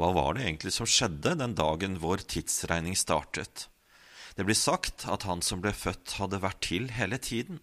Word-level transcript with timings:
Hva 0.00 0.14
var 0.16 0.32
det 0.32 0.46
egentlig 0.46 0.70
som 0.72 0.88
skjedde 0.88 1.34
den 1.36 1.52
dagen 1.52 1.98
vår 2.00 2.22
tidsregning 2.24 2.94
startet? 2.96 3.66
Det 4.32 4.46
blir 4.48 4.56
sagt 4.56 5.04
at 5.12 5.26
han 5.28 5.42
som 5.44 5.60
ble 5.60 5.74
født, 5.76 6.14
hadde 6.16 6.40
vært 6.40 6.62
til 6.64 6.86
hele 6.96 7.18
tiden. 7.20 7.58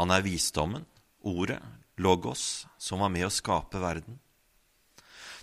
Han 0.00 0.08
er 0.14 0.24
visdommen, 0.24 0.86
ordet, 1.20 1.58
logos, 2.00 2.64
som 2.80 3.04
var 3.04 3.12
med 3.12 3.26
å 3.28 3.34
skape 3.34 3.82
verden. 3.82 4.16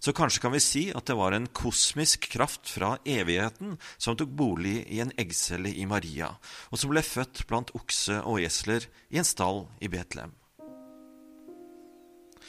Så 0.01 0.15
kanskje 0.17 0.41
kan 0.41 0.55
vi 0.55 0.63
si 0.65 0.83
at 0.97 1.05
det 1.05 1.19
var 1.19 1.37
en 1.37 1.45
kosmisk 1.45 2.25
kraft 2.33 2.65
fra 2.73 2.95
evigheten 3.05 3.77
som 4.01 4.17
tok 4.17 4.33
bolig 4.33 4.79
i 4.89 4.97
en 5.05 5.13
eggcelle 5.21 5.69
i 5.77 5.85
Maria, 5.85 6.31
og 6.73 6.81
som 6.81 6.89
ble 6.89 7.05
født 7.05 7.45
blant 7.45 7.69
okse 7.77 8.17
og 8.25 8.41
esler 8.41 8.89
i 9.13 9.21
en 9.21 9.29
stall 9.29 9.67
i 9.77 9.93
Betlehem. 9.93 10.33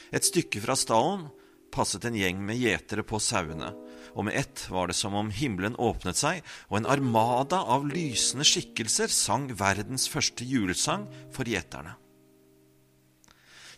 Et 0.09 0.25
stykke 0.25 0.65
fra 0.65 0.73
stallen 0.73 1.29
passet 1.73 2.05
en 2.05 2.17
gjeng 2.17 2.39
med 2.45 2.59
gjetere 2.61 3.03
på 3.07 3.19
sauene, 3.21 3.71
og 4.13 4.27
med 4.27 4.37
ett 4.37 4.67
var 4.69 4.89
det 4.89 4.97
som 4.97 5.17
om 5.17 5.31
himmelen 5.33 5.75
åpnet 5.81 6.19
seg, 6.19 6.43
og 6.69 6.79
en 6.79 6.89
armada 6.93 7.63
av 7.75 7.87
lysende 7.89 8.45
skikkelser 8.47 9.11
sang 9.11 9.49
verdens 9.57 10.05
første 10.11 10.45
julesang 10.45 11.07
for 11.33 11.49
gjeterne. 11.49 11.97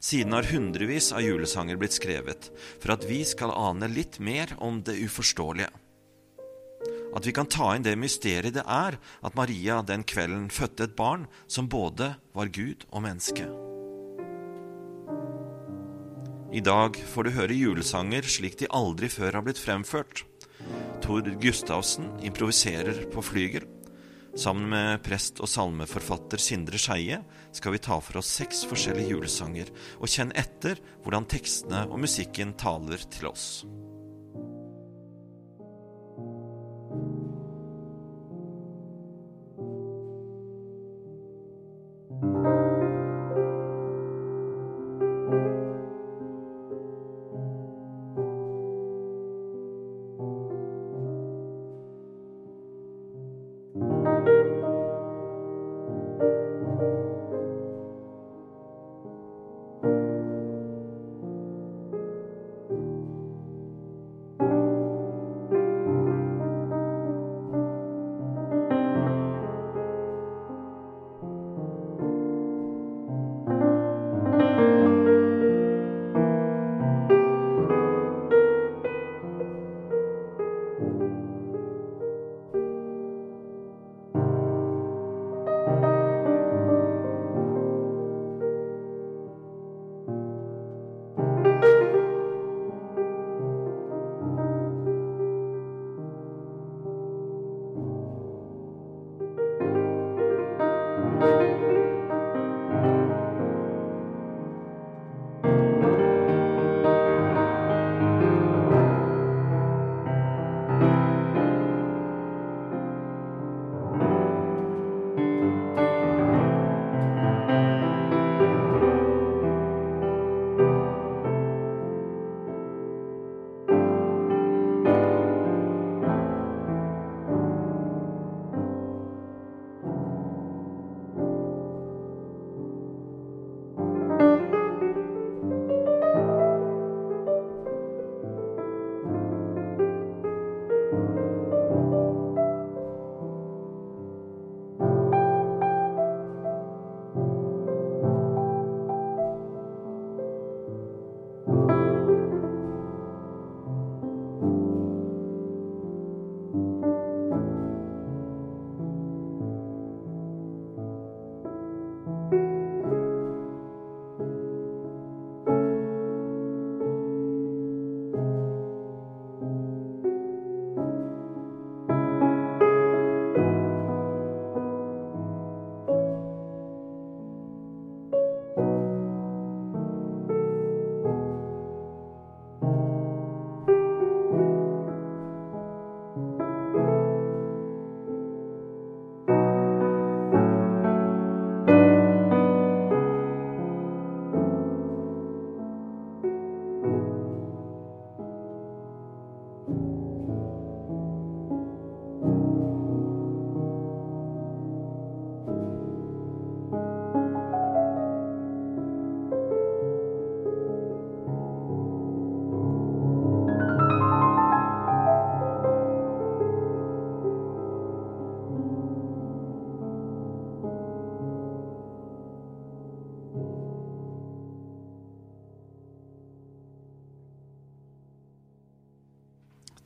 Siden 0.05 0.35
har 0.37 0.45
hundrevis 0.51 1.09
av 1.15 1.23
julesanger 1.25 1.79
blitt 1.81 1.95
skrevet 1.97 2.51
for 2.75 2.93
at 2.93 3.07
vi 3.09 3.23
skal 3.25 3.55
ane 3.55 3.89
litt 3.89 4.19
mer 4.21 4.53
om 4.61 4.83
det 4.85 4.99
uforståelige. 5.01 5.71
At 7.15 7.25
vi 7.25 7.33
kan 7.33 7.49
ta 7.49 7.71
inn 7.73 7.85
det 7.87 7.95
mysteriet 7.97 8.57
det 8.59 8.67
er 8.69 8.99
at 8.99 9.39
Maria 9.39 9.79
den 9.81 10.03
kvelden 10.05 10.51
fødte 10.53 10.91
et 10.91 10.97
barn 10.99 11.25
som 11.47 11.71
både 11.71 12.13
var 12.35 12.53
Gud 12.53 12.85
og 12.91 13.07
menneske. 13.07 13.47
I 16.55 16.61
dag 16.63 16.95
får 16.95 17.27
du 17.27 17.33
høre 17.35 17.55
julesanger 17.57 18.23
slik 18.31 18.53
de 18.61 18.69
aldri 18.71 19.09
før 19.11 19.35
har 19.35 19.43
blitt 19.43 19.59
fremført. 19.59 20.21
Tord 21.03 21.27
Gustavsen 21.43 22.07
improviserer 22.23 23.01
på 23.11 23.23
flygel. 23.27 23.65
Sammen 24.39 24.69
med 24.71 25.01
prest 25.03 25.41
og 25.43 25.51
salmeforfatter 25.51 26.39
Sindre 26.39 26.79
Skeie 26.79 27.19
skal 27.51 27.75
vi 27.75 27.83
ta 27.83 27.99
for 27.99 28.21
oss 28.21 28.31
seks 28.39 28.63
forskjellige 28.71 29.17
julesanger 29.17 29.73
og 29.97 30.07
kjenne 30.07 30.35
etter 30.39 30.79
hvordan 31.03 31.27
tekstene 31.35 31.89
og 31.89 31.99
musikken 32.05 32.55
taler 32.59 33.03
til 33.11 33.33
oss. 33.33 33.49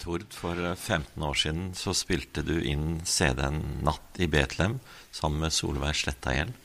Tord, 0.09 0.31
for 0.33 0.57
15 0.57 1.21
år 1.21 1.35
siden 1.37 1.65
så 1.77 1.91
spilte 1.93 2.41
du 2.41 2.55
inn 2.65 3.03
CD-en 3.05 3.59
'Natt 3.85 4.17
i 4.17 4.25
Betlehem' 4.25 4.79
sammen 5.13 5.43
med 5.43 5.53
Solveig 5.53 5.99
Slettagjeld. 5.99 6.55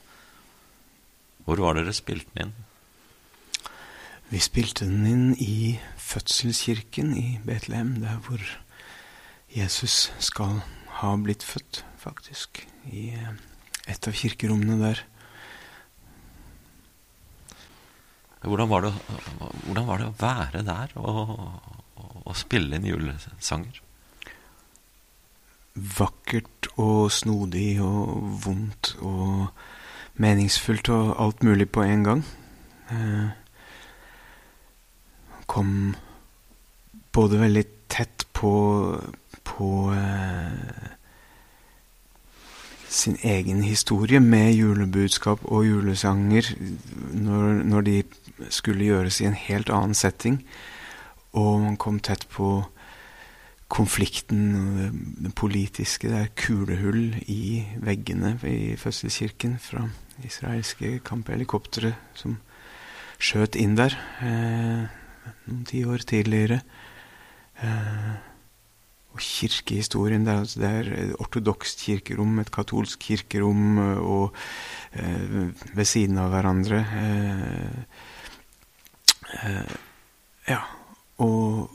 Hvor 1.45 1.61
var 1.61 1.77
dere 1.77 1.93
spilte 1.93 2.33
den 2.33 2.47
inn? 2.47 2.55
Vi 4.31 4.41
spilte 4.41 4.89
den 4.89 5.05
inn 5.05 5.27
i 5.37 5.77
fødselskirken 6.01 7.13
i 7.21 7.27
Betlehem, 7.45 8.01
der 8.01 8.17
hvor 8.25 8.41
Jesus 9.53 10.09
skal 10.25 10.63
ha 11.03 11.13
blitt 11.21 11.45
født, 11.45 11.85
faktisk. 12.01 12.65
I 12.89 13.11
eh, 13.13 13.37
et 13.93 14.09
av 14.09 14.17
kirkerommene 14.17 14.81
der. 14.81 15.05
Hvordan 18.41 18.73
var 18.73 18.89
det, 18.89 18.97
hvordan 19.69 19.87
var 19.93 19.99
det 20.01 20.09
å 20.09 20.21
være 20.25 20.65
der 20.65 20.97
og 20.97 21.84
å 22.25 22.35
spille 22.37 22.79
inn 22.79 22.89
julesanger? 22.89 23.81
Vakkert 25.75 26.69
og 26.79 27.11
snodig 27.13 27.81
og 27.83 28.29
vondt 28.45 28.95
og 29.03 29.49
meningsfullt 30.23 30.89
og 30.95 31.15
alt 31.21 31.43
mulig 31.43 31.69
på 31.75 31.83
en 31.83 32.05
gang. 32.07 32.25
Eh, 32.95 33.29
kom 35.51 35.95
både 37.15 37.41
veldig 37.41 37.65
tett 37.91 38.27
på, 38.33 38.53
på 39.45 39.71
eh, 39.95 40.95
sin 42.95 43.17
egen 43.23 43.63
historie 43.63 44.21
med 44.21 44.55
julebudskap 44.55 45.43
og 45.45 45.67
julesanger 45.67 46.55
når, 47.13 47.65
når, 47.65 47.81
de 47.81 48.03
skulle 48.51 48.87
gjøres 48.87 49.21
i 49.21 49.29
en 49.29 49.39
helt 49.39 49.71
annen 49.71 49.95
setting. 49.99 50.41
Og 51.35 51.61
man 51.65 51.77
kom 51.81 51.99
tett 52.01 52.27
på 52.31 52.63
konflikten, 53.75 54.43
det 55.25 55.35
politiske. 55.35 56.09
Det 56.11 56.19
er 56.21 56.35
kulehull 56.39 57.17
i 57.27 57.65
veggene 57.83 58.37
i 58.47 58.77
fødselskirken 58.79 59.59
fra 59.63 59.89
israelske 60.25 61.01
kamphelikoptre 61.05 61.95
som 62.15 62.37
skjøt 63.19 63.57
inn 63.59 63.75
der 63.79 63.97
eh, 64.23 64.85
noen 65.49 65.65
tiår 65.69 66.05
tidligere. 66.07 66.61
Eh, 67.65 68.15
og 69.15 69.23
kirkehistorien. 69.23 70.25
Det 70.27 70.33
er, 70.33 70.41
altså, 70.43 70.61
det 70.61 70.71
er 70.71 70.93
et 70.99 71.17
ortodokst 71.23 71.85
kirkerom, 71.87 72.39
et 72.43 72.51
katolsk 72.55 73.09
kirkerom, 73.09 73.79
eh, 73.79 73.99
og 73.99 74.35
eh, 74.93 75.51
ved 75.75 75.87
siden 75.89 76.19
av 76.19 76.33
hverandre. 76.35 76.83
Eh, 77.03 77.77
eh, 79.43 79.77
ja. 80.51 80.63
Og 81.23 81.71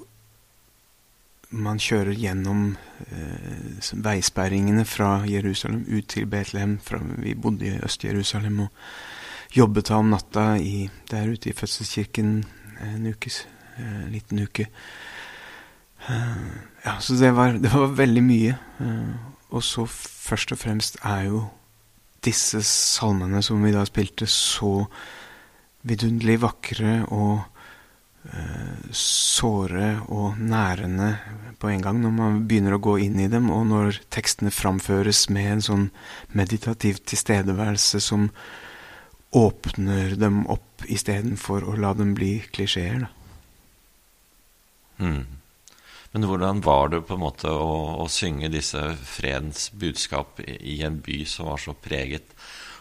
man 1.50 1.80
kjører 1.81 2.13
gjennom 2.13 2.75
eh, 3.09 3.94
veisperringene 4.06 4.86
fra 4.86 5.24
Jerusalem 5.25 5.86
ut 5.88 6.09
til 6.13 6.27
Betlehem. 6.30 6.77
Fra, 6.83 7.00
vi 7.18 7.33
bodde 7.33 7.65
i 7.65 7.80
Øst-Jerusalem 7.86 8.59
og 8.68 9.56
jobbet 9.56 9.91
om 9.91 10.12
natta 10.13 10.51
i, 10.62 10.89
der 11.12 11.31
ute 11.31 11.50
i 11.50 11.56
fødselskirken 11.57 12.44
en 12.86 13.07
ukes, 13.09 13.47
en 13.77 14.12
liten 14.13 14.44
uke. 14.44 14.68
Eh, 16.09 16.36
ja, 16.86 17.00
så 17.00 17.13
det 17.13 17.36
var, 17.36 17.57
det 17.57 17.74
var 17.74 17.95
veldig 17.97 18.24
mye. 18.24 18.57
Uh, 18.80 19.15
og 19.50 19.63
så 19.63 19.86
først 19.86 20.51
og 20.51 20.57
fremst 20.62 20.97
er 21.03 21.25
jo 21.27 21.44
disse 22.25 22.62
salmene 22.63 23.41
som 23.44 23.63
vi 23.63 23.74
da 23.74 23.86
spilte, 23.88 24.27
så 24.27 24.86
vidunderlig 25.88 26.41
vakre 26.44 27.06
og 27.07 27.39
såre 28.95 29.99
og 30.07 30.39
nærende 30.39 31.13
på 31.59 31.69
en 31.69 31.83
gang 31.83 31.99
når 32.01 32.13
man 32.15 32.39
begynner 32.47 32.77
å 32.77 32.81
gå 32.83 32.95
inn 33.03 33.19
i 33.19 33.27
dem, 33.31 33.49
og 33.51 33.67
når 33.71 33.99
tekstene 34.13 34.53
framføres 34.53 35.25
med 35.33 35.51
en 35.53 35.65
sånn 35.65 35.85
meditativ 36.37 37.01
tilstedeværelse 37.09 38.01
som 38.03 38.29
åpner 39.35 40.15
dem 40.17 40.45
opp 40.49 40.85
istedenfor 40.89 41.67
å 41.67 41.75
la 41.77 41.93
dem 41.97 42.15
bli 42.17 42.39
klisjeer. 42.53 43.09
Mm. 44.99 45.25
Men 46.11 46.25
hvordan 46.25 46.63
var 46.65 46.89
det 46.89 47.03
på 47.05 47.15
en 47.15 47.21
måte 47.21 47.51
å, 47.53 48.01
å 48.01 48.07
synge 48.09 48.49
disse 48.49 48.81
fredens 49.05 49.69
budskap 49.77 50.41
i, 50.41 50.55
i, 50.57 50.79
en 50.85 50.97
by 51.05 51.21
som 51.29 51.51
var 51.51 51.61
så 51.61 51.75
preget, 51.77 52.33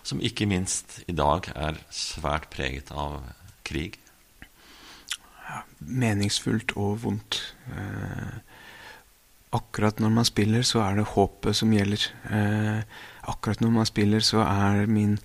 som 0.06 0.22
ikke 0.24 0.48
minst 0.48 1.02
i 1.10 1.16
dag 1.16 1.50
er 1.52 1.82
svært 1.92 2.48
preget 2.54 2.94
av 2.94 3.20
krig? 3.68 3.98
Meningsfullt 5.78 6.74
og 6.76 7.02
vondt. 7.04 7.40
Eh, 7.72 8.38
akkurat 9.56 10.00
når 10.02 10.14
man 10.16 10.28
spiller, 10.28 10.64
så 10.66 10.82
er 10.84 10.98
det 10.98 11.10
håpet 11.14 11.56
som 11.56 11.72
gjelder. 11.72 12.08
Eh, 12.30 12.80
akkurat 13.28 13.62
når 13.64 13.76
man 13.76 13.88
spiller, 13.88 14.24
så 14.24 14.42
er 14.44 14.90
min 14.90 15.18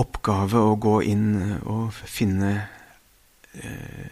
oppgave 0.00 0.58
å 0.58 0.78
gå 0.80 0.96
inn 1.06 1.28
og 1.62 1.92
finne 1.94 2.56
Eh, 3.54 4.10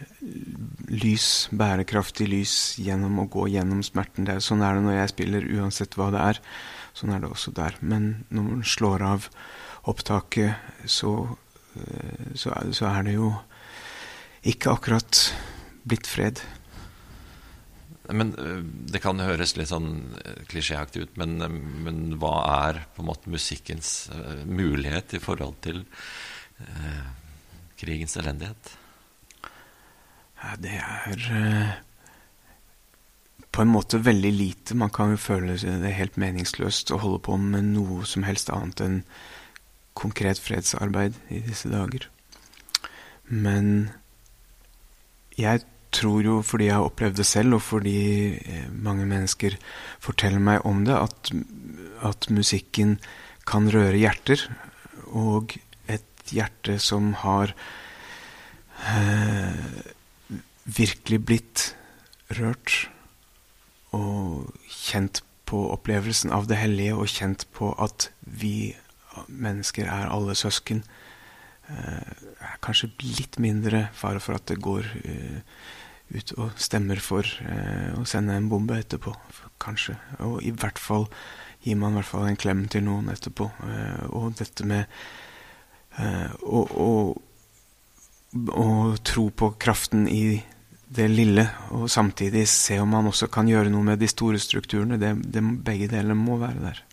lys, 0.87 1.49
bærekraftig 1.51 2.29
lys, 2.31 2.53
gjennom 2.79 3.17
å 3.19 3.27
gå 3.27 3.49
gjennom 3.51 3.81
smerten. 3.83 4.27
Er, 4.31 4.39
sånn 4.43 4.63
er 4.63 4.77
det 4.77 4.85
når 4.85 4.95
jeg 4.95 5.11
spiller, 5.11 5.47
uansett 5.57 5.97
hva 5.99 6.07
det 6.15 6.21
er. 6.23 6.39
Sånn 6.95 7.11
er 7.11 7.23
det 7.23 7.31
også 7.33 7.51
der. 7.55 7.75
Men 7.81 8.23
når 8.31 8.45
man 8.47 8.61
slår 8.63 9.03
av 9.03 9.27
opptaket, 9.91 10.55
så, 10.87 11.13
eh, 11.75 12.29
så, 12.39 12.55
så 12.71 12.87
er 12.93 13.09
det 13.09 13.17
jo 13.17 13.33
ikke 14.43 14.73
akkurat 14.75 15.21
blitt 15.87 16.07
fred. 16.09 16.41
Men 18.11 18.33
eh, 18.35 18.61
Det 18.91 19.01
kan 19.03 19.21
høres 19.23 19.55
litt 19.57 19.71
sånn 19.71 20.15
klisjéaktig 20.51 21.07
ut, 21.07 21.17
men, 21.19 21.37
men, 21.85 22.03
hva 22.19 22.35
er 22.67 22.83
på 22.95 23.03
en 23.03 23.11
måte 23.11 23.31
musikkens 23.31 24.09
mulighet 24.45 25.15
i 25.15 25.23
forhold 25.23 25.59
til 25.63 25.83
eh, 26.59 27.03
krigens 27.79 28.17
elendighet? 28.19 28.75
Ja, 30.43 30.55
det 30.59 30.75
er 30.75 31.27
eh, 31.39 31.73
på 33.53 33.61
en 33.63 33.71
måte 33.71 34.01
veldig 34.03 34.33
lite. 34.33 34.75
Man 34.75 34.91
kan 34.91 35.13
jo 35.13 35.21
føle 35.21 35.55
det 35.55 35.95
helt 35.95 36.19
meningsløst 36.19 36.91
å 36.91 36.99
holde 36.99 37.21
på 37.23 37.37
med 37.39 37.71
noe 37.75 38.03
som 38.09 38.25
helst 38.27 38.51
annet 38.51 38.83
enn 38.83 38.99
konkret 39.95 40.41
fredsarbeid 40.41 41.15
i 41.31 41.39
disse 41.45 41.69
dager. 41.69 42.09
Men 43.29 43.93
jeg 45.39 45.63
tror 45.93 46.25
jo, 46.25 46.39
fordi 46.45 46.67
jeg 46.69 46.77
har 46.77 46.87
opplevd 46.87 47.19
det 47.19 47.27
selv, 47.29 47.57
og 47.57 47.61
fordi 47.65 47.97
eh, 48.39 48.69
mange 48.71 49.05
mennesker 49.09 49.57
forteller 50.01 50.41
meg 50.41 50.65
om 50.65 50.83
det, 50.87 50.97
at, 50.97 51.33
at 52.05 52.29
musikken 52.33 52.97
kan 53.49 53.69
røre 53.73 53.99
hjerter. 53.99 54.47
Og 55.13 55.57
et 55.91 56.33
hjerte 56.33 56.79
som 56.81 57.13
har 57.21 57.53
eh, 58.89 59.83
virkelig 60.65 61.21
blitt 61.27 61.67
rørt 62.33 62.87
og 63.93 64.49
kjent 64.71 65.21
på 65.45 65.59
opplevelsen 65.75 66.31
av 66.33 66.47
det 66.49 66.57
hellige 66.57 66.95
og 66.97 67.11
kjent 67.11 67.45
på 67.53 67.73
at 67.77 68.09
vi 68.21 68.73
mennesker 69.27 69.85
er 69.85 70.09
alle 70.09 70.33
søsken. 70.35 70.81
Eh, 71.73 72.27
er 72.43 72.59
kanskje 72.61 72.91
litt 73.01 73.39
mindre 73.41 73.87
fare 73.97 74.21
for 74.21 74.37
at 74.37 74.45
det 74.51 74.59
går 74.61 74.83
uh, 74.83 75.39
ut 76.13 76.33
og 76.43 76.59
stemmer 76.61 76.99
for 77.01 77.23
uh, 77.23 77.95
å 77.97 78.03
sende 78.09 78.35
en 78.37 78.49
bombe 78.51 78.75
etterpå, 78.77 79.13
kanskje. 79.63 79.95
Og 80.27 80.41
i 80.43 80.51
hvert 80.51 80.81
fall 80.81 81.07
gir 81.63 81.79
man 81.79 81.95
i 81.95 82.01
hvert 82.01 82.11
fall 82.11 82.27
en 82.27 82.39
klem 82.39 82.65
til 82.71 82.83
noen 82.85 83.07
etterpå. 83.13 83.47
Og 84.11 84.33
dette 84.35 84.65
med 84.67 84.83
å, 86.43 86.89
tro 89.07 89.23
på 89.31 89.49
kraften 89.61 90.03
i 90.11 90.41
det 90.93 91.05
lille, 91.07 91.45
og 91.71 91.87
samtidig 91.87 92.43
se 92.51 92.81
om 92.83 92.91
man 92.91 93.07
også 93.07 93.29
kan 93.31 93.47
gjøre 93.47 93.71
noe 93.71 93.87
med 93.93 94.01
de 94.03 94.09
store 94.11 94.41
strukturene. 94.43 94.99
Det, 94.99 95.13
det, 95.23 95.45
begge 95.63 95.87
deler 95.93 96.19
må 96.19 96.35
være 96.41 96.65
der. 96.67 96.83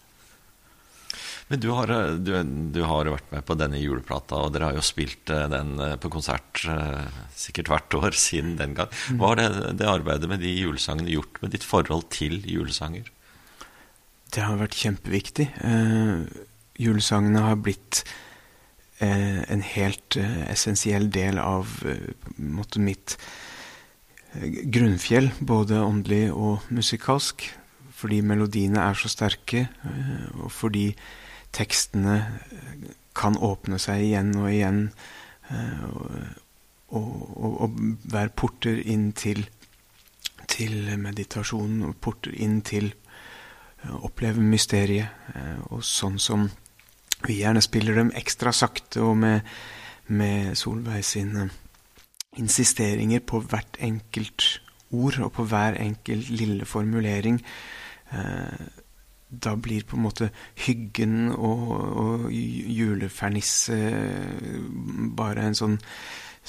Men 1.50 1.58
du 1.58 1.68
har, 1.74 1.90
du, 2.22 2.30
du 2.70 2.80
har, 2.86 3.08
vært 3.10 3.32
med 3.34 3.42
på 3.46 3.56
denne 3.58 3.78
juleplata, 3.80 4.38
og 4.38 4.52
dere 4.54 4.68
har 4.70 4.76
jo 4.78 4.84
spilt 4.86 5.32
eh, 5.34 5.48
den 5.50 5.72
eh, 5.82 5.96
på 5.98 6.10
konsert 6.14 6.62
eh, 6.70 7.22
sikkert 7.34 7.72
hvert 7.72 7.96
år 7.98 8.14
siden 8.14 8.52
den 8.60 8.76
gang. 8.78 8.92
Mm. 9.10 9.16
Hva 9.18 9.32
har 9.32 9.40
det, 9.40 9.48
det 9.80 9.88
arbeidet 9.90 10.30
med 10.30 10.44
de 10.44 10.52
julesangene 10.54 11.10
gjort 11.10 11.40
med 11.42 11.56
ditt 11.56 11.66
forhold 11.66 12.06
til 12.14 12.38
julesanger? 12.46 13.10
Det 14.30 14.44
har 14.46 14.60
vært 14.60 14.78
kjempeviktig. 14.78 15.48
Eh, 15.66 16.18
julesangene 16.78 17.42
har 17.42 17.56
blitt 17.58 18.04
eh, 19.02 19.40
en 19.42 19.64
helt 19.72 20.18
eh, 20.20 20.42
essensiell 20.52 21.08
del 21.10 21.40
av 21.42 21.80
måte, 22.38 22.78
mitt 22.78 23.16
grunnfjell, 24.70 25.32
både 25.42 25.82
åndelig 25.82 26.28
og 26.30 26.70
musikalsk. 26.70 27.48
Fordi 28.00 28.20
melodiene 28.24 28.80
er 28.86 28.96
så 28.96 29.10
sterke, 29.12 29.66
og 30.38 30.48
fordi 30.54 30.86
tekstene 31.56 32.16
eh, 32.20 32.86
kan 33.16 33.36
åpne 33.36 33.78
seg 33.82 34.04
igjen 34.06 34.34
og 34.38 34.50
igjen. 34.52 34.84
Eh, 35.50 35.84
og, 36.90 37.10
og, 37.36 37.60
og 37.66 37.82
være 38.10 38.34
porter 38.34 38.80
inn 38.90 39.10
til, 39.12 39.44
til 40.50 40.96
meditasjonen 40.98 41.84
og 41.86 41.98
porter 42.02 42.34
inn 42.34 42.60
til 42.66 42.90
å 43.86 44.02
oppleve 44.10 44.42
mysteriet. 44.42 45.14
Og 45.70 45.84
sånn 45.86 46.18
som 46.20 46.48
vi 47.26 47.38
gjerne 47.40 47.62
spiller 47.62 47.94
dem 48.00 48.10
ekstra 48.16 48.52
sakte, 48.52 49.04
og 49.04 49.16
med, 49.22 49.46
med 50.10 50.56
Solveig 50.58 51.04
sine 51.06 51.46
insisteringer 52.40 53.22
på 53.26 53.42
hvert 53.46 53.78
enkelt 53.82 54.60
ord 54.90 55.18
og 55.22 55.32
på 55.36 55.46
hver 55.50 55.78
enkelt 55.80 56.30
lille 56.30 56.66
formulering. 56.66 57.40
Eh, 59.30 59.36
da 59.44 59.54
blir 59.56 59.84
på 59.86 59.96
en 59.96 60.02
måte 60.02 60.30
hyggen 60.66 61.30
og, 61.30 61.70
og 62.02 62.32
julefernisse 62.32 63.76
bare 65.16 65.46
en 65.46 65.54
sånn 65.54 65.78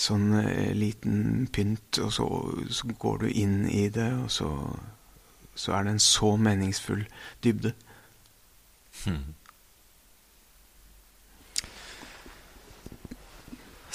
sånn 0.02 0.34
eh, 0.40 0.72
liten 0.74 1.48
pynt, 1.54 2.00
og 2.02 2.12
så, 2.16 2.28
så, 2.72 2.88
går 3.00 3.18
du 3.24 3.28
inn 3.30 3.70
i 3.70 3.90
det, 3.94 4.14
og 4.24 4.32
så, 4.32 4.50
så 5.56 5.76
er 5.78 5.84
det 5.86 5.92
en 5.96 6.04
så 6.08 6.38
meningsfull 6.40 7.06
dybde. 7.44 7.74
Hmm. 9.04 9.36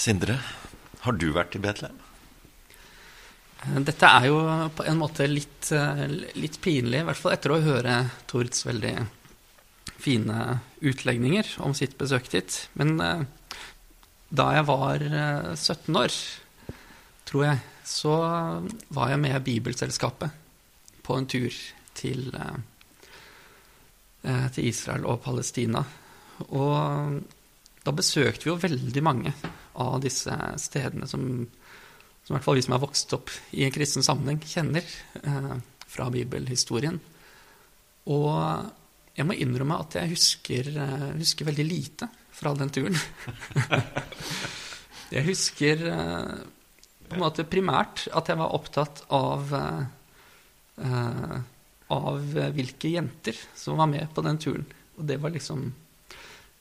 Sindre, 0.06 0.38
har 1.06 1.12
du 1.16 1.32
vært 1.34 1.56
i 1.56 1.62
Betlehem? 1.64 2.05
Eh, 3.66 3.80
dette 3.86 4.06
er 4.08 4.28
jo 4.30 4.40
på 4.76 4.86
en 4.86 5.00
måte 5.00 5.28
litt, 5.30 5.72
eh, 5.72 6.06
litt 6.38 6.60
pinlig, 6.62 7.02
i 7.02 7.08
hvert 7.10 7.20
fall 7.20 7.36
etter 7.36 7.54
å 7.54 7.62
høre 7.62 7.98
Tords 8.26 8.66
veldig 8.66 8.96
fine 9.96 10.60
utlegninger 10.80 11.56
om 11.66 11.74
sitt 11.74 11.98
besøk 11.98 12.30
dit. 12.30 12.68
Men 12.74 13.26
da 14.26 14.48
jeg 14.56 14.66
var 14.66 15.02
17 15.54 15.94
eh, 15.94 16.00
år, 16.02 16.14
tror 17.26 17.44
jeg, 17.44 17.58
så 17.86 18.14
var 18.94 19.12
jeg 19.12 19.22
med 19.22 19.44
Bibelselskapet 19.46 20.42
på 21.06 21.14
en 21.14 21.28
tur 21.30 21.54
til, 21.94 22.32
eh, 22.34 22.56
eh, 24.24 24.48
til 24.50 24.66
Israel 24.66 25.06
og 25.06 25.22
Palestina. 25.22 25.84
Og 26.48 27.22
da 27.86 27.94
besøkte 27.94 28.44
vi 28.44 28.50
jo 28.50 28.58
veldig 28.58 29.02
mange 29.02 29.32
av 29.78 30.00
disse 30.02 30.34
stedene 30.58 31.06
som, 31.06 31.46
som 32.26 32.34
i 32.34 32.36
hvert 32.36 32.44
fall 32.48 32.58
vi 32.58 32.64
som 32.66 32.74
er 32.74 32.82
vokst 32.82 33.12
opp 33.14 33.30
i 33.54 33.62
en 33.62 33.74
kristen 33.74 34.02
sammenheng, 34.02 34.40
kjenner 34.42 34.82
eh, 35.22 35.52
fra 35.86 36.08
bibelhistorien. 36.10 36.98
Og 38.10 38.32
jeg 39.14 39.26
må 39.28 39.36
innrømme 39.38 39.78
at 39.78 39.94
jeg 40.00 40.10
husker, 40.10 40.72
husker 41.14 41.46
veldig 41.46 41.66
lite 41.68 42.08
fra 42.34 42.50
den 42.58 42.72
turen. 42.74 42.98
jeg 45.14 45.22
husker 45.28 45.86
eh, 45.92 46.34
på 47.06 47.14
en 47.14 47.22
måte 47.22 47.46
primært 47.46 48.08
at 48.10 48.32
jeg 48.32 48.42
var 48.42 48.58
opptatt 48.58 49.04
av 49.14 49.54
eh, 49.54 51.38
av 51.94 52.34
hvilke 52.58 52.90
jenter 52.90 53.38
som 53.54 53.78
var 53.78 53.86
med 53.86 54.10
på 54.10 54.26
den 54.26 54.42
turen. 54.42 54.66
Og 54.98 55.06
det 55.06 55.22
var 55.22 55.30
liksom 55.30 55.68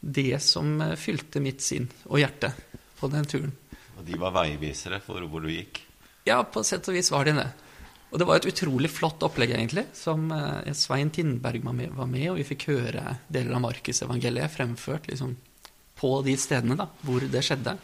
det 0.06 0.38
som 0.46 0.78
fylte 1.02 1.42
mitt 1.42 1.66
sinn 1.66 1.90
og 2.06 2.22
hjerte 2.22 2.54
på 3.00 3.10
den 3.10 3.26
turen. 3.26 3.56
De 4.06 4.18
var 4.22 4.34
veivisere 4.36 5.02
for 5.04 5.24
hvor 5.30 5.44
du 5.44 5.52
gikk? 5.52 5.82
Ja, 6.26 6.42
på 6.44 6.64
sett 6.66 6.88
og 6.90 6.98
vis 6.98 7.12
var 7.14 7.28
de 7.28 7.36
det. 7.38 7.48
Og 8.14 8.22
det 8.22 8.28
var 8.30 8.40
et 8.40 8.48
utrolig 8.48 8.90
flott 8.94 9.24
opplegg, 9.26 9.52
egentlig, 9.58 9.88
som 9.98 10.30
eh, 10.32 10.72
Svein 10.78 11.12
Tindberg 11.14 11.66
var 11.66 11.76
med, 11.76 11.92
var 11.98 12.08
med, 12.10 12.30
og 12.32 12.40
vi 12.40 12.46
fikk 12.48 12.70
høre 12.72 13.18
deler 13.28 13.58
av 13.58 13.64
Markusevangeliet 13.66 14.54
fremført 14.54 15.10
liksom, 15.10 15.34
på 16.00 16.12
de 16.26 16.38
stedene 16.40 16.78
da, 16.80 16.88
hvor 17.04 17.26
det 17.34 17.44
skjedde. 17.46 17.76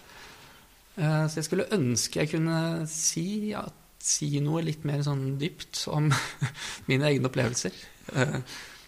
Eh, 0.95 1.25
så 1.27 1.41
jeg 1.41 1.47
skulle 1.49 1.69
ønske 1.75 2.21
jeg 2.21 2.31
kunne 2.35 2.61
si, 2.89 3.25
ja, 3.51 3.65
si 4.01 4.31
noe 4.43 4.63
litt 4.65 4.85
mer 4.87 5.03
sånn 5.05 5.35
dypt 5.41 5.83
om 5.91 6.09
mine 6.89 7.11
egne 7.11 7.29
opplevelser 7.29 7.75
uh, 8.15 8.39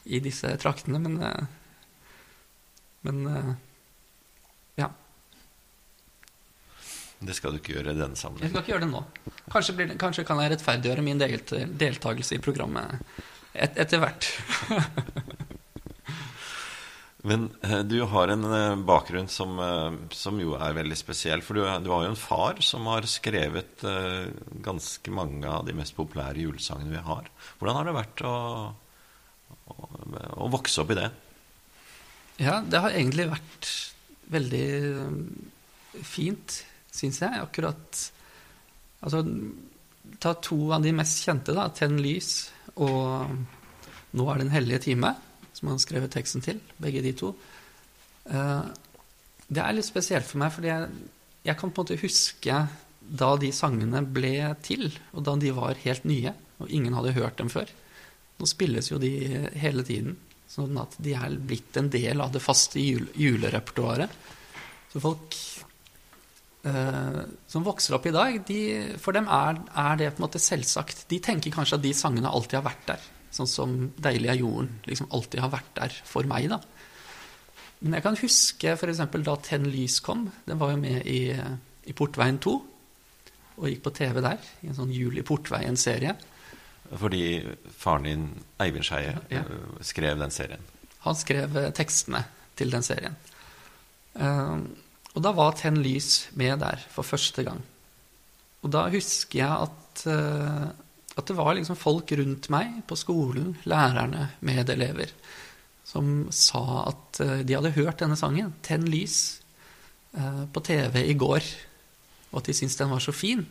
i 0.10 0.24
disse 0.24 0.56
traktene, 0.62 1.02
men 1.04 1.20
Men 3.04 3.26
uh, 3.28 3.54
ja. 4.80 4.88
Det 7.24 7.36
skal 7.38 7.54
du 7.54 7.62
ikke 7.62 7.78
gjøre 7.78 7.94
i 7.94 8.00
denne 8.00 8.20
sammenhengen. 8.20 8.50
Jeg 8.50 8.54
skal 8.54 8.64
ikke 8.64 8.74
gjøre 8.74 8.86
det 8.86 8.92
nå. 8.92 9.04
Kanskje, 9.54 9.78
det, 9.80 9.98
kanskje 10.02 10.26
kan 10.28 10.42
jeg 10.44 10.54
rettferdiggjøre 10.54 11.06
min 11.06 11.22
deltakelse 11.22 12.38
i 12.38 12.44
programmet 12.44 13.00
et, 13.54 13.78
etter 13.80 14.02
hvert. 14.04 14.30
Men 17.24 17.46
eh, 17.64 17.80
du 17.88 18.02
har 18.12 18.28
en 18.28 18.44
eh, 18.52 18.76
bakgrunn 18.84 19.30
som, 19.32 19.56
eh, 19.60 19.94
som, 20.12 20.40
jo 20.44 20.58
er 20.60 20.76
veldig 20.76 20.98
spesiell. 21.00 21.44
For 21.46 21.56
du, 21.56 21.64
du, 21.86 21.90
har 21.94 22.04
jo 22.04 22.12
en 22.12 22.20
far 22.20 22.60
som 22.66 22.90
har 22.92 23.08
skrevet 23.08 23.86
ganske 24.64 25.14
mange 25.16 25.48
av 25.48 25.64
de 25.68 25.76
mest 25.78 25.96
populære 25.96 26.44
julesangene 26.44 26.98
vi 26.98 27.06
har. 27.06 27.30
Hvordan 27.60 27.80
har 27.80 27.88
det 27.88 27.96
vært 27.96 28.26
å, 28.28 28.36
å, 29.72 29.78
å 30.44 30.52
vokse 30.52 30.84
opp 30.84 30.92
i 30.92 31.00
det? 31.00 31.08
Ja, 32.44 32.60
det 32.66 32.82
har 32.84 32.92
egentlig 32.92 33.30
vært 33.32 33.72
veldig 34.34 34.68
fint, 36.04 36.64
syns 36.94 37.24
jeg. 37.26 37.42
Akkurat 37.42 38.10
Altså, 39.04 39.20
ta 40.24 40.32
to 40.40 40.58
av 40.72 40.84
de 40.84 40.94
mest 40.96 41.26
kjente, 41.26 41.52
da. 41.52 41.68
'Tenn 41.68 41.98
lys' 42.00 42.52
og 42.80 43.28
'Nå 44.14 44.28
er 44.32 44.38
den 44.40 44.54
hellige 44.54 44.80
time' 44.88 45.16
som 45.54 45.68
han 45.68 45.80
skrev 45.80 46.08
teksten 46.10 46.42
til, 46.42 46.60
begge 46.82 47.02
de 47.02 47.14
to. 47.14 47.36
Eh, 48.26 48.64
det 49.48 49.62
er 49.62 49.76
litt 49.76 49.88
spesielt 49.88 50.26
for 50.26 50.42
meg, 50.42 50.52
fordi 50.56 50.72
jeg, 50.72 50.90
jeg, 51.44 51.58
kan 51.58 51.72
på 51.72 51.82
en 51.82 51.86
måte 51.86 52.02
huske 52.02 52.58
da 53.04 53.30
de 53.38 53.52
sangene 53.52 54.02
ble 54.02 54.56
til, 54.66 54.90
og 55.14 55.24
da 55.28 55.36
de 55.40 55.52
var 55.56 55.80
helt 55.84 56.06
nye, 56.10 56.34
og 56.60 56.72
ingen 56.72 56.94
hadde 56.98 57.16
hørt 57.18 57.38
dem 57.38 57.52
før. 57.54 57.70
Nå 58.40 58.50
spilles 58.50 58.90
jo 58.90 58.98
de 58.98 59.12
hele 59.60 59.84
tiden, 59.84 60.18
sånn 60.50 60.78
at 60.82 60.96
de 60.98 61.14
er 61.18 61.38
blitt 61.38 61.78
en 61.78 61.90
del 61.94 62.22
av 62.24 62.34
det 62.34 62.42
faste 62.44 62.82
jul 62.82 63.08
julerepertoaret. 63.16 64.10
Så 64.92 65.02
folk 65.04 65.38
som 66.64 67.66
vokser 67.66 67.98
opp 67.98 68.06
i 68.08 68.14
dag, 68.16 68.38
de, 68.48 68.60
for 69.02 69.16
dem 69.16 69.26
er, 69.28 69.58
er, 69.76 69.98
det 70.00 70.14
på 70.14 70.22
en 70.22 70.26
måte 70.28 70.40
selvsagt. 70.40 71.06
De 71.12 71.20
tenker 71.20 71.52
kanskje 71.52 71.76
at 71.76 71.84
de 71.84 71.92
sangene 71.98 72.32
alltid 72.32 72.62
har 72.62 72.68
vært 72.70 72.86
der. 72.88 73.08
Sånn 73.34 73.50
som 73.50 73.74
'Deilig 73.98 74.30
er 74.32 74.40
jorden' 74.40 74.78
liksom 74.88 75.10
alltid 75.12 75.42
har 75.44 75.52
vært 75.52 75.74
der 75.76 75.96
for 76.08 76.24
meg, 76.30 76.48
da. 76.54 76.62
Men 77.84 77.98
jeg 77.98 78.06
kan 78.06 78.20
huske 78.22 78.76
f.eks. 78.78 79.02
da 79.12 79.36
'Tenn 79.36 79.68
lys' 79.68 80.00
kom. 80.06 80.30
Den 80.48 80.60
var 80.60 80.72
jo 80.72 80.78
med 80.80 81.04
i, 81.06 81.34
i 81.84 81.94
Portveien 81.94 82.40
2. 82.40 82.54
Og 83.58 83.68
gikk 83.70 83.84
på 83.84 83.94
TV 84.00 84.22
der, 84.24 84.40
i 84.64 84.70
en 84.72 84.78
sånn 84.78 84.94
Jul 84.94 85.18
i 85.20 85.26
Portveien-serie. 85.26 86.16
Fordi 86.94 87.24
faren 87.78 88.08
din, 88.08 88.24
Eivind 88.62 88.86
Skeie, 88.88 89.18
ja. 89.30 89.42
ja. 89.42 89.44
skrev 89.82 90.20
den 90.22 90.32
serien? 90.32 90.64
Han 91.04 91.18
skrev 91.20 91.58
eh, 91.58 91.72
tekstene 91.76 92.24
til 92.56 92.72
den 92.72 92.86
serien. 92.86 93.16
Uh, 94.16 94.62
og 95.14 95.22
da 95.22 95.32
var 95.36 95.54
Tenn 95.58 95.78
lys 95.84 96.30
med 96.40 96.60
der 96.64 96.82
for 96.90 97.06
første 97.06 97.46
gang. 97.46 97.62
Og 98.64 98.72
da 98.74 98.88
husker 98.90 99.44
jeg 99.44 99.68
at 99.68 100.06
uh, 100.10 100.72
at 101.14 101.30
det 101.30 101.36
var 101.38 101.54
liksom 101.54 101.78
folk 101.78 102.12
rundt 102.18 102.50
meg 102.54 102.82
på 102.90 102.98
skolen, 102.98 103.54
lærerne, 103.70 104.32
medelever, 104.46 105.12
som 105.86 106.26
sa 106.34 106.64
at 106.90 107.20
eh, 107.22 107.42
de 107.46 107.54
hadde 107.54 107.76
hørt 107.76 108.02
denne 108.02 108.18
sangen, 108.18 108.54
'Tenn 108.66 108.88
lys', 108.90 109.42
eh, 110.18 110.44
på 110.50 110.64
TV 110.66 111.04
i 111.06 111.14
går, 111.14 111.44
og 112.32 112.40
at 112.42 112.50
de 112.50 112.54
syntes 112.58 112.80
den 112.80 112.90
var 112.90 113.04
så 113.04 113.14
fin. 113.14 113.46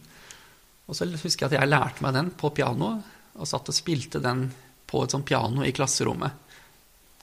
Og 0.88 0.96
så 0.96 1.06
husker 1.06 1.46
jeg 1.46 1.52
at 1.52 1.60
jeg 1.60 1.70
lærte 1.70 2.02
meg 2.02 2.14
den 2.14 2.30
på 2.34 2.50
piano, 2.50 2.96
og 3.38 3.48
satt 3.48 3.70
og 3.70 3.74
spilte 3.74 4.18
den 4.20 4.48
på 4.86 5.04
et 5.04 5.14
sånt 5.14 5.24
piano 5.24 5.62
i 5.62 5.72
klasserommet. 5.72 6.32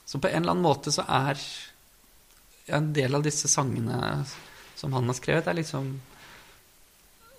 Så 0.06 0.18
på 0.18 0.28
en 0.28 0.40
eller 0.40 0.56
annen 0.56 0.64
måte 0.64 0.90
så 0.90 1.04
er 1.04 1.36
en 2.76 2.92
del 2.96 3.14
av 3.18 3.24
disse 3.26 3.48
sangene 3.50 3.98
som 4.78 4.94
han 4.96 5.10
har 5.10 5.18
skrevet, 5.18 5.48
er 5.50 5.58
liksom 5.58 5.92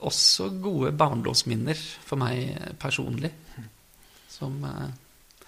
også 0.05 0.50
gode 0.61 0.91
barndomsminner 0.97 1.77
for 1.77 2.21
meg 2.21 2.55
personlig. 2.81 3.31
Som, 4.31 4.61
eh, 4.65 5.47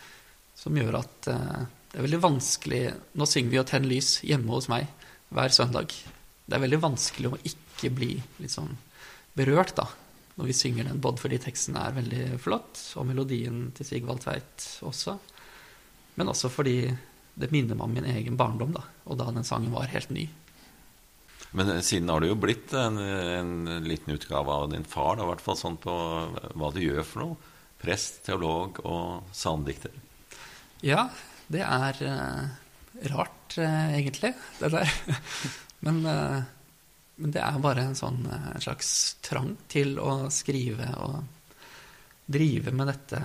som, 0.60 0.78
gjør 0.78 1.00
at 1.00 1.30
eh, 1.32 1.63
det 1.94 2.00
er 2.00 2.06
veldig 2.06 2.20
vanskelig 2.22 2.82
Nå 3.18 3.25
synger 3.30 3.50
vi 3.50 3.58
jo 3.58 3.63
'Tenn 3.66 3.88
lys' 3.90 4.20
hjemme 4.25 4.54
hos 4.54 4.70
meg 4.70 4.88
hver 5.34 5.54
søndag. 5.54 5.94
Det 6.46 6.56
er 6.56 6.66
veldig 6.66 6.82
vanskelig 6.84 7.32
å 7.32 7.42
ikke 7.50 7.90
bli 7.94 8.12
sånn 8.50 8.75
berørt 9.34 9.75
da, 9.78 9.88
når 10.38 10.50
vi 10.50 10.56
synger 10.58 10.90
den, 10.90 11.02
både 11.02 11.22
fordi 11.22 11.40
teksten 11.42 11.78
er 11.80 11.96
veldig 11.96 12.25
flott, 12.42 12.82
og 12.98 13.08
melodien 13.10 13.72
til 13.74 13.88
Sigvald 13.88 14.22
Tveit 14.22 14.68
også, 14.86 15.18
men 16.18 16.30
også 16.30 16.52
fordi 16.54 16.78
det 17.34 17.50
minner 17.54 17.78
meg 17.78 17.86
om 17.88 17.94
min 17.98 18.10
egen 18.13 18.38
barndom, 18.38 18.74
da, 18.75 18.84
og 19.10 19.20
da 19.20 19.32
den 19.34 19.48
sangen 19.48 19.74
var 19.74 19.90
helt 19.92 20.12
ny. 20.13 20.28
Men 21.54 21.70
eh, 21.70 21.82
siden 21.86 22.10
har 22.10 22.22
du 22.22 22.30
jo 22.30 22.40
blitt 22.40 22.74
en, 22.78 22.98
en 22.98 23.84
liten 23.86 24.13
utgave 24.16 24.54
av 24.54 24.70
din 24.74 24.86
far, 24.88 25.18
da, 25.18 25.25
i 25.25 25.32
hvert 25.32 25.44
fall 25.46 25.60
sånn 25.60 25.80
på 25.82 25.94
hva 26.54 26.72
du 26.74 26.82
gjør 26.84 27.06
for 27.08 27.25
noe. 27.25 27.52
Prest, 27.84 28.22
teolog 28.24 28.80
og 28.88 29.34
salmedikter. 29.36 29.96
Ja, 30.84 31.10
det 31.52 31.63
er 31.66 32.00
uh, 32.08 32.46
rart, 33.12 33.58
uh, 33.58 33.90
egentlig, 33.92 34.32
det 34.62 34.70
der. 34.72 34.94
men, 35.86 36.00
uh, 36.08 36.40
men, 37.18 37.34
det 37.36 37.44
er 37.44 37.60
bare 37.63 37.84
en 37.90 37.98
sånn 38.00 38.22
en 38.32 38.63
slags 38.63 39.18
trang 39.25 39.52
til 39.72 39.98
å 40.00 40.30
skrive 40.32 40.88
og 41.04 41.20
drive 42.32 42.72
med 42.72 42.88
dette 42.94 43.20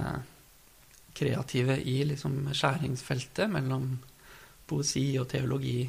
kreative 1.19 1.79
i 1.83 2.01
liksom 2.09 2.49
skjæringsfeltet 2.55 3.51
mellom 3.51 3.91
poesi 4.69 5.11
og 5.21 5.29
teologi 5.31 5.83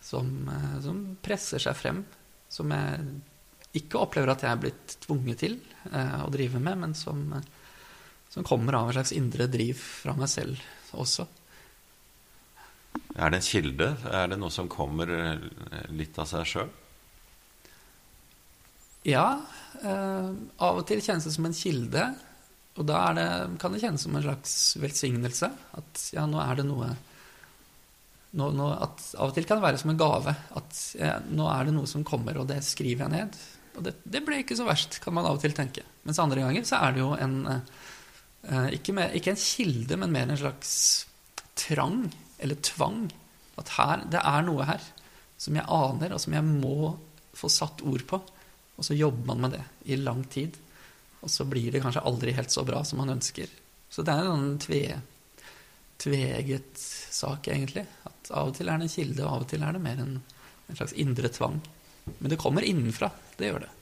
som, 0.00 0.48
eh, 0.48 0.80
som, 0.82 1.02
presser 1.22 1.62
seg 1.62 1.76
frem. 1.76 2.04
Som 2.50 2.72
jeg 2.74 3.80
ikke 3.80 4.00
opplever 4.00 4.32
at 4.32 4.44
jeg 4.44 4.50
er 4.50 4.62
blitt 4.64 4.96
tvunget 5.04 5.42
til 5.44 5.58
eh, 5.92 6.16
å 6.24 6.30
drive 6.32 6.62
med, 6.62 6.80
men 6.84 6.96
som, 6.98 7.22
som, 8.30 8.46
kommer 8.46 8.78
av 8.78 8.88
en 8.88 8.98
slags 8.98 9.14
indre 9.14 9.46
driv 9.50 9.78
fra 9.78 10.16
meg 10.18 10.30
selv 10.32 10.64
også. 10.98 11.28
Er 13.14 13.30
det 13.30 13.38
en 13.38 13.46
kilde? 13.46 13.92
Er 14.10 14.30
det 14.32 14.38
noe 14.40 14.50
som 14.54 14.70
kommer 14.70 15.12
eh, 15.14 15.90
litt 15.94 16.18
av 16.18 16.26
seg 16.30 16.48
sjøl? 16.48 16.72
Ja. 19.06 19.40
Eh, 19.80 20.30
av 20.60 20.82
og 20.82 20.84
til 20.88 21.02
kjennes 21.04 21.28
det 21.28 21.36
som 21.36 21.46
en 21.48 21.56
kilde. 21.56 22.08
Og 22.80 22.86
da 22.88 23.04
det, 23.16 23.28
kan 23.60 23.74
det 23.74 23.82
kjennes 23.82 24.02
som 24.06 24.16
en 24.16 24.24
slags 24.24 24.56
velsignelse. 24.80 25.50
At 25.76 26.04
ja, 26.16 26.24
nå 26.28 26.40
er 26.42 26.60
det 26.60 26.66
noe 26.68 26.90
nå, 28.30 28.46
nå, 28.54 28.66
at 28.78 29.08
Av 29.18 29.32
og 29.32 29.34
til 29.34 29.46
kan 29.48 29.58
det 29.58 29.66
være 29.66 29.80
som 29.82 29.90
en 29.92 30.00
gave. 30.00 30.34
At 30.56 30.82
ja, 30.96 31.16
nå 31.28 31.48
er 31.50 31.66
det 31.66 31.74
noe 31.76 31.90
som 31.90 32.06
kommer, 32.06 32.38
og 32.40 32.48
det 32.50 32.60
skriver 32.66 33.06
jeg 33.06 33.14
ned. 33.16 33.38
Og 33.78 33.86
det, 33.86 33.96
det, 34.04 34.22
ble 34.26 34.40
ikke 34.42 34.56
så 34.58 34.66
verst, 34.68 35.00
kan 35.02 35.14
man 35.16 35.26
av 35.26 35.38
og 35.38 35.42
til 35.42 35.54
tenke. 35.56 35.84
Mens 36.06 36.20
andre 36.22 36.44
ganger 36.44 36.66
så 36.68 36.80
er 36.80 36.94
det 36.94 37.02
jo 37.02 37.10
en 37.18 37.36
eh, 37.50 38.68
ikke, 38.78 38.94
mer, 38.96 39.14
ikke, 39.18 39.34
en 39.34 39.42
kilde, 39.42 39.98
men 40.00 40.14
mer 40.14 40.30
en 40.30 40.40
slags 40.40 40.72
trang 41.58 42.04
eller 42.40 42.58
tvang. 42.64 43.04
At 43.60 43.74
her, 43.76 44.06
det 44.14 44.22
er 44.22 44.46
noe 44.46 44.66
her 44.68 44.88
som 45.40 45.56
jeg 45.56 45.66
aner, 45.66 46.14
og 46.14 46.22
som 46.22 46.36
jeg 46.36 46.46
må 46.46 46.94
få 47.36 47.50
satt 47.52 47.82
ord 47.86 48.06
på. 48.08 48.20
Og 48.78 48.86
så 48.86 48.96
jobber 48.96 49.32
man 49.32 49.46
med 49.46 49.58
det 49.58 49.64
i 49.92 49.98
lang 50.00 50.22
tid. 50.32 50.56
Og 51.20 51.30
så 51.32 51.44
blir 51.48 51.72
det 51.72 51.82
kanskje 51.84 52.04
aldri 52.06 52.34
helt 52.36 52.52
så 52.52 52.64
bra 52.64 52.82
som 52.86 53.02
man 53.02 53.12
ønsker. 53.16 53.50
Så 53.90 54.04
det 54.06 54.14
er 54.14 54.24
en 54.24 54.30
sånn 54.30 54.60
tve, 54.62 54.84
tveegget 56.00 56.80
sak, 56.80 57.50
egentlig. 57.52 57.84
At 58.08 58.30
av 58.32 58.52
og 58.52 58.56
til 58.56 58.70
er 58.70 58.80
det 58.80 58.88
en 58.88 58.94
kilde, 58.94 59.26
og 59.26 59.32
av 59.34 59.44
og 59.44 59.50
til 59.50 59.66
er 59.66 59.76
det 59.76 59.82
mer 59.84 60.00
en, 60.00 60.16
en 60.68 60.78
slags 60.78 60.96
indre 60.96 61.32
tvang. 61.32 61.60
Men 62.18 62.32
det 62.32 62.40
kommer 62.40 62.64
innenfra. 62.66 63.10
Det 63.36 63.50
gjør 63.50 63.66
det. 63.66 63.74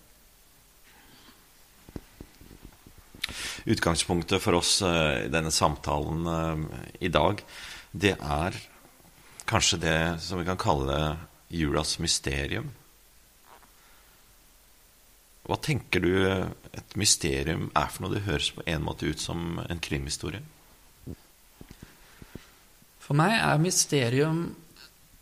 Utgangspunktet 3.69 4.43
for 4.43 4.57
oss 4.59 4.81
eh, 4.83 5.27
i 5.27 5.31
denne 5.33 5.53
samtalen 5.53 6.27
eh, 6.33 6.83
i 7.05 7.13
dag, 7.13 7.43
det 7.93 8.15
er 8.17 8.57
kanskje 9.49 9.81
det 9.83 9.99
som 10.25 10.41
vi 10.41 10.47
kan 10.49 10.61
kalle 10.61 11.17
julas 11.53 11.99
mysterium. 12.01 12.71
Hva 15.49 15.57
tenker 15.65 16.05
du 16.05 16.13
et 16.79 16.97
mysterium 17.01 17.69
er 17.77 17.91
for 17.93 18.05
noe? 18.05 18.15
Det 18.17 18.27
høres 18.27 18.53
på 18.57 18.65
en 18.67 18.87
måte 18.87 19.11
ut 19.11 19.21
som 19.23 19.61
en 19.65 19.83
krimhistorie. 19.83 20.43
For 23.03 23.17
meg 23.17 23.39
er 23.41 23.61
mysterium 23.63 24.41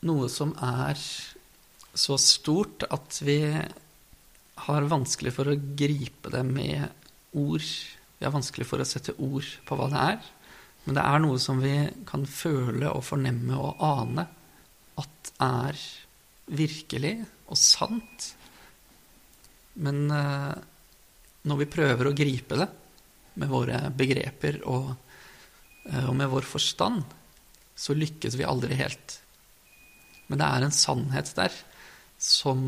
noe 0.06 0.28
som 0.32 0.52
er 0.62 0.98
så 1.96 2.16
stort 2.20 2.84
at 2.92 3.20
vi 3.24 3.40
har 4.66 4.88
vanskelig 4.90 5.32
for 5.36 5.50
å 5.50 5.58
gripe 5.78 6.32
det 6.32 6.42
med 6.46 6.88
ord. 7.36 7.66
Vi 8.16 8.26
har 8.26 8.34
vanskelig 8.34 8.66
for 8.68 8.82
å 8.82 8.88
sette 8.88 9.14
ord 9.22 9.48
på 9.68 9.78
hva 9.78 9.88
det 9.92 10.02
er. 10.14 10.32
Men 10.86 10.98
det 10.98 11.04
er 11.04 11.22
noe 11.22 11.38
som 11.42 11.60
vi 11.62 11.74
kan 12.08 12.24
føle 12.30 12.90
og 12.92 13.04
fornemme 13.06 13.58
og 13.58 13.82
ane 13.82 14.26
at 15.00 15.32
er 15.42 15.80
virkelig 16.46 17.16
og 17.50 17.58
sant. 17.58 18.30
Men 19.82 20.06
eh, 20.14 20.54
når 21.46 21.62
vi 21.62 21.68
prøver 21.70 22.08
å 22.08 22.16
gripe 22.16 22.58
det 22.58 22.66
med 23.40 23.50
våre 23.52 23.80
begreper 23.94 24.60
og, 24.66 24.92
eh, 25.86 26.04
og, 26.06 26.14
med 26.18 26.30
vår 26.32 26.46
forstand, 26.48 27.04
så 27.76 27.94
lykkes 27.96 28.38
vi 28.38 28.48
aldri 28.48 28.78
helt. 28.78 29.18
Men 30.26 30.40
det 30.40 30.46
er 30.48 30.66
en 30.66 30.74
sannhet 30.74 31.30
der 31.36 31.54
som, 32.18 32.64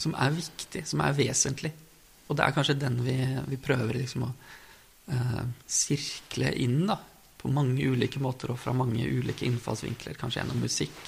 som 0.00 0.16
er 0.18 0.34
viktig, 0.34 0.82
som 0.88 1.04
er 1.04 1.14
vesentlig. 1.18 1.72
Og 2.28 2.36
det 2.36 2.44
er 2.44 2.56
kanskje 2.56 2.80
den 2.80 2.98
vi, 3.04 3.16
vi 3.48 3.60
prøver 3.60 4.00
liksom 4.00 4.26
å 4.26 4.32
eh, 5.12 5.44
sirkle 5.68 6.52
inn 6.64 6.82
da, 6.88 6.98
på 7.38 7.52
mange 7.54 7.86
ulike 7.86 8.20
måter 8.20 8.50
og 8.50 8.58
fra 8.58 8.74
mange 8.74 9.06
ulike 9.06 9.46
innfallsvinkler. 9.46 10.18
Kanskje 10.18 10.42
gjennom 10.42 10.64
musikk 10.64 10.98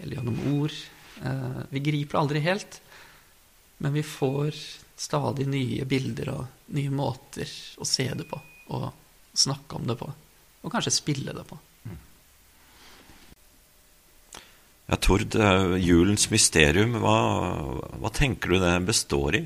eller 0.00 0.18
gjennom 0.18 0.42
ord. 0.56 0.74
Eh, 1.22 1.62
vi 1.70 1.84
griper 1.86 2.18
aldri 2.20 2.42
helt. 2.42 2.80
Men 3.78 3.94
vi 3.94 4.02
får 4.02 4.56
stadig 4.98 5.46
nye 5.48 5.86
bilder 5.88 6.32
og 6.34 6.72
nye 6.74 6.90
måter 6.90 7.50
å 7.78 7.86
se 7.86 8.08
det 8.18 8.26
på 8.28 8.40
og 8.74 8.90
snakke 9.38 9.78
om 9.78 9.86
det 9.88 9.96
på. 10.00 10.08
Og 10.66 10.72
kanskje 10.72 10.92
spille 10.92 11.32
det 11.32 11.44
på. 11.48 11.58
Ja, 14.88 14.96
Tord, 14.96 15.34
eh, 15.36 15.76
julens 15.84 16.30
mysterium, 16.32 16.94
hva, 17.02 17.16
hva 18.00 18.10
tenker 18.12 18.54
du 18.54 18.62
det 18.62 18.72
består 18.88 19.36
i? 19.36 19.42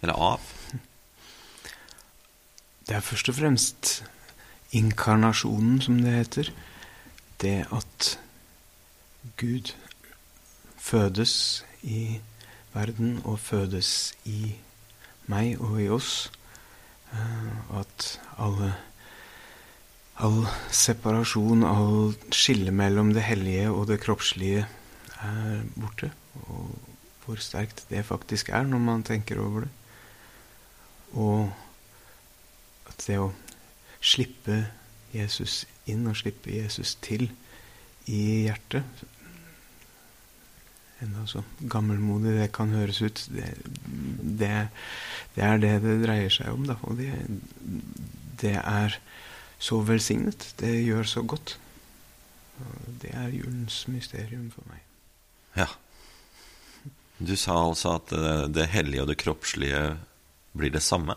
Eller 0.00 0.14
av? 0.14 0.44
Det 2.86 2.94
er 2.94 3.02
først 3.02 3.32
og 3.32 3.38
fremst 3.40 3.90
inkarnasjonen, 4.70 5.80
som 5.82 5.98
det 6.04 6.14
heter. 6.14 6.52
Det 7.42 7.56
at 7.74 8.12
Gud 9.42 9.74
fødes 10.78 11.64
i 11.82 12.20
verden 12.76 13.20
og 13.24 13.40
fødes 13.40 14.12
i 14.28 14.52
meg 15.32 15.56
og 15.58 15.80
i 15.82 15.88
oss. 15.90 16.26
Og 17.70 17.80
at 17.80 18.10
alle 18.36 18.74
all 20.16 20.46
separasjon, 20.72 21.64
all 21.66 22.14
skille 22.32 22.72
mellom 22.72 23.12
det 23.16 23.26
hellige 23.26 23.68
og 23.70 23.86
det 23.90 24.00
kroppslige 24.04 24.64
er 25.20 25.64
borte. 25.76 26.10
Og 26.48 26.70
hvor 27.24 27.40
sterkt 27.42 27.84
det 27.90 28.04
faktisk 28.06 28.48
er 28.54 28.64
når 28.68 28.82
man 28.82 29.04
tenker 29.04 29.40
over 29.42 29.66
det. 29.66 29.72
Og 31.16 31.50
at 32.88 33.04
det 33.06 33.18
å 33.20 33.32
slippe 34.00 34.62
Jesus 35.14 35.64
inn 35.88 36.06
og 36.08 36.16
slippe 36.18 36.52
Jesus 36.54 36.94
til 37.02 37.28
i 38.06 38.46
hjertet 38.46 39.06
enda 41.04 41.26
så 41.28 41.42
gammelmodig 41.60 42.36
det 42.38 42.48
kan 42.56 42.72
høres 42.72 43.02
ut, 43.04 43.22
det, 43.32 43.50
det, 44.40 44.52
det, 45.34 45.42
er 45.44 45.60
det 45.62 45.74
det 45.84 45.96
dreier 46.04 46.32
seg 46.32 46.52
om. 46.54 46.66
Da. 46.68 46.78
Og 46.88 46.98
det, 47.00 47.12
det, 48.40 48.56
er 48.62 48.96
så 49.58 49.80
velsignet. 49.84 50.52
Det 50.60 50.72
gjør 50.86 51.08
så 51.08 51.24
godt. 51.26 51.56
Og 52.62 53.00
det 53.02 53.12
er 53.12 53.34
julens 53.34 53.82
mysterium 53.92 54.48
for 54.54 54.64
meg. 54.70 54.80
Ja. 55.56 55.68
Du 57.16 57.32
sa 57.36 57.56
altså 57.62 57.96
at 57.96 58.12
det, 58.52 58.68
hellige 58.72 59.04
og 59.04 59.10
det 59.12 59.20
kroppslige 59.20 59.82
blir 60.56 60.72
det 60.72 60.84
samme? 60.84 61.16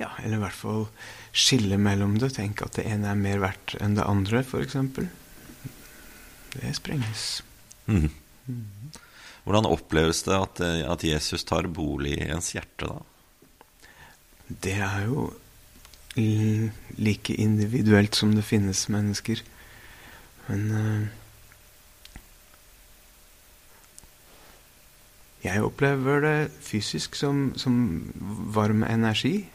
Ja, 0.00 0.14
eller 0.24 0.38
i 0.38 0.44
hvert 0.46 0.56
fall 0.56 0.86
skille 1.36 1.76
mellom 1.80 2.16
det. 2.20 2.32
Tenk 2.36 2.62
at 2.64 2.78
det 2.78 2.86
ene 2.88 3.12
er 3.12 3.20
mer 3.20 3.42
verdt 3.42 3.76
enn 3.80 3.98
det 3.98 4.06
andre, 4.08 4.40
f.eks. 4.44 4.78
Det 6.54 6.74
sprenges. 6.76 7.42
Mm. 7.86 8.10
Mm. 8.46 8.66
Hvordan 9.44 9.68
oppleves 9.70 10.22
det 10.26 10.36
at, 10.36 10.60
at, 10.60 11.04
Jesus 11.04 11.44
tar 11.44 11.68
bolig 11.70 12.16
i 12.18 12.26
ens 12.28 12.52
hjerte, 12.54 12.90
da? 12.90 12.98
Det 14.50 14.74
er 14.82 15.06
jo 15.06 15.30
like 16.98 17.34
individuelt 17.38 18.18
som 18.18 18.34
det 18.34 18.44
finnes 18.44 18.88
mennesker. 18.90 19.42
Men 20.48 20.70
uh, 20.74 21.06
Jeg 25.40 25.62
opplever 25.64 26.20
det 26.20 26.50
fysisk 26.60 27.14
som, 27.16 27.52
som 27.56 28.02
varm 28.52 28.82
energi. 28.84 29.48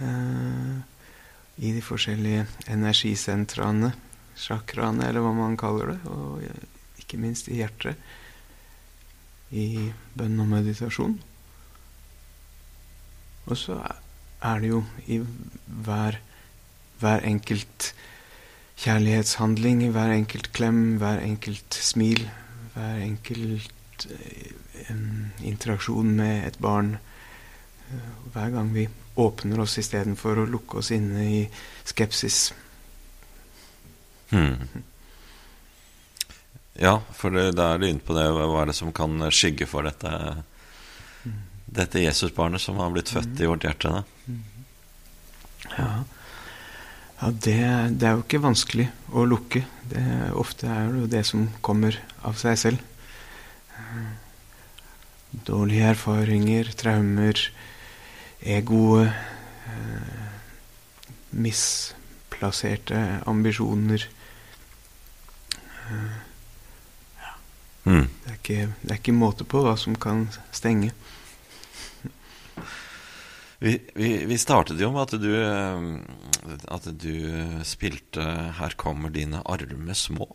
Uh, 0.00 0.80
I 1.60 1.74
de 1.76 1.82
forskjellige 1.84 2.46
energisentrene 2.72 3.92
chakraene, 4.42 5.06
eller 5.08 5.24
hva 5.24 5.32
man 5.36 5.58
kaller 5.60 5.94
det. 5.94 5.98
Og 6.10 6.42
ikke 7.02 7.20
minst 7.22 7.50
i 7.50 7.60
hjertet. 7.60 7.98
I 9.52 9.90
bønn 10.16 10.40
og 10.40 10.48
meditasjon. 10.52 11.18
Og 13.50 13.58
så 13.58 13.78
er 14.42 14.62
det 14.62 14.70
jo 14.70 14.80
i 15.10 15.18
hver, 15.84 16.18
hver 17.02 17.26
enkelt 17.28 17.92
kjærlighetshandling, 18.82 19.84
i 19.86 19.92
hver 19.94 20.14
enkelt 20.14 20.52
klem, 20.56 20.96
hver 21.02 21.20
enkelt 21.22 21.74
smil, 21.74 22.24
hver 22.74 23.02
enkelt 23.04 24.06
eh, 24.10 24.96
interaksjon 25.46 26.16
med 26.16 26.46
et 26.48 26.58
barn. 26.62 26.96
Eh, 27.90 28.10
hver 28.32 28.50
gang 28.54 28.72
vi 28.74 28.88
åpner 29.20 29.60
oss 29.62 29.76
istedenfor 29.78 30.42
å 30.42 30.48
lukke 30.48 30.80
oss 30.80 30.90
inne 30.94 31.26
i 31.28 31.40
skepsis. 31.84 32.52
Hmm. 34.32 34.82
Ja, 36.80 36.96
for 37.12 37.34
da 37.52 37.74
er 37.74 37.82
du 37.82 37.86
inne 37.88 38.02
på 38.02 38.16
det. 38.16 38.24
Hva 38.32 38.62
er 38.62 38.70
det 38.70 38.78
som 38.78 38.92
kan 38.96 39.20
skygge 39.34 39.68
for 39.68 39.84
dette, 39.84 40.10
dette 41.68 42.00
Jesusbarnet 42.00 42.64
som 42.64 42.80
har 42.80 42.92
blitt 42.94 43.12
født 43.12 43.42
i 43.42 43.50
vårt 43.50 43.66
hjerte? 43.68 43.92
Da? 43.92 44.02
Ja, 45.76 45.90
ja 47.20 47.30
det, 47.30 47.58
det, 48.00 48.08
er 48.08 48.16
jo 48.16 48.24
ikke 48.24 48.40
vanskelig 48.46 48.88
å 49.12 49.26
lukke. 49.28 49.66
Det, 49.92 50.06
ofte 50.38 50.70
er 50.72 50.88
det 50.88 51.04
jo 51.04 51.10
det 51.12 51.22
som 51.28 51.44
kommer 51.60 52.00
av 52.24 52.40
seg 52.40 52.56
selv. 52.64 52.88
Dårlige 55.44 55.92
erfaringer, 55.92 56.72
traumer, 56.76 57.38
ego, 58.42 59.04
eh, 59.04 60.26
misplasserte 61.32 62.98
ambisjoner 63.28 64.08
ja. 67.20 67.32
Mm. 67.84 68.06
Det, 68.06 68.30
er 68.30 68.38
ikke, 68.38 68.60
det 68.82 68.90
er 68.90 69.00
ikke 69.00 69.16
måte 69.16 69.48
på 69.48 69.64
hva 69.64 69.76
som 69.80 69.96
kan 69.98 70.26
stenge. 70.54 70.92
Vi, 73.62 73.76
vi, 73.94 74.12
vi 74.26 74.38
startet 74.42 74.80
jo 74.82 74.88
med 74.90 75.04
at 75.04 75.20
du, 75.22 75.32
eh, 75.38 76.56
at 76.66 76.88
du 76.98 77.14
spilte 77.62 78.24
'Her 78.58 78.74
kommer 78.74 79.12
dine 79.14 79.38
arme 79.46 79.94
små'. 79.94 80.32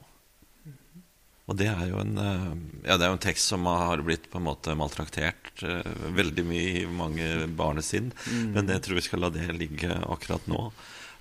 Og 1.47 1.55
det 1.55 1.67
er 1.71 1.85
jo 1.87 1.99
en, 2.01 2.17
eh, 2.19 2.47
ja, 2.89 2.97
det 2.97 3.05
er 3.05 3.11
jo 3.11 3.17
en 3.17 3.23
tekst 3.23 3.51
som 3.53 3.67
har 3.67 4.03
blitt 4.03 4.27
på 4.31 4.39
en 4.39 4.47
måte 4.49 4.75
maltraktert 4.75 5.63
uh, 5.63 6.07
veldig 6.15 6.43
mye 6.43 6.81
i 6.81 6.85
mange 6.91 7.47
barnesinn. 7.55 8.11
Mm. 8.27 8.49
Men 8.55 8.71
jeg 8.73 8.83
tror 8.83 8.99
vi 8.99 9.05
skal 9.05 9.23
la 9.23 9.31
det 9.31 9.47
ligge 9.55 9.95
akkurat 10.11 10.43
nå. 10.51 10.65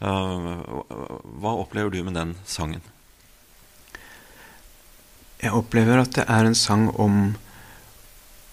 Uh, 0.02 0.82
hva 1.42 1.54
opplever 1.62 1.94
du 1.94 2.02
med 2.06 2.18
den 2.18 2.34
sangen? 2.42 2.82
Jeg 5.42 5.52
opplever 5.52 6.00
at 6.00 6.14
det 6.16 6.24
er 6.32 6.48
en 6.48 6.56
sang 6.56 6.88
om 7.02 7.34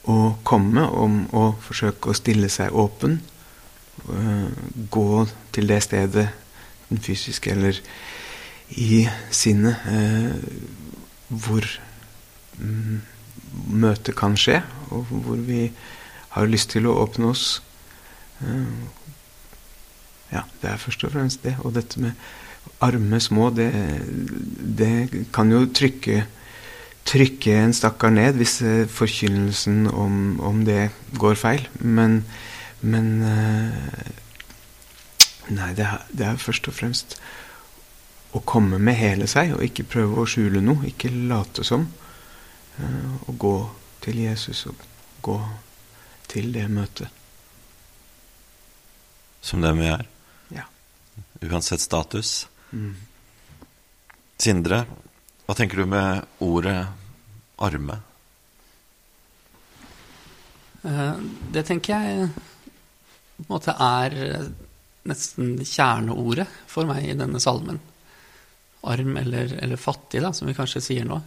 å 0.10 0.18
komme, 0.44 0.84
om 0.84 1.22
å 1.32 1.46
forsøke 1.64 2.12
å 2.12 2.18
stille 2.18 2.50
seg 2.52 2.76
åpen. 2.76 3.22
Uh, 4.10 4.50
gå 4.92 5.24
til 5.56 5.70
det 5.70 5.80
stedet, 5.86 6.28
den 6.90 7.02
fysiske 7.04 7.54
eller 7.54 7.80
i 8.74 9.04
sinnet, 9.34 9.80
hvor 11.30 11.66
mm, 12.58 13.02
møtet 13.70 14.16
kan 14.18 14.36
skje, 14.40 14.60
og 14.90 15.12
hvor 15.12 15.40
vi 15.46 15.68
har 16.34 16.50
lyst 16.50 16.74
til 16.74 16.90
å 16.90 16.98
åpne 17.04 17.30
oss. 17.32 17.62
Uh, 18.42 18.90
ja, 20.34 20.42
det 20.62 20.72
er 20.72 20.82
først 20.82 21.06
og 21.06 21.14
fremst 21.14 21.44
det. 21.46 21.56
Og 21.62 21.76
dette 21.76 22.02
med 22.02 22.18
arme 22.84 23.20
små, 23.22 23.50
det, 23.54 23.70
det 24.80 25.26
kan 25.36 25.52
jo 25.54 25.66
trykke, 25.70 26.24
trykke 27.08 27.56
en 27.60 27.76
stakkar 27.76 28.14
ned 28.14 28.40
hvis 28.40 28.60
uh, 28.64 28.84
forkynnelsen 28.90 29.88
om, 29.92 30.40
om, 30.40 30.64
det 30.68 30.92
går 31.20 31.40
feil. 31.40 31.66
Men, 31.80 32.22
men 32.82 33.16
uh, 33.22 34.12
Nei, 35.52 35.74
det 35.76 35.84
er, 35.84 36.04
det 36.08 36.24
er 36.24 36.38
først 36.40 36.70
og 36.72 36.76
fremst 36.78 37.18
å 38.34 38.40
komme 38.48 38.80
med 38.80 38.96
hele 38.96 39.28
seg, 39.28 39.52
og 39.58 39.66
ikke 39.66 39.84
prøve 39.92 40.22
å 40.22 40.30
skjule 40.30 40.62
noe. 40.64 40.88
Ikke 40.88 41.12
late 41.12 41.66
som. 41.68 41.84
Å 42.80 42.88
og 43.28 43.36
gå 43.38 43.58
til 44.02 44.24
Jesus 44.24 44.64
og 44.72 44.80
gå 45.22 45.36
til 46.32 46.50
det 46.56 46.66
møtet. 46.72 47.12
Som 49.44 49.62
dem 49.62 49.82
vi 49.84 49.90
er? 49.92 50.08
Ja. 50.56 50.66
Uansett 51.44 51.84
status? 51.84 52.48
Mm. 52.72 52.96
Sindre, 54.40 54.86
hva 55.46 55.56
tenker 55.58 55.82
du 55.82 55.86
med 55.90 56.26
ordet 56.44 56.80
arme? 57.64 58.00
Uh, 60.84 61.16
det 61.54 61.66
tenker 61.68 61.96
jeg 61.96 62.28
på 62.34 63.46
en 63.48 63.50
måte 63.50 63.74
er 63.80 64.14
nesten 65.08 65.58
kjerneordet 65.66 66.48
for 66.70 66.88
meg 66.88 67.10
i 67.10 67.18
denne 67.18 67.42
salmen 67.44 67.80
arm 68.84 69.18
eller, 69.18 69.54
eller, 69.60 69.78
fattig, 69.80 70.22
da, 70.22 70.34
som 70.34 70.48
vi 70.48 70.56
kanskje 70.58 70.82
sier 70.84 71.08
nå. 71.08 71.20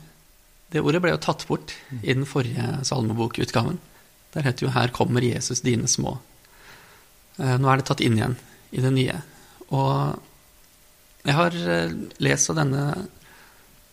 Det 0.73 0.83
ordet 0.83 1.01
ble 1.03 1.15
jo 1.15 1.23
tatt 1.23 1.47
bort 1.49 1.73
i 2.03 2.13
den 2.13 2.27
forrige 2.29 2.83
salmebokutgaven. 2.85 3.79
Der 4.35 4.45
heter 4.45 4.67
jo 4.67 4.73
'Her 4.73 4.93
kommer 4.93 5.23
Jesus, 5.23 5.61
dine 5.61 5.89
små'. 5.89 6.19
Eh, 7.39 7.57
nå 7.57 7.69
er 7.69 7.77
det 7.77 7.87
tatt 7.87 8.01
inn 8.01 8.19
igjen 8.19 8.37
i 8.73 8.81
det 8.81 8.93
nye. 8.93 9.23
Og 9.71 10.21
jeg 11.25 11.35
har 11.35 11.57
eh, 11.57 11.93
lest 12.19 12.51
av 12.51 12.57
denne 12.57 13.09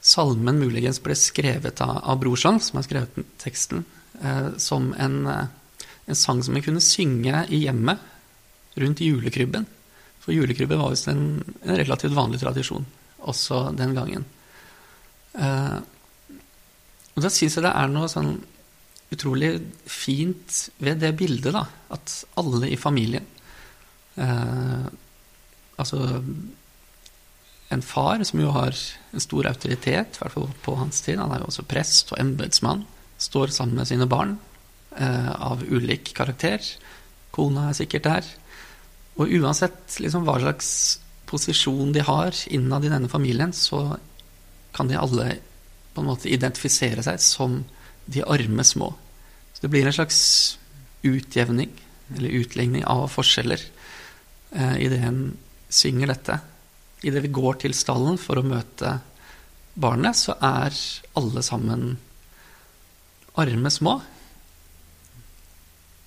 salmen 0.03 0.59
muligens 0.59 0.99
ble 1.03 1.15
skrevet 1.15 1.81
av, 1.83 1.97
av 2.03 2.19
Brorson, 2.19 2.59
som 2.59 2.79
har 2.79 2.87
skrevet 2.87 3.37
teksten, 3.41 3.85
eh, 4.21 4.49
som 4.59 4.91
en, 4.99 5.21
en, 5.29 6.17
sang 6.19 6.43
som 6.43 6.57
en 6.57 6.65
kunne 6.65 6.83
synge 6.83 7.45
i 7.49 7.63
hjemmet 7.63 8.03
rundt 8.79 9.03
julekrybben. 9.05 9.65
For 10.23 10.35
julekrybben 10.35 10.81
var 10.81 10.91
visst 10.91 11.07
en, 11.11 11.39
en 11.63 11.79
relativt 11.79 12.15
vanlig 12.15 12.41
tradisjon 12.43 12.85
også 13.23 13.69
den 13.77 13.95
gangen. 13.95 14.25
Eh, 15.39 15.77
og 17.13 17.23
da 17.23 17.29
syns 17.31 17.57
jeg 17.57 17.65
det 17.65 17.71
er 17.71 17.91
noe 17.91 18.09
sånn 18.11 18.35
utrolig 19.13 19.53
fint 19.89 20.57
ved 20.81 21.01
det 21.03 21.13
bildet, 21.17 21.53
da. 21.53 21.63
At 21.93 22.23
alle 22.41 22.71
i 22.73 22.79
familien 22.79 23.25
eh, 24.17 24.91
Altså 25.81 25.97
en 27.73 27.86
far 27.86 28.23
som 28.27 28.41
jo 28.41 28.51
har 28.55 28.77
en 29.13 29.23
stor 29.23 29.47
autoritet, 29.49 30.17
i 30.17 30.21
hvert 30.21 30.36
fall 30.36 30.49
på 30.65 30.75
hans 30.79 31.01
tid, 31.05 31.19
han 31.21 31.33
er 31.33 31.43
jo 31.43 31.49
også 31.51 31.65
prest 31.69 32.13
og 32.13 32.21
embetsmann, 32.21 32.86
står 33.21 33.53
sammen 33.55 33.79
med 33.79 33.89
sine 33.89 34.07
barn 34.09 34.38
eh, 34.97 35.31
av 35.33 35.63
ulik 35.63 36.13
karakter. 36.17 36.63
Kona 37.33 37.69
er 37.69 37.77
sikkert 37.77 38.07
der. 38.07 38.27
Og 39.17 39.31
uansett 39.39 39.99
liksom, 40.01 40.25
hva 40.27 40.39
slags 40.41 40.69
posisjon 41.29 41.93
de 41.95 42.03
har 42.05 42.36
innad 42.53 42.86
i 42.86 42.91
denne 42.91 43.09
familien, 43.09 43.53
så 43.53 43.95
kan 44.73 44.89
de 44.89 44.97
alle 44.97 45.38
på 45.93 46.01
en 46.01 46.09
måte 46.09 46.31
identifisere 46.31 47.05
seg 47.05 47.21
som 47.21 47.62
de 48.09 48.25
arme 48.25 48.65
små. 48.65 48.91
Så 49.53 49.65
det 49.65 49.71
blir 49.73 49.88
en 49.88 49.95
slags 49.95 50.19
utjevning, 51.05 51.71
eller 52.15 52.39
utligning 52.41 52.86
av 52.89 53.05
forskjeller, 53.13 53.62
eh, 54.51 54.75
idet 54.86 55.03
en 55.05 55.21
synger 55.69 56.13
dette. 56.13 56.39
Idet 57.03 57.25
vi 57.25 57.33
går 57.35 57.61
til 57.63 57.75
stallen 57.75 58.17
for 58.21 58.39
å 58.39 58.45
møte 58.47 58.97
barnet, 59.73 60.17
så 60.17 60.37
er 60.39 60.75
alle 61.19 61.43
sammen 61.43 61.95
arme 63.39 63.71
små. 63.73 63.97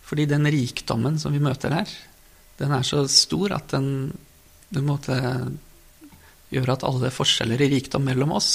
Fordi 0.06 0.28
den 0.30 0.46
rikdommen 0.50 1.18
som 1.18 1.34
vi 1.34 1.42
møter 1.42 1.74
her, 1.74 1.90
den 2.56 2.72
er 2.72 2.86
så 2.86 3.02
stor 3.10 3.56
at 3.58 3.74
den 3.74 4.14
den 4.68 4.86
måtte 4.86 5.16
gjøre 6.50 6.76
at 6.76 6.84
alle 6.86 7.12
forskjeller 7.14 7.62
i 7.62 7.70
rikdom 7.76 8.06
mellom 8.06 8.34
oss 8.36 8.50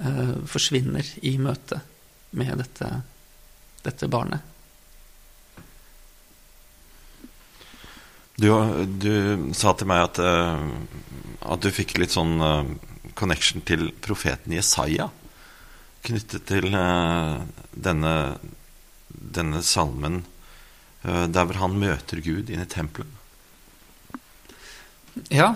eh, 0.00 0.36
forsvinner 0.48 1.06
i 1.24 1.36
møte 1.40 1.80
med 2.36 2.56
dette, 2.60 2.88
dette 3.84 4.08
barnet. 4.12 4.51
Du, 8.40 8.48
du, 8.86 9.12
sa 9.52 9.74
til 9.76 9.88
meg 9.90 10.06
at, 10.06 10.20
uh, 10.22 10.62
at 11.52 11.64
du 11.64 11.68
fikk 11.74 11.98
litt 12.00 12.14
sånn 12.14 12.38
uh, 12.40 12.64
connection 13.18 13.60
til 13.66 13.90
profeten 14.04 14.54
Jesaja 14.56 15.10
knyttet 16.02 16.46
til 16.48 16.72
uh, 16.72 17.42
denne, 17.72 18.14
denne 19.08 19.64
salmen 19.64 20.22
der 21.02 21.48
hvor 21.48 21.56
han 21.58 21.72
møter 21.82 22.20
Gud 22.22 22.46
inne 22.54 22.62
i 22.62 22.70
tempelet. 22.70 23.10
Ja, 25.34 25.48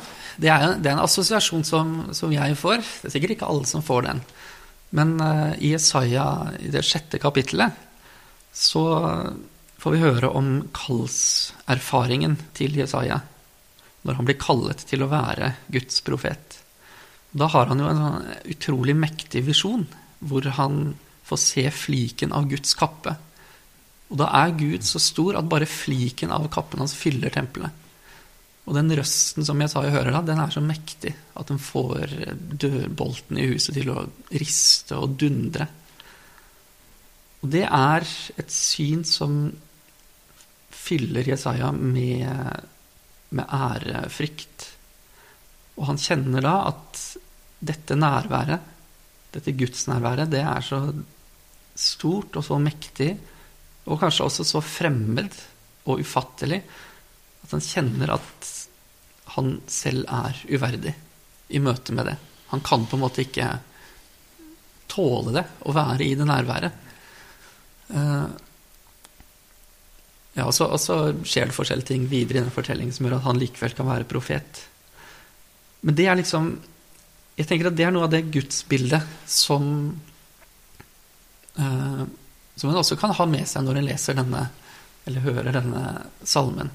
det 0.43 0.49
er, 0.51 0.65
det 0.83 0.91
er 0.91 0.97
en 0.97 1.05
assosiasjon 1.05 1.62
som, 1.62 1.93
som, 2.19 2.33
jeg 2.35 2.57
får. 2.59 2.83
Det 2.83 3.07
er 3.07 3.15
sikkert 3.15 3.35
ikke 3.37 3.51
alle 3.53 3.69
som 3.71 3.85
får 3.87 4.09
den. 4.09 4.23
Men 4.99 5.12
i 5.62 5.71
Jesaja, 5.71 6.25
i 6.59 6.73
det 6.75 6.83
sjette 6.89 7.23
kapittelet, 7.23 7.79
så 8.51 8.83
får 9.87 9.94
vi 9.94 10.03
høre 10.03 10.29
om 10.35 10.46
kallserfaringen 10.75 12.33
til 12.59 12.75
Jesaja. 12.75 13.20
Når 14.03 14.16
han 14.18 14.27
blir 14.27 14.38
kallet 14.42 14.81
til 14.90 15.05
å 15.05 15.11
være 15.12 15.53
Guds 15.70 16.01
profet. 16.03 16.57
Da 17.31 17.46
har 17.53 17.68
han 17.70 17.79
jo 17.79 17.87
en 17.87 18.01
sånn 18.01 18.25
utrolig 18.51 18.96
mektig 18.99 19.44
visjon, 19.46 19.85
hvor 20.27 20.49
han 20.57 20.96
får 21.29 21.38
se 21.38 21.64
fliken 21.70 22.35
av 22.35 22.49
Guds 22.51 22.75
kappe. 22.75 23.12
Og 24.11 24.18
da 24.18 24.27
er 24.40 24.57
Gud 24.59 24.83
så 24.88 24.99
stor 25.03 25.38
at 25.38 25.46
bare 25.53 25.68
fliken 25.70 26.35
av 26.35 26.49
kappen 26.51 26.83
hans 26.83 26.94
fyller 26.99 27.31
tempelet. 27.31 27.70
Og 28.66 28.75
den 28.75 28.90
røsten 28.99 29.46
som 29.46 29.62
Jesaja 29.62 29.92
hører 29.94 30.16
da, 30.16 30.25
den 30.27 30.42
er 30.42 30.51
så 30.51 30.64
mektig 30.66 31.12
at 31.38 31.53
den 31.53 31.62
får 31.62 32.16
dørbolten 32.59 33.38
i 33.38 33.46
huset 33.53 33.79
til 33.79 33.92
å 33.94 34.03
riste 34.35 34.99
og 34.99 35.14
dundre. 35.22 35.68
Og 37.46 37.55
det 37.55 37.62
er 37.70 38.09
et 38.35 38.51
syn 38.51 39.07
som 39.07 39.38
fyller 40.87 41.29
Jesaja 41.29 41.72
med, 41.72 42.31
med 43.35 43.53
ærefrykt. 43.53 44.70
Og 45.77 45.88
han 45.90 46.01
kjenner 46.01 46.44
da 46.44 46.55
at 46.70 47.03
dette 47.66 47.96
nærværet, 47.99 48.72
dette 49.35 49.55
gudsnærværet, 49.57 50.31
det 50.33 50.42
er 50.44 50.64
så 50.64 50.81
stort 51.77 52.37
og 52.38 52.44
så 52.46 52.59
mektig, 52.62 53.11
og 53.87 54.01
kanskje 54.01 54.27
også 54.27 54.46
så 54.46 54.62
fremmed 54.64 55.35
og 55.87 56.01
ufattelig, 56.03 56.62
at 57.44 57.53
han 57.55 57.62
kjenner 57.62 58.14
at 58.16 58.53
han 59.37 59.59
selv 59.70 60.07
er 60.11 60.38
uverdig 60.49 60.94
i 61.55 61.61
møte 61.62 61.94
med 61.94 62.09
det. 62.11 62.16
Han 62.51 62.62
kan 62.66 62.87
på 62.87 62.96
en 62.96 63.05
måte 63.05 63.22
ikke 63.27 63.51
tåle 64.90 65.35
det, 65.35 65.44
å 65.66 65.75
være 65.77 66.07
i 66.07 66.14
det 66.18 66.27
nærværet. 66.27 66.83
Ja, 70.37 70.44
og 70.44 70.53
så, 70.55 70.68
og 70.68 70.81
så 70.81 70.96
skjer 71.25 71.49
det 71.49 71.57
forskjellige 71.57 71.90
ting 71.94 72.07
videre 72.11 72.42
i 72.42 72.44
den 72.44 72.53
fortellingen 72.53 72.92
som 72.92 73.07
gjør 73.07 73.18
at 73.18 73.29
han 73.29 73.40
likevel 73.40 73.77
kan 73.77 73.88
være 73.88 74.09
profet. 74.09 74.62
Men 75.87 75.96
det 75.96 76.09
er 76.09 76.18
liksom 76.18 76.57
Jeg 77.37 77.46
tenker 77.51 77.68
at 77.68 77.77
det 77.77 77.85
er 77.85 77.90
noe 77.92 78.07
av 78.07 78.12
det 78.14 78.31
gudsbildet 78.33 79.05
som 79.29 79.66
eh, 81.61 82.05
som 82.57 82.70
en 82.70 82.81
også 82.81 82.96
kan 82.96 83.12
ha 83.12 83.27
med 83.29 83.44
seg 83.49 83.66
når 83.66 83.81
en 83.81 83.88
leser 83.90 84.16
denne, 84.16 84.46
eller 85.05 85.25
hører 85.25 85.53
denne 85.53 85.83
salmen. 86.25 86.70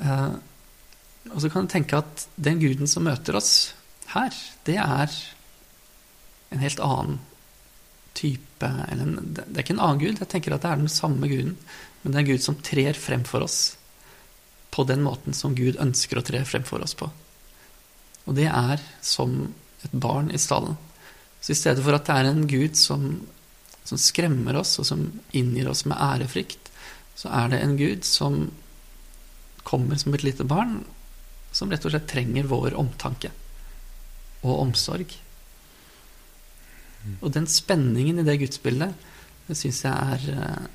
Eh, 0.00 0.32
og 1.28 1.40
så 1.40 1.50
kan 1.52 1.64
en 1.64 1.72
tenke 1.72 2.00
at 2.00 2.24
den 2.36 2.60
guden 2.62 2.88
som 2.90 3.04
møter 3.04 3.36
oss 3.36 3.74
her, 4.14 4.32
det 4.64 4.78
er 4.80 5.12
en 6.52 6.62
helt 6.62 6.80
annen 6.80 7.20
type 8.14 8.64
en, 8.64 9.16
Det 9.34 9.44
er 9.50 9.64
ikke 9.64 9.74
en 9.74 9.84
annen 9.84 10.00
gud, 10.00 10.20
jeg 10.22 10.30
tenker 10.30 10.54
at 10.54 10.64
det 10.64 10.70
er 10.70 10.80
den 10.80 10.92
samme 10.92 11.28
guden, 11.28 11.56
men 12.04 12.12
det 12.12 12.20
er 12.20 12.30
gud 12.34 12.44
som 12.44 12.60
trer 12.60 12.96
frem 13.00 13.24
for 13.24 13.44
oss 13.46 13.76
på 14.74 14.84
den 14.84 15.04
måten 15.04 15.36
som 15.36 15.54
Gud 15.56 15.78
ønsker 15.80 16.18
å 16.18 16.24
tre 16.26 16.42
frem 16.44 16.64
for 16.66 16.82
oss 16.84 16.96
på. 16.98 17.08
Og 18.26 18.36
det 18.36 18.48
er 18.50 18.82
som 19.04 19.54
et 19.86 19.92
barn 19.92 20.32
i 20.34 20.40
stallen. 20.40 20.76
Så 21.40 21.52
i 21.54 21.58
stedet 21.58 21.84
for 21.84 21.96
at 21.96 22.08
det 22.08 22.16
er 22.16 22.28
en 22.28 22.46
gud 22.50 22.76
som, 22.76 23.06
som 23.86 24.00
skremmer 24.00 24.58
oss, 24.58 24.74
og 24.82 24.88
som 24.88 25.06
inngir 25.36 25.70
oss 25.70 25.84
med 25.86 26.00
ærefrykt, 26.00 26.72
så 27.14 27.30
er 27.30 27.52
det 27.52 27.62
en 27.62 27.76
gud 27.78 28.04
som 28.08 28.48
kommer 29.64 30.00
som 30.00 30.16
et 30.16 30.26
lite 30.26 30.44
barn, 30.48 30.80
som 31.54 31.70
rett 31.70 31.84
og 31.86 31.94
slett 31.94 32.10
trenger 32.10 32.50
vår 32.50 32.74
omtanke 32.80 33.30
og 34.42 34.58
omsorg. 34.58 35.14
Og 37.20 37.30
den 37.32 37.46
spenningen 37.48 38.20
i 38.20 38.26
det 38.26 38.40
gudsbildet, 38.42 38.96
det 39.46 39.56
syns 39.60 39.84
jeg 39.84 39.92
er 39.92 40.24
uh, 40.34 40.66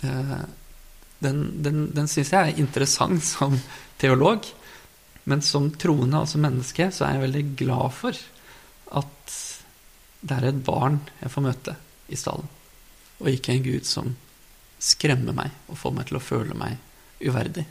Den, 0.00 1.40
den, 1.60 1.82
den 1.92 2.08
syns 2.08 2.32
jeg 2.32 2.40
er 2.52 2.60
interessant 2.62 3.24
som 3.26 3.58
teolog. 4.00 4.46
Men 5.28 5.42
som 5.44 5.68
troende, 5.76 6.22
altså 6.22 6.40
menneske, 6.40 6.88
så 6.94 7.04
er 7.06 7.18
jeg 7.18 7.24
veldig 7.26 7.44
glad 7.60 7.92
for 7.94 8.20
at 9.00 9.34
det 10.20 10.36
er 10.36 10.48
et 10.50 10.62
barn 10.64 10.98
jeg 11.20 11.32
får 11.32 11.44
møte 11.44 11.74
i 12.10 12.18
stallen, 12.18 12.48
og 13.20 13.28
ikke 13.30 13.54
en 13.54 13.64
gud 13.64 13.86
som 13.88 14.14
skremmer 14.80 15.36
meg 15.36 15.52
og 15.68 15.78
får 15.80 15.94
meg 15.96 16.08
til 16.08 16.18
å 16.18 16.24
føle 16.24 16.56
meg 16.56 16.80
uverdig. 17.20 17.66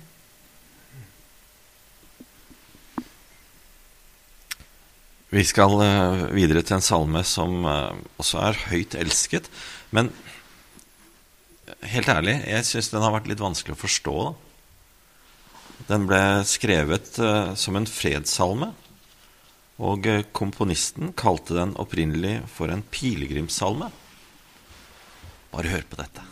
Vi 5.29 5.43
skal 5.45 5.75
eh, 5.85 6.23
videre 6.33 6.63
til 6.65 6.79
en 6.79 6.85
salme 6.85 7.21
som 7.27 7.65
eh, 7.69 7.97
også 8.21 8.39
er 8.47 8.61
høyt 8.71 8.95
elsket. 8.97 9.49
Men 9.93 10.09
helt 11.93 12.11
ærlig, 12.11 12.35
jeg 12.47 12.67
syns 12.67 12.91
den 12.93 13.03
har 13.05 13.13
vært 13.15 13.29
litt 13.31 13.43
vanskelig 13.43 13.75
å 13.77 13.81
forstå. 13.81 14.15
Da. 14.27 14.33
Den 15.89 16.07
ble 16.09 16.21
skrevet 16.47 17.15
uh, 17.23 17.55
som 17.59 17.79
en 17.79 17.89
fredssalme. 17.89 18.73
Og 19.79 20.09
komponisten 20.35 21.13
kalte 21.15 21.55
den 21.55 21.71
opprinnelig 21.79 22.41
for 22.51 22.67
en 22.73 22.83
pilegrimssalme. 22.91 23.87
Bare 25.53 25.71
hør 25.71 25.85
på 25.87 26.01
dette. 26.01 26.25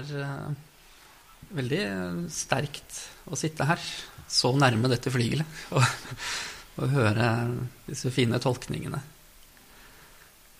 Er 0.00 0.10
uh, 0.24 0.50
veldig 1.56 1.82
sterkt 2.32 3.04
å 3.30 3.38
sitte 3.38 3.66
her, 3.68 3.84
så 4.30 4.52
nærme 4.56 4.90
dette 4.92 5.12
flygelet, 5.12 5.60
og, 5.76 5.86
og 6.80 6.96
høre 6.96 7.30
disse 7.88 8.12
fine 8.14 8.40
tolkningene. 8.42 9.00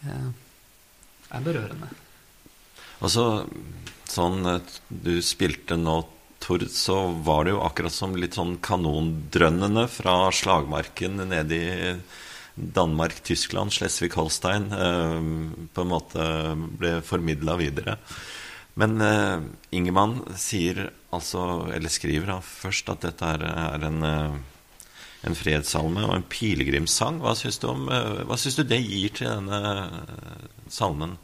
Det 0.01 0.15
er 1.37 1.45
berørende. 1.45 1.91
Og 3.01 3.13
så, 3.13 3.27
sånn 4.09 4.43
du 4.89 5.13
spilte 5.25 5.77
nå, 5.81 6.01
Tord, 6.41 6.65
så 6.73 6.97
var 7.21 7.45
det 7.45 7.53
jo 7.53 7.61
akkurat 7.67 7.93
som 7.93 8.17
litt 8.17 8.39
sånn 8.39 8.55
kanondrønnene 8.65 9.85
fra 9.93 10.15
slagmarken 10.33 11.21
nede 11.29 11.59
i 11.61 11.75
Danmark, 12.55 13.19
Tyskland, 13.25 13.75
Slesvig-Holstein 13.77 14.71
eh, 14.73 15.19
på 15.73 15.85
en 15.85 15.91
måte 15.91 16.25
ble 16.81 16.95
formidla 17.05 17.59
videre. 17.61 17.99
Men 18.79 19.01
uh, 19.03 19.43
Ingemann 19.75 20.21
sier 20.39 20.87
altså, 21.11 21.67
eller 21.75 21.93
skriver 21.93 22.35
da, 22.35 22.39
først 22.45 22.93
at 22.93 23.07
dette 23.09 23.33
er, 23.35 23.43
er 23.43 23.87
en, 23.89 24.05
uh, 24.05 24.85
en 25.27 25.37
fredssalme 25.37 26.05
og 26.07 26.15
en 26.15 26.29
pilegrimssang. 26.31 27.19
Hva 27.25 27.35
syns 27.39 27.59
du, 27.63 27.67
uh, 27.71 28.23
hva 28.29 28.39
syns 28.39 28.61
du 28.61 28.65
det 28.69 28.81
gir 28.85 29.17
til 29.17 29.33
denne 29.33 29.91
salmen? 30.71 31.17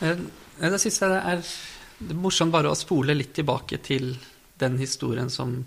Jeg 0.00 0.82
syns 0.82 1.00
det 1.00 1.12
er, 1.20 1.54
morsomt 2.18 2.52
bare 2.52 2.72
å 2.72 2.76
spole 2.76 3.14
litt 3.16 3.32
tilbake 3.38 3.78
til 3.84 4.12
den 4.60 4.76
historien 4.80 5.30
som 5.32 5.62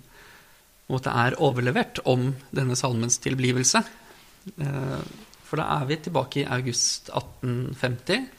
måte 0.90 1.14
er 1.14 1.38
overlevert 1.42 2.02
om 2.10 2.32
denne 2.54 2.78
salmens 2.78 3.18
tilblivelse. 3.22 3.82
For 5.50 5.62
da 5.62 5.66
er 5.80 5.88
vi 5.90 5.98
tilbake 6.06 6.44
i 6.44 6.48
august 6.50 7.10
1850. 7.14 8.30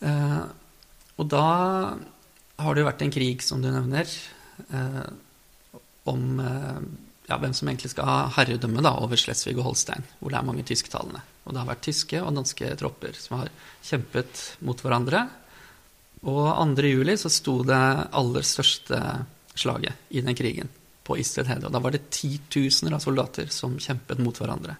Eh, 0.00 0.42
og 1.20 1.28
da 1.28 1.46
har 2.60 2.74
det 2.74 2.82
jo 2.82 2.88
vært 2.88 3.04
en 3.04 3.14
krig, 3.14 3.44
som 3.44 3.62
du 3.62 3.70
nevner, 3.72 4.08
eh, 4.70 5.04
om 6.10 6.40
ja, 7.30 7.36
hvem 7.38 7.52
som 7.54 7.68
egentlig 7.68 7.92
skal 7.92 8.08
ha 8.08 8.16
herredømme 8.34 8.82
da, 8.82 8.96
over 9.04 9.20
Slesvig 9.20 9.54
og 9.58 9.68
Holstein, 9.68 10.02
hvor 10.18 10.32
det 10.32 10.40
er 10.40 10.48
mange 10.48 10.64
tysktalende. 10.66 11.20
Og 11.44 11.54
det 11.54 11.62
har 11.62 11.68
vært 11.68 11.84
tyske 11.86 12.22
og 12.24 12.34
danske 12.34 12.72
tropper 12.80 13.14
som 13.20 13.38
har 13.38 13.52
kjempet 13.86 14.42
mot 14.66 14.80
hverandre. 14.82 15.22
Og 16.28 16.42
2. 16.76 16.88
juli 16.90 17.16
så 17.20 17.30
sto 17.32 17.60
det 17.64 17.80
aller 18.18 18.44
største 18.44 18.98
slaget 19.54 20.10
i 20.10 20.24
den 20.24 20.36
krigen 20.36 20.68
på 21.06 21.16
Isted 21.20 21.48
Hede. 21.48 21.68
Og 21.68 21.74
da 21.74 21.80
var 21.82 21.94
det 21.94 22.08
titusener 22.12 22.96
av 22.96 23.04
soldater 23.04 23.48
som 23.54 23.78
kjempet 23.80 24.20
mot 24.22 24.36
hverandre. 24.36 24.76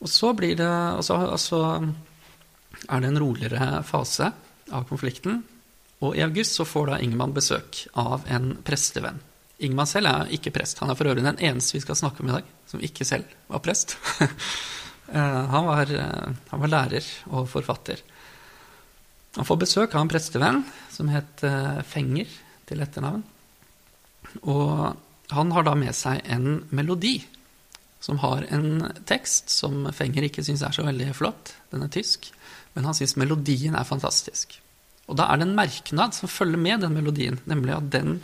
Og 0.00 0.08
så 0.08 0.32
blir 0.36 0.56
det 0.56 0.70
altså, 0.70 1.18
altså, 1.34 1.60
er 2.88 3.00
det 3.02 3.10
en 3.10 3.20
roligere 3.20 3.82
fase 3.86 4.30
av 4.72 4.86
konflikten. 4.88 5.42
Og 6.00 6.16
i 6.16 6.24
august 6.24 6.56
så 6.56 6.64
får 6.64 6.92
da 6.92 7.00
Ingemann 7.04 7.34
besøk 7.36 7.84
av 7.98 8.24
en 8.32 8.54
prestevenn. 8.64 9.20
Ingemann 9.60 9.88
selv 9.88 10.08
er 10.08 10.30
ikke 10.32 10.52
prest. 10.54 10.80
Han 10.80 10.92
er 10.92 10.96
for 10.96 11.10
øvrig 11.10 11.24
den 11.26 11.40
eneste 11.44 11.76
vi 11.76 11.82
skal 11.84 11.98
snakke 11.98 12.22
om 12.22 12.30
i 12.30 12.36
dag 12.38 12.52
som 12.70 12.84
ikke 12.84 13.06
selv 13.08 13.40
var 13.50 13.64
prest. 13.64 13.96
Eh, 15.10 15.44
han, 15.50 15.64
var, 15.66 15.90
eh, 15.90 16.34
han 16.52 16.60
var 16.62 16.70
lærer 16.70 17.06
og 17.34 17.48
forfatter. 17.50 17.98
Han 19.34 19.46
får 19.48 19.56
besøk 19.58 19.96
av 19.96 20.04
en 20.04 20.10
prestevenn 20.12 20.60
som 20.86 21.10
het 21.10 21.42
eh, 21.42 21.80
Fenger 21.82 22.30
til 22.68 22.84
etternavn. 22.84 23.24
Og 24.46 25.34
han 25.34 25.50
har 25.56 25.66
da 25.66 25.74
med 25.74 25.98
seg 25.98 26.22
en 26.30 26.60
melodi 26.70 27.16
som 27.98 28.22
har 28.22 28.46
en 28.54 28.86
tekst 29.10 29.50
som 29.50 29.88
Fenger 29.90 30.28
ikke 30.28 30.46
syns 30.46 30.62
er 30.62 30.78
så 30.78 30.86
veldig 30.86 31.10
flott. 31.18 31.56
Den 31.74 31.82
er 31.82 31.90
tysk. 31.90 32.30
Men 32.74 32.86
han 32.86 32.96
syns 32.96 33.16
melodien 33.18 33.76
er 33.78 33.88
fantastisk. 33.88 34.58
Og 35.10 35.18
da 35.18 35.26
er 35.26 35.40
det 35.40 35.48
en 35.48 35.58
merknad 35.58 36.14
som 36.14 36.30
følger 36.30 36.60
med 36.60 36.84
den 36.84 36.94
melodien, 36.94 37.40
nemlig 37.50 37.74
at 37.76 37.90
den 37.92 38.20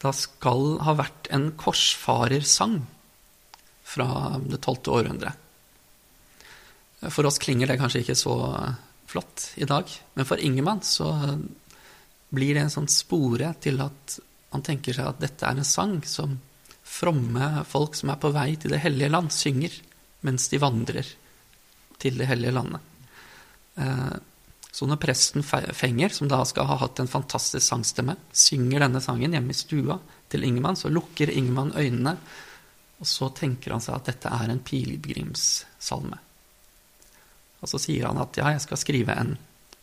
da 0.00 0.12
skal 0.16 0.78
ha 0.84 0.94
vært 0.96 1.28
en 1.32 1.50
korsfarersang 1.60 2.80
fra 3.84 4.38
det 4.40 4.60
tolvte 4.64 4.92
århundre. 4.96 5.32
For 7.08 7.28
oss 7.28 7.40
klinger 7.40 7.68
det 7.68 7.78
kanskje 7.80 8.04
ikke 8.04 8.16
så 8.18 8.36
flott 9.10 9.50
i 9.60 9.68
dag, 9.68 9.88
men 10.14 10.28
for 10.28 10.40
Ingemann 10.40 10.82
så 10.86 11.10
blir 12.30 12.54
det 12.54 12.66
en 12.66 12.72
sånn 12.72 12.90
spore 12.92 13.52
til 13.60 13.80
at 13.82 14.20
han 14.52 14.64
tenker 14.66 14.96
seg 14.96 15.08
at 15.10 15.20
dette 15.22 15.46
er 15.46 15.58
en 15.58 15.66
sang 15.66 15.98
som 16.06 16.36
fromme 16.90 17.64
folk 17.68 17.96
som 17.98 18.12
er 18.12 18.20
på 18.20 18.32
vei 18.34 18.54
til 18.58 18.74
Det 18.74 18.82
hellige 18.82 19.12
land, 19.12 19.32
synger 19.34 19.74
mens 20.26 20.48
de 20.50 20.60
vandrer 20.62 21.06
til 22.00 22.18
Det 22.18 22.28
hellige 22.30 22.54
landet. 22.56 22.89
Eh, 23.80 24.18
så 24.70 24.86
når 24.86 25.00
presten 25.02 25.42
Fenger, 25.42 26.12
som 26.14 26.28
da 26.30 26.44
skal 26.46 26.68
ha 26.68 26.76
hatt 26.84 27.00
en 27.02 27.10
fantastisk 27.10 27.64
sangstemme, 27.66 28.14
synger 28.30 28.84
denne 28.84 29.02
sangen 29.02 29.34
hjemme 29.34 29.50
i 29.50 29.58
stua 29.58 29.98
til 30.30 30.46
Ingemann, 30.46 30.78
så 30.78 30.92
lukker 30.92 31.32
Ingemann 31.32 31.74
øynene, 31.74 32.14
og 33.00 33.08
så 33.08 33.30
tenker 33.34 33.74
han 33.74 33.82
seg 33.82 33.96
at 33.96 34.12
dette 34.12 34.30
er 34.30 34.52
en 34.52 34.62
pilegrimssalme. 34.62 36.20
Og 37.60 37.68
så 37.68 37.80
sier 37.82 38.06
han 38.08 38.20
at 38.22 38.38
ja, 38.38 38.52
jeg 38.54 38.62
skal 38.64 38.80
skrive 38.80 39.16
en 39.16 39.34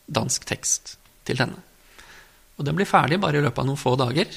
dansk 0.08 0.48
tekst 0.48 0.96
til 1.28 1.42
denne. 1.42 1.60
Og 2.58 2.66
den 2.66 2.78
blir 2.78 2.90
ferdig 2.90 3.20
bare 3.22 3.38
i 3.38 3.44
løpet 3.44 3.62
av 3.62 3.68
noen 3.68 3.82
få 3.82 3.94
dager. 4.00 4.32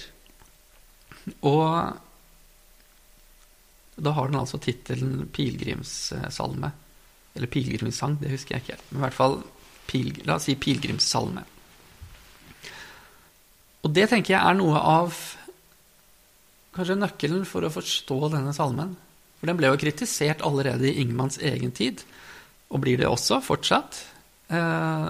Og 1.46 1.66
da 4.01 4.12
har 4.16 4.29
den 4.29 4.40
altså 4.40 4.61
tittelen 4.61 5.29
pilegrimssalme. 5.33 6.73
Eller 7.37 7.51
pilegrimssang, 7.51 8.19
det 8.21 8.33
husker 8.35 8.57
jeg 8.57 8.64
ikke 8.64 8.77
helt. 8.77 8.88
Men 8.90 9.01
i 9.01 9.05
hvert 9.07 9.19
fall 9.19 9.37
pilgr, 9.90 10.25
la 10.27 10.37
oss 10.38 10.49
si 10.49 10.57
pilegrimssalme. 10.59 11.45
Og 13.81 13.95
det 13.97 14.11
tenker 14.11 14.35
jeg 14.35 14.43
er 14.43 14.59
noe 14.59 14.81
av 14.81 15.14
kanskje 16.77 16.99
nøkkelen 16.99 17.47
for 17.49 17.66
å 17.66 17.73
forstå 17.73 18.19
denne 18.35 18.53
salmen. 18.57 18.93
For 19.40 19.49
den 19.49 19.59
ble 19.59 19.71
jo 19.71 19.81
kritisert 19.81 20.45
allerede 20.47 20.90
i 20.90 21.01
Ingmanns 21.03 21.40
egen 21.40 21.73
tid, 21.77 22.05
og 22.71 22.85
blir 22.85 23.01
det 23.01 23.09
også 23.09 23.40
fortsatt. 23.43 24.03
Eh, 24.53 25.09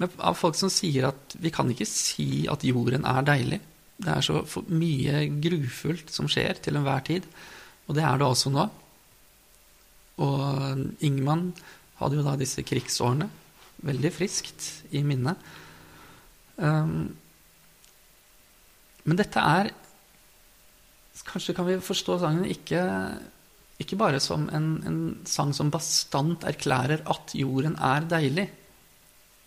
av 0.00 0.36
folk 0.36 0.56
som 0.56 0.72
sier 0.72 1.10
at 1.10 1.36
vi 1.40 1.52
kan 1.52 1.68
ikke 1.70 1.88
si 1.88 2.46
at 2.50 2.64
jorden 2.66 3.06
er 3.08 3.24
deilig. 3.26 3.60
Det 4.00 4.12
er 4.12 4.24
så 4.24 4.42
mye 4.72 5.26
grufullt 5.44 6.12
som 6.12 6.28
skjer 6.30 6.60
til 6.64 6.80
enhver 6.80 7.04
tid, 7.06 7.26
og 7.86 7.96
det 7.98 8.04
er 8.06 8.20
det 8.20 8.26
også 8.26 8.52
nå. 8.54 8.66
Og 10.20 11.02
Ingmann 11.06 11.50
hadde 12.00 12.18
jo 12.18 12.24
da 12.26 12.36
disse 12.40 12.64
krigsårene 12.66 13.28
veldig 13.86 14.12
friskt 14.12 14.66
i 14.96 15.02
minnet. 15.06 15.40
Um, 16.60 17.10
men 19.08 19.20
dette 19.20 19.40
er 19.40 19.72
Kanskje 21.20 21.52
kan 21.52 21.66
vi 21.66 21.74
forstå 21.84 22.14
sangen 22.22 22.46
ikke, 22.48 22.80
ikke 23.82 23.98
bare 24.00 24.18
som 24.24 24.46
en, 24.56 24.68
en, 24.88 25.00
sang 25.28 25.50
som 25.52 25.68
bastant 25.70 26.46
erklærer 26.48 27.02
at 27.12 27.34
jorden 27.36 27.74
er 27.76 28.06
deilig, 28.08 28.46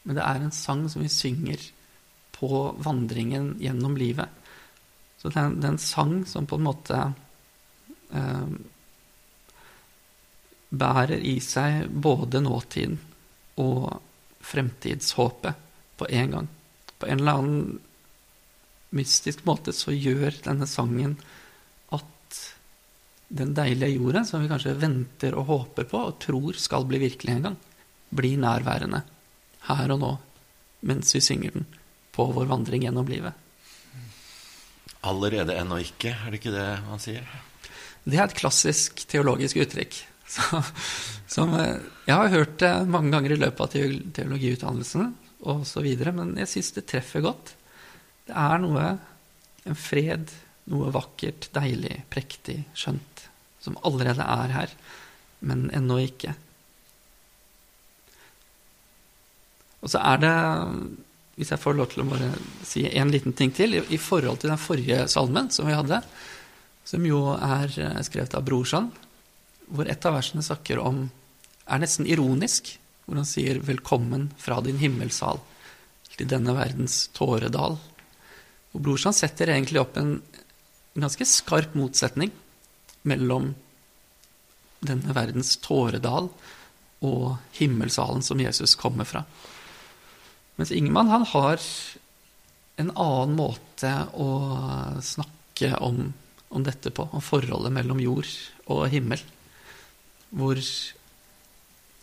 men 0.05 0.19
det 0.19 0.21
er 0.21 0.43
en 0.43 0.53
sang 0.53 0.83
som 0.91 1.01
vi 1.01 1.09
synger 1.09 1.63
på 2.38 2.62
vandringen 2.86 3.55
gjennom 3.63 3.97
livet. 3.97 4.29
Så 5.17 5.33
det 5.33 5.41
er, 5.41 5.57
det 5.57 5.65
er 5.65 5.73
en 5.73 5.81
sang 5.81 6.13
som 6.29 6.45
på 6.45 6.62
en 6.62 6.67
måte 6.67 6.99
eh, 8.13 8.53
bærer 10.73 11.21
i 11.21 11.38
seg 11.43 11.88
både 11.89 12.41
nåtiden 12.41 12.97
og 13.62 13.99
fremtidshåpet 14.43 15.59
på 15.99 16.09
en 16.09 16.31
gang. 16.36 16.47
På 16.97 17.07
en 17.07 17.21
eller 17.21 17.39
annen 17.39 17.79
mystisk 18.93 19.45
måte 19.45 19.73
så 19.73 19.93
gjør 19.93 20.41
denne 20.45 20.67
sangen 20.69 21.15
at 21.93 22.39
den 23.33 23.53
deilige 23.57 23.97
jorda, 23.97 24.23
som 24.25 24.43
vi 24.43 24.49
kanskje 24.51 24.75
venter 24.81 25.38
og 25.38 25.49
håper 25.49 25.88
på 25.89 26.01
og 26.09 26.19
tror 26.21 26.57
skal 26.59 26.86
bli 26.89 27.01
virkelig 27.05 27.38
en 27.38 27.47
gang, 27.49 27.57
blir 28.13 28.38
nærværende 28.41 29.01
her 29.69 29.95
og 29.95 30.01
nå 30.01 30.13
mens 30.83 31.13
vi 31.15 31.21
synger 31.23 31.55
den 31.55 31.65
på 32.13 32.25
vår 32.36 32.49
vandring 32.49 32.83
gjennom 32.83 33.07
livet. 33.09 33.33
Allerede 35.03 35.55
ennå 35.59 35.79
ikke, 35.83 36.13
er 36.13 36.31
det 36.31 36.39
ikke 36.39 36.53
det 36.53 36.67
man 36.88 37.01
sier? 37.01 37.25
Det 38.03 38.19
er 38.19 38.27
et 38.27 38.36
klassisk 38.36 39.05
teologisk 39.09 39.62
uttrykk. 39.63 39.95
Så, 40.23 40.62
som, 41.27 41.53
eh, 41.59 41.81
jeg 42.07 42.15
har 42.15 42.31
hørt 42.31 42.55
det 42.62 42.71
mange 42.89 43.12
ganger 43.13 43.36
i 43.36 43.41
løpet 43.41 43.63
av 43.65 43.73
teologiutdannelsen 44.15 45.12
osv., 45.43 45.89
men 46.15 46.38
jeg 46.39 46.51
syns 46.51 46.71
det 46.77 46.86
treffer 46.89 47.25
godt. 47.25 47.53
Det 48.27 48.36
er 48.39 48.62
noe, 48.63 48.86
en 49.67 49.79
fred, 49.79 50.31
noe 50.71 50.93
vakkert, 50.95 51.49
deilig, 51.55 51.99
prektig, 52.13 52.62
skjønt, 52.77 53.27
som 53.63 53.77
allerede 53.83 54.23
er 54.23 54.55
her, 54.55 54.75
men 55.43 55.67
ennå 55.75 55.99
ikke. 56.05 56.36
Og 59.83 59.91
så 59.91 59.99
er 59.99 60.21
det, 60.23 60.36
hvis 61.36 61.51
jeg 61.51 61.59
får 61.59 61.75
lov 61.75 61.89
til 61.91 62.05
å 62.05 62.07
bare 62.07 62.29
si 62.63 62.86
en 62.88 63.12
liten 63.12 63.36
ting 63.36 63.51
til, 63.55 63.75
i, 63.83 63.99
forhold 63.99 64.39
til 64.39 64.53
den 64.53 64.62
forrige 64.62 65.03
salmen 65.12 65.51
som 65.51 65.67
vi 65.67 65.75
hadde, 65.75 65.99
som 66.88 67.03
jo 67.07 67.25
er 67.36 67.67
eh, 67.79 67.99
skrevet 68.07 68.36
av 68.36 68.45
Brorsan, 68.47 68.89
hvor 69.73 69.89
et 69.89 70.05
av 70.05 70.13
versene 70.17 70.45
snakker 70.45 70.81
om 70.81 71.07
er 71.65 71.81
nesten 71.81 72.07
ironisk, 72.09 72.75
hvor 73.05 73.17
han 73.19 73.27
sier 73.27 73.59
'velkommen 73.59 74.29
fra 74.38 74.62
din 74.62 74.77
himmelsal 74.77 75.41
til 76.13 76.27
denne 76.27 76.53
verdens 76.53 77.09
tåredal'. 77.13 77.79
Og 78.74 78.82
Brorsan 78.82 79.13
setter 79.13 79.49
egentlig 79.49 79.82
opp 79.82 79.97
en, 79.97 80.21
ganske 80.93 81.26
skarp 81.26 81.74
motsetning 81.74 82.30
mellom 83.01 83.55
denne 84.86 85.15
verdens 85.15 85.57
tåredal 85.57 86.30
og 87.01 87.38
himmelsalen 87.57 88.21
som 88.21 88.39
Jesus 88.39 88.76
kommer 88.76 89.03
fra. 89.03 89.24
Mens 90.55 90.71
Ingemann 90.71 91.09
han 91.09 91.26
har 91.26 91.57
en 92.78 92.91
annen 92.91 93.36
måte 93.36 94.07
å 94.13 94.30
snakke 95.01 95.74
om, 95.82 96.13
om 96.49 96.63
dette 96.63 96.91
på, 96.91 97.09
om 97.11 97.21
forholdet 97.21 97.74
mellom 97.74 97.99
jord 97.99 98.30
og 98.67 98.86
himmel 98.93 99.21
hvor 100.34 100.59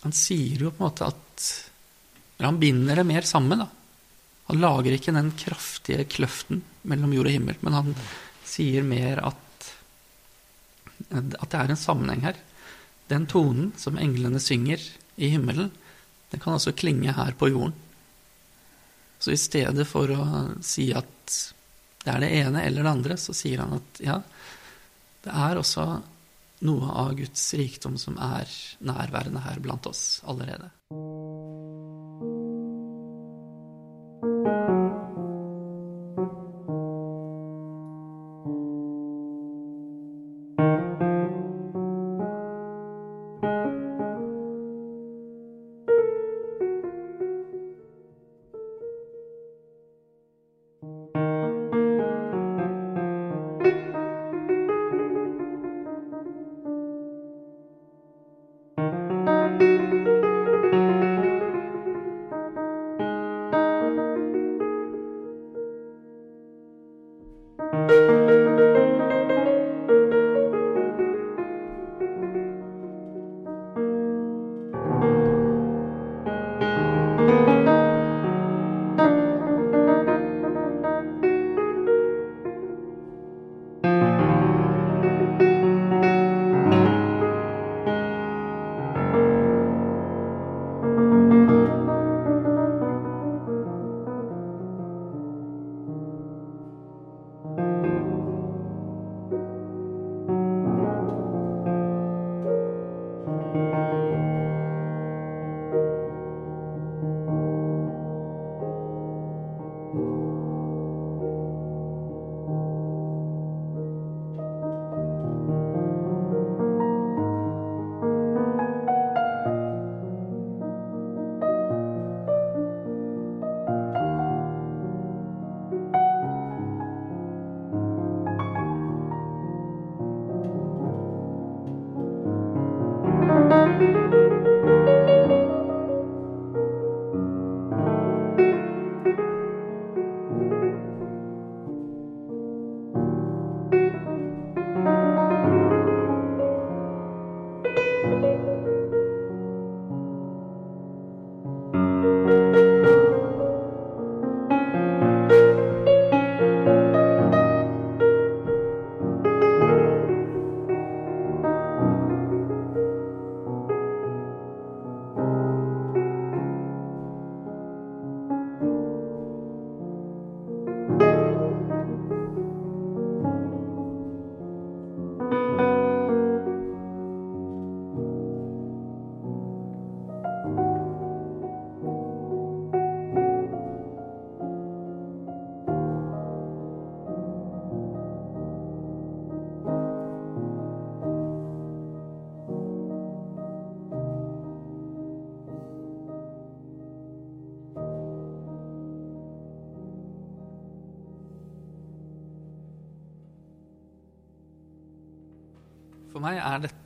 han 0.01 0.15
sier 0.17 0.65
jo 0.65 0.73
på 0.73 0.81
en 0.81 0.87
måte 0.87 1.11
at 1.11 1.49
han 2.41 2.61
binder 2.61 2.97
det 2.97 3.05
mer 3.05 3.27
sammen, 3.29 3.61
da. 3.61 3.69
Han 4.51 4.63
lager 4.63 4.97
ikke 4.97 5.13
den 5.15 5.29
kraftige 5.39 6.07
kløften 6.11 6.63
mellom 6.89 7.13
jord 7.15 7.29
og 7.29 7.35
himmel, 7.37 7.59
men 7.61 7.77
han 7.77 7.91
sier 8.49 8.87
mer 8.87 9.21
at, 9.29 9.69
at 11.13 11.37
det 11.53 11.59
er 11.61 11.75
en 11.75 11.79
sammenheng 11.79 12.25
her. 12.25 12.41
Den 13.13 13.29
tonen 13.31 13.71
som 13.79 13.99
englene 14.01 14.41
synger 14.43 14.83
i 15.21 15.31
himmelen, 15.35 15.71
den 16.33 16.43
kan 16.43 16.57
også 16.57 16.75
klinge 16.79 17.13
her 17.15 17.37
på 17.39 17.51
jorden. 17.51 17.77
Så 19.21 19.35
i 19.35 19.41
stedet 19.41 19.85
for 19.87 20.11
å 20.15 20.27
si 20.65 20.89
at 20.97 21.37
det 22.01 22.09
er 22.15 22.23
det 22.23 22.31
ene 22.41 22.65
eller 22.65 22.87
det 22.87 22.95
andre, 22.95 23.19
så 23.21 23.37
sier 23.37 23.61
han 23.61 23.77
at 23.77 24.01
ja, 24.01 24.17
det 25.27 25.35
er 25.37 25.61
også 25.61 25.85
noe 26.67 26.91
av 27.03 27.15
Guds 27.19 27.45
rikdom 27.59 27.97
som 28.01 28.19
er 28.21 28.51
nærværende 28.85 29.43
her 29.45 29.61
blant 29.65 29.89
oss 29.91 30.21
allerede. 30.29 30.71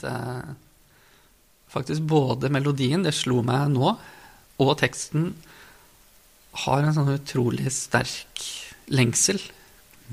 Meg 0.05 0.13
er 0.13 0.55
faktisk 1.75 2.07
både 2.07 2.53
melodien, 2.53 3.03
det 3.03 3.15
slo 3.17 3.43
meg 3.47 3.73
nå, 3.73 3.95
og 4.63 4.75
teksten 4.79 5.33
har 6.65 6.85
en 6.85 6.95
sånn 6.95 7.17
utrolig 7.17 7.73
sterk 7.75 8.45
lengsel 8.95 9.41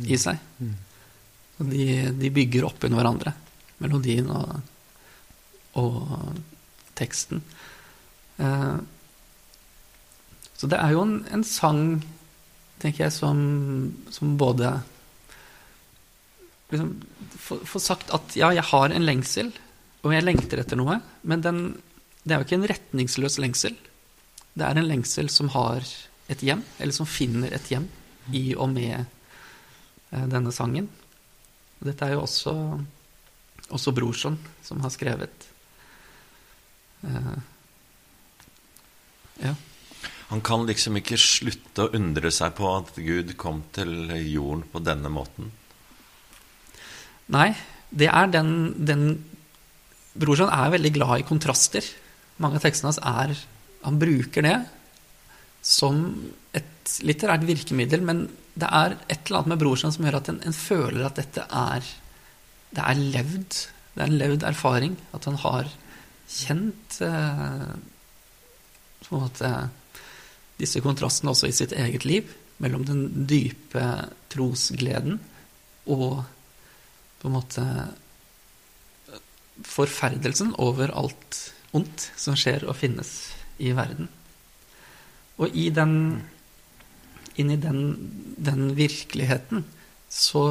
i 0.07 0.17
seg. 0.17 0.39
Og 1.61 1.67
de, 1.69 1.85
de 2.17 2.31
bygger 2.33 2.65
opp 2.65 2.81
under 2.87 2.97
hverandre, 2.97 3.35
melodien 3.83 4.31
og, 4.33 4.55
og 5.77 5.99
teksten. 6.97 7.43
Eh, 8.41 8.79
så 10.57 10.69
det 10.69 10.79
er 10.81 10.95
jo 10.95 11.05
en, 11.05 11.19
en 11.33 11.45
sang, 11.45 11.83
tenker 12.81 13.05
jeg, 13.07 13.13
som, 13.13 13.37
som 14.13 14.33
både 14.41 14.73
liksom, 16.73 16.95
få, 17.37 17.81
sagt 17.81 18.13
at 18.15 18.35
ja, 18.37 18.51
jeg 18.55 18.65
har 18.71 18.93
en 18.93 19.05
lengsel, 19.05 19.51
og 20.01 20.13
jeg 20.15 20.25
lengter 20.25 20.61
etter 20.61 20.79
noe, 20.79 20.97
men 21.27 21.43
den, 21.45 21.59
det 22.23 22.33
er 22.33 22.41
jo 22.41 22.47
ikke 22.47 22.57
en 22.57 22.69
retningsløs 22.71 23.37
lengsel. 23.41 23.75
Det 24.57 24.65
er 24.65 24.77
en 24.77 24.89
lengsel 24.89 25.29
som 25.31 25.51
har 25.53 25.85
et 26.31 26.41
hjem, 26.45 26.63
eller 26.79 26.95
som 26.95 27.09
finner 27.09 27.53
et 27.53 27.69
hjem 27.71 27.87
i 28.33 28.51
og 28.55 28.71
med 28.73 28.97
eh, 28.97 30.25
denne 30.31 30.53
sangen. 30.55 30.89
Dette 31.81 32.07
er 32.07 32.15
jo 32.15 32.25
også, 32.25 32.53
også 33.69 33.93
Brorson 33.97 34.37
som 34.65 34.81
har 34.83 34.93
skrevet. 34.93 35.47
Uh, 37.01 37.37
ja. 39.41 39.55
Han 40.29 40.43
kan 40.45 40.67
liksom 40.69 40.99
ikke 40.99 41.17
slutte 41.19 41.87
å 41.87 41.93
undre 41.97 42.29
seg 42.31 42.53
på 42.59 42.69
at 42.69 42.93
Gud 43.01 43.33
kom 43.41 43.63
til 43.73 44.13
jorden 44.29 44.61
på 44.69 44.83
denne 44.85 45.09
måten. 45.11 45.49
Nei, 47.33 47.49
det 47.89 48.11
er 48.11 48.29
den, 48.31 48.53
den 48.77 49.03
Brorson 50.13 50.51
er 50.51 50.73
veldig 50.73 50.91
glad 50.95 51.21
i 51.21 51.27
kontraster. 51.27 51.85
Mange 52.41 52.59
av 52.59 52.65
tekstene 52.65 52.91
hans 52.91 53.01
er 53.01 53.35
Han 53.81 53.97
bruker 53.97 54.45
det 54.45 54.57
som 55.65 55.97
et 56.57 56.91
litterært 57.05 57.45
virkemiddel, 57.47 58.03
men 58.05 58.27
det 58.53 58.67
er 58.67 58.95
et 59.07 59.23
eller 59.25 59.39
annet 59.39 59.51
med 59.53 59.61
Brorson 59.61 59.93
som 59.93 60.05
gjør 60.05 60.19
at 60.19 60.29
en, 60.29 60.39
en, 60.45 60.53
føler 60.53 61.05
at 61.05 61.17
dette 61.17 61.45
er 61.45 61.85
Det 62.71 62.83
er 62.83 63.01
levd. 63.15 63.57
Det 63.93 64.03
er 64.03 64.07
en 64.07 64.19
levd 64.19 64.45
erfaring. 64.47 64.97
At 65.15 65.25
han 65.27 65.39
har 65.41 65.71
kjent 66.31 66.99
eh, 67.03 67.71
på 69.07 69.15
en 69.17 69.25
måte 69.25 69.49
disse 70.61 70.79
kontrastene 70.83 71.33
også 71.33 71.49
i 71.49 71.55
sitt 71.55 71.73
eget 71.73 72.05
liv. 72.05 72.29
Mellom 72.63 72.85
den 72.87 73.25
dype 73.27 73.87
trosgleden 74.31 75.19
og 75.89 76.21
på 77.21 77.29
en 77.29 77.35
måte 77.35 77.65
forferdelsen 79.67 80.53
over 80.61 80.93
alt 80.97 81.39
ondt 81.75 82.09
som 82.19 82.37
skjer 82.39 82.65
og 82.67 82.77
finnes 82.79 83.31
i 83.61 83.71
verden. 83.77 84.09
Og 85.41 85.53
i 85.57 85.69
den 85.73 86.21
inni 87.39 87.55
den, 87.55 87.81
den 88.37 88.73
virkeligheten 88.75 89.63
så 90.11 90.45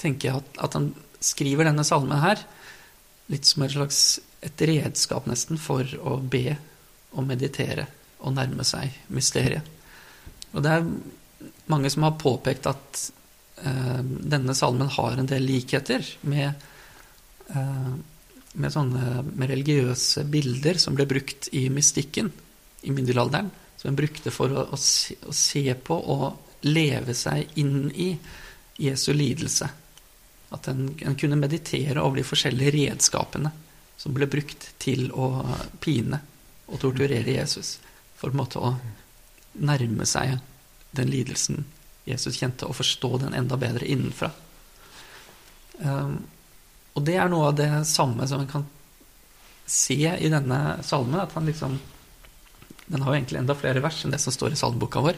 tenker 0.00 0.28
jeg 0.28 0.40
at, 0.42 0.62
at, 0.66 0.74
han 0.74 0.90
skriver 1.22 1.68
denne 1.68 1.84
salmen 1.86 2.18
her 2.20 2.42
litt 3.32 3.46
som 3.48 3.64
et 3.64 3.74
slags 3.74 4.00
et 4.44 4.62
redskap 4.68 5.26
nesten 5.30 5.58
for 5.58 5.86
å 6.02 6.18
be 6.20 6.58
og 7.16 7.24
meditere 7.26 7.86
og 8.20 8.34
nærme 8.36 8.66
seg 8.66 8.92
mysteriet. 9.14 9.64
Og 10.52 10.62
det 10.64 10.72
er 10.72 10.90
mange 11.72 11.90
som 11.92 12.04
har 12.06 12.18
påpekt 12.20 12.68
at 12.70 13.00
eh, 13.64 14.02
denne 14.04 14.54
salmen 14.56 14.90
har 14.92 15.16
en 15.16 15.30
del 15.30 15.46
likheter 15.46 16.04
med, 16.28 16.52
med 17.54 18.72
sånne 18.72 19.22
med 19.28 19.50
religiøse 19.50 20.24
bilder 20.30 20.80
som 20.80 20.96
ble 20.96 21.06
brukt 21.08 21.48
i 21.52 21.66
mystikken 21.72 22.30
i 22.82 22.94
middelalderen. 22.94 23.50
Som 23.76 23.90
en 23.92 23.98
brukte 23.98 24.32
for 24.32 24.52
å, 24.52 24.66
å, 24.72 24.78
se, 24.80 25.18
å 25.28 25.34
se 25.36 25.62
på 25.84 25.96
og 25.96 26.64
leve 26.66 27.14
seg 27.14 27.58
inn 27.60 27.90
i 27.92 28.14
Jesu 28.80 29.12
lidelse. 29.12 29.68
At 30.56 30.68
en, 30.72 30.88
en, 31.02 31.16
kunne 31.18 31.38
meditere 31.38 32.00
over 32.00 32.20
de 32.20 32.26
forskjellige 32.26 32.74
redskapene 32.78 33.52
som 33.96 34.14
ble 34.16 34.28
brukt 34.30 34.70
til 34.82 35.10
å 35.12 35.28
pine 35.82 36.20
og 36.66 36.80
torturere 36.82 37.36
Jesus. 37.36 37.76
For 38.16 38.32
en 38.32 38.40
måte 38.40 38.62
å 38.62 38.74
nærme 39.60 40.06
seg 40.08 40.38
den 40.96 41.12
lidelsen 41.12 41.64
Jesus 42.06 42.38
kjente, 42.38 42.68
og 42.68 42.78
forstå 42.78 43.16
den 43.24 43.34
enda 43.34 43.56
bedre 43.58 43.86
innenfra. 43.90 44.30
Um, 45.82 46.20
og 46.96 47.04
det 47.04 47.18
er 47.20 47.28
noe 47.28 47.50
av 47.50 47.58
det 47.58 47.68
samme 47.88 48.24
som 48.28 48.40
en 48.40 48.48
kan 48.48 48.64
se 49.68 49.98
i 49.98 50.30
denne 50.32 50.78
salmen. 50.86 51.20
At 51.20 51.36
han 51.36 51.46
liksom 51.46 51.78
Den 52.86 53.02
har 53.02 53.10
jo 53.10 53.18
egentlig 53.18 53.40
enda 53.40 53.54
flere 53.58 53.82
vers 53.82 54.04
enn 54.04 54.12
det 54.14 54.20
som 54.22 54.32
står 54.32 54.54
i 54.54 54.58
salmeboka 54.58 55.00
vår. 55.02 55.16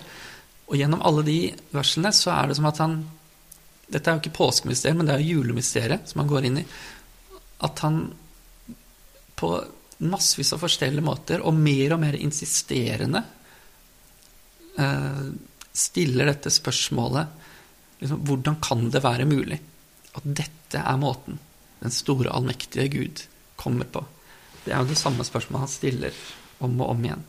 Og 0.73 0.77
gjennom 0.77 1.03
alle 1.05 1.23
de 1.27 1.39
versene 1.71 2.13
så 2.17 2.33
er 2.33 2.49
det 2.49 2.57
som 2.57 2.69
at 2.71 2.81
han 2.81 3.03
Dette 3.89 4.11
er 4.11 4.17
jo 4.17 4.21
ikke 4.21 4.37
påskemysteriet, 4.37 4.97
men 4.99 5.09
det 5.09 5.15
er 5.15 5.23
jo 5.25 5.39
julemysteriet 5.39 6.11
som 6.11 6.21
han 6.21 6.29
går 6.29 6.45
inn 6.45 6.59
i. 6.61 6.65
At 7.65 7.81
han 7.81 8.03
på 9.39 9.53
massevis 10.05 10.53
av 10.53 10.61
forskjellige 10.61 11.07
måter, 11.07 11.41
og 11.41 11.57
mer 11.57 11.95
og 11.95 12.03
mer 12.03 12.19
insisterende, 12.21 13.23
eh, 14.77 15.23
stiller 15.73 16.29
dette 16.29 16.53
spørsmålet 16.53 17.33
liksom, 18.03 18.21
Hvordan 18.29 18.61
kan 18.61 18.91
det 18.93 19.03
være 19.03 19.25
mulig 19.31 19.61
at 20.19 20.29
dette 20.43 20.83
er 20.85 21.01
måten 21.01 21.39
den 21.81 21.95
store, 21.95 22.31
allmektige 22.31 22.89
Gud 22.93 23.25
kommer 23.57 23.89
på? 23.89 24.05
Det 24.65 24.75
er 24.75 24.83
jo 24.83 24.91
det 24.91 24.99
samme 25.01 25.25
spørsmålet 25.27 25.67
han 25.67 25.73
stiller 25.73 26.23
om 26.65 26.75
og 26.81 26.91
om 26.93 27.05
igjen. 27.05 27.25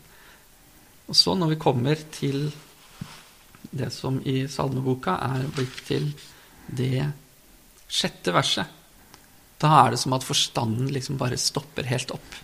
Og 1.10 1.18
så, 1.18 1.36
når 1.38 1.54
vi 1.54 1.62
kommer 1.62 2.02
til 2.14 2.50
det 3.72 3.91
som 3.93 4.20
i 4.26 4.43
salmeboka 4.50 5.16
er 5.26 5.47
blitt 5.54 5.82
til 5.88 6.12
det 6.66 7.06
sjette 7.89 8.34
verset, 8.34 8.66
da 9.60 9.72
er 9.82 9.93
det 9.93 10.00
som 10.02 10.14
at 10.16 10.26
forstanden 10.26 10.89
liksom 10.93 11.18
bare 11.20 11.38
stopper 11.38 11.89
helt 11.89 12.14
opp. 12.16 12.38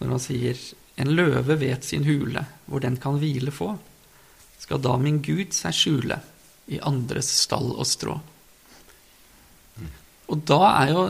Når 0.00 0.14
han 0.16 0.22
sier 0.22 0.58
en 1.00 1.12
løve 1.14 1.56
vet 1.60 1.84
sin 1.86 2.04
hule, 2.08 2.44
hvor 2.66 2.82
den 2.82 2.96
kan 3.00 3.20
hvile 3.20 3.52
få, 3.54 3.74
skal 4.58 4.82
da 4.82 4.96
min 4.98 5.20
Gud 5.24 5.54
seg 5.54 5.76
skjule 5.76 6.18
i 6.72 6.80
andres 6.82 7.30
stall 7.42 7.72
og 7.72 7.86
strå. 7.88 8.16
Og 10.30 10.44
da 10.48 10.60
er 10.70 10.92
jo 10.92 11.06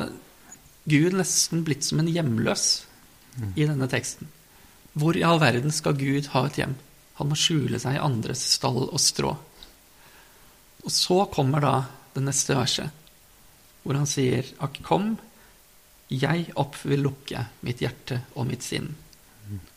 Gud 0.89 1.17
nesten 1.19 1.63
blitt 1.67 1.87
som 1.87 2.01
en 2.03 2.11
hjemløs 2.11 2.67
i 3.55 3.67
denne 3.67 3.89
teksten. 3.91 4.31
Hvor 4.99 5.17
i 5.17 5.25
all 5.25 5.41
verden 5.41 5.73
skal 5.73 5.97
Gud 5.97 6.33
ha 6.35 6.47
et 6.47 6.59
hjem? 6.61 6.75
Han 7.21 7.31
må 7.31 7.39
skjule 7.39 7.81
seg 7.81 7.97
i 7.97 8.03
andres 8.03 8.43
stall 8.57 8.85
og 8.89 9.01
strå. 9.01 9.33
Og 10.83 10.91
så 10.93 11.23
kommer 11.33 11.63
da 11.65 11.75
det 12.17 12.25
neste 12.27 12.57
verset, 12.59 12.91
hvor 13.83 13.97
han 13.97 14.09
sier 14.09 14.49
Akk, 14.63 14.81
kom, 14.85 15.15
jeg 16.13 16.51
opp 16.61 16.77
vil 16.85 17.07
lukke 17.07 17.47
mitt 17.65 17.81
hjerte 17.81 18.21
og 18.35 18.49
mitt 18.51 18.67
sinn. 18.67 18.91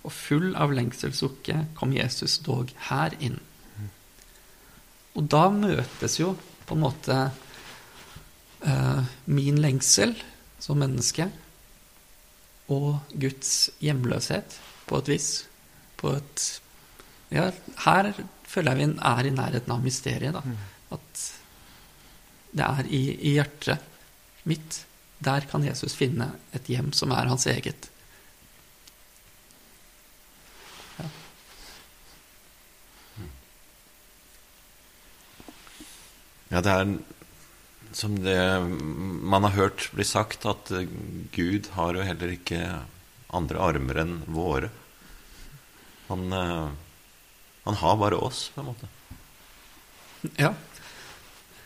Og 0.04 0.12
full 0.14 0.54
av 0.60 0.74
lengselssukke 0.76 1.62
kom 1.78 1.94
Jesus 1.96 2.40
dog 2.46 2.72
her 2.90 3.16
inn. 3.24 3.38
Og 5.16 5.28
da 5.32 5.48
møtes 5.54 6.20
jo 6.20 6.34
på 6.68 6.76
en 6.76 6.84
måte 6.84 7.18
min 9.30 9.59
lengsel 9.61 10.16
som 10.59 10.80
menneske 10.82 11.28
og 12.74 12.97
Guds 13.13 13.70
hjemløshet 13.84 14.57
på 14.89 15.01
et 15.01 15.11
vis. 15.16 15.32
På 15.99 16.16
et 16.18 16.45
Ja, 17.34 17.49
her 17.82 18.11
føler 18.45 18.76
jeg 18.76 18.80
vi 18.80 18.99
er 19.09 19.28
i 19.28 19.34
nærheten 19.34 19.72
av 19.74 19.82
mysteriet, 19.84 20.36
da. 20.36 20.41
At 20.93 21.24
det 22.55 22.66
er 22.66 22.89
i, 22.93 23.01
i 23.18 23.34
hjertet 23.36 23.82
mitt. 24.47 24.86
Der 25.26 25.47
kan 25.49 25.66
Jesus 25.66 25.95
finne 25.97 26.30
et 26.53 26.70
hjem 26.70 26.91
som 26.93 27.11
er 27.16 27.28
hans 27.32 27.47
eget. 27.49 27.89
Ja. 30.99 31.09
ja, 36.51 36.61
det 36.61 36.78
er 36.78 36.95
som 37.96 38.18
det 38.20 38.39
man 38.68 39.48
har 39.48 39.56
hørt 39.56 39.88
bli 39.96 40.04
sagt, 40.04 40.46
at 40.46 40.72
Gud 41.36 41.70
har 41.78 41.96
jo 41.96 42.04
heller 42.04 42.34
ikke 42.34 42.60
andre 43.36 43.62
armer 43.64 44.02
enn 44.04 44.18
våre. 44.28 44.70
Han, 46.10 46.34
eh, 46.34 46.68
han 47.64 47.80
har 47.82 47.96
bare 47.98 48.20
oss, 48.20 48.50
på 48.54 48.62
en 48.62 48.68
måte. 48.74 48.89
Ja. 50.41 50.52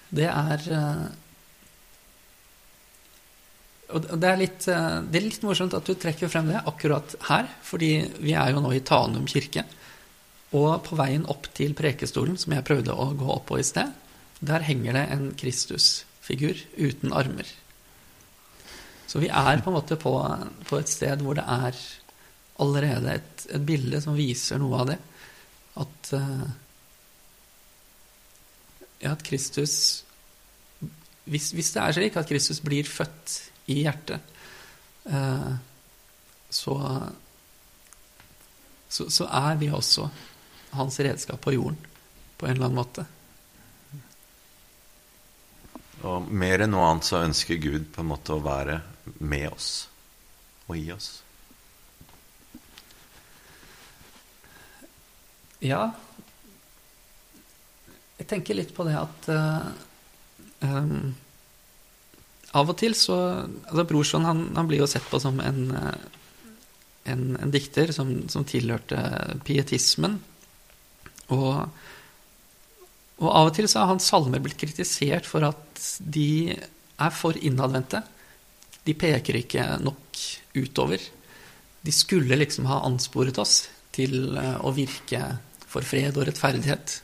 Det 0.09 0.25
er 0.25 0.63
eh, 0.73 1.09
Og 3.89 4.05
det 4.21 4.27
er, 4.29 4.37
litt, 4.37 4.67
eh, 4.69 4.99
det 5.09 5.17
er 5.17 5.25
litt 5.25 5.43
morsomt 5.45 5.73
at 5.73 5.85
du 5.85 5.95
trekker 5.97 6.29
frem 6.29 6.51
det 6.51 6.61
akkurat 6.69 7.15
her, 7.25 7.49
fordi 7.65 7.93
vi 8.21 8.35
er 8.37 8.53
jo 8.53 8.61
nå 8.61 8.73
i 8.77 8.83
Tanum 8.85 9.25
kirke. 9.29 9.65
Og 10.53 10.83
på 10.85 10.97
veien 10.97 11.25
opp 11.29 11.49
til 11.57 11.73
prekestolen, 11.77 12.37
som 12.37 12.53
jeg 12.53 12.65
prøvde 12.69 12.93
å 12.93 13.11
gå 13.17 13.33
opp 13.33 13.49
på 13.49 13.57
i 13.61 13.65
sted, 13.65 13.89
der 14.45 14.65
henger 14.65 14.93
det 14.97 15.05
en 15.13 15.31
Kristusfigur 16.29 16.57
uten 16.77 17.13
armer. 17.13 17.47
Så 19.07 19.19
vi 19.19 19.27
er 19.27 19.61
på 19.61 19.69
en 19.69 19.77
måte 19.77 19.97
på, 19.97 20.13
på 20.67 20.77
et 20.77 20.89
sted 20.89 21.21
hvor 21.21 21.33
det 21.33 21.45
er 21.47 21.75
allerede 22.59 23.15
et, 23.15 23.45
et, 23.49 23.65
bilde 23.65 24.01
som 24.01 24.17
viser 24.17 24.59
noe 24.59 24.79
av 24.79 24.89
det. 24.91 24.97
At 25.79 26.11
uh, 26.13 26.49
ja, 29.01 29.13
at 29.13 29.23
Kristus 29.23 30.03
hvis, 31.29 31.51
hvis, 31.53 31.71
det 31.71 31.81
er 31.81 31.93
slik 31.93 32.15
at 32.17 32.27
Kristus 32.27 32.59
blir 32.59 32.87
født 32.89 33.35
i 33.69 33.83
hjertet, 33.83 34.31
eh, 35.05 35.51
så, 36.49 36.73
så, 38.89 39.05
så, 39.13 39.27
er 39.29 39.59
vi 39.61 39.69
også 39.69 40.07
hans 40.73 40.97
redskap 41.05 41.37
på 41.45 41.53
jorden 41.53 41.77
på 42.39 42.47
en 42.47 42.55
eller 42.55 42.65
annen 42.65 42.81
måte. 42.81 43.05
Og 46.07 46.27
mer 46.31 46.63
enn 46.63 46.71
noe 46.71 46.85
annet 46.87 47.07
så 47.07 47.23
ønsker 47.25 47.59
Gud 47.59 47.89
på 47.93 48.03
en 48.03 48.11
måte 48.11 48.35
å 48.35 48.43
være 48.43 48.79
med 49.19 49.49
oss 49.51 49.71
og 50.69 50.77
i 50.77 50.85
oss. 50.93 51.09
Ja, 55.59 55.89
jeg 58.19 58.27
tenker 58.27 58.57
litt 58.57 58.71
på 58.75 58.85
det 58.87 58.95
at 58.99 59.27
uh, 59.31 59.67
um, 60.67 61.11
Av 62.59 62.71
og 62.71 62.77
til 62.79 62.95
så 62.97 63.15
altså 63.45 63.85
Brorson 63.87 64.25
han, 64.25 64.47
han, 64.55 64.67
blir 64.67 64.81
jo 64.81 64.89
sett 64.89 65.05
på 65.07 65.19
som 65.21 65.39
en, 65.43 65.59
uh, 65.71 65.93
en, 67.11 67.23
en 67.39 67.53
dikter 67.53 67.93
som, 67.95 68.11
som, 68.31 68.45
tilhørte 68.47 68.99
pietismen. 69.47 70.17
Og, 71.29 71.69
og, 73.19 73.27
av 73.27 73.49
og 73.49 73.55
til 73.57 73.67
så 73.67 73.83
har 73.83 73.91
hans 73.91 74.07
salmer 74.07 74.41
blitt 74.43 74.59
kritisert 74.59 75.27
for 75.27 75.43
at 75.47 75.87
de 75.99 76.55
er 76.55 77.15
for 77.15 77.35
innadvendte. 77.35 78.01
De 78.87 78.95
peker 78.95 79.41
ikke 79.41 79.65
nok 79.83 80.21
utover. 80.55 81.03
De 81.83 81.95
skulle 81.95 82.39
liksom 82.39 82.67
ha 82.71 82.81
ansporet 82.87 83.39
oss 83.41 83.65
til 83.95 84.37
uh, 84.37 84.57
å 84.63 84.71
virke 84.75 85.21
for 85.69 85.85
fred 85.85 86.17
og 86.17 86.29
rettferdighet 86.29 86.99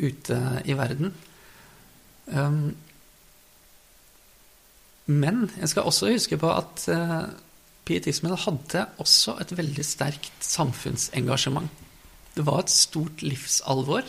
ute 0.00 0.38
i 0.64 0.76
verden. 0.78 1.12
Um, 2.30 2.72
men 5.10 5.48
jeg 5.58 5.72
skal 5.72 5.88
også 5.88 6.12
huske 6.12 6.38
på 6.40 6.50
at 6.54 6.86
uh, 6.92 7.28
pietismen 7.88 8.36
hadde 8.38 8.86
også 9.02 9.36
et 9.42 9.52
veldig 9.58 9.84
sterkt 9.84 10.44
samfunnsengasjement. 10.46 11.68
Det 12.36 12.46
var 12.46 12.62
et 12.62 12.72
stort 12.72 13.24
livsalvor 13.26 14.06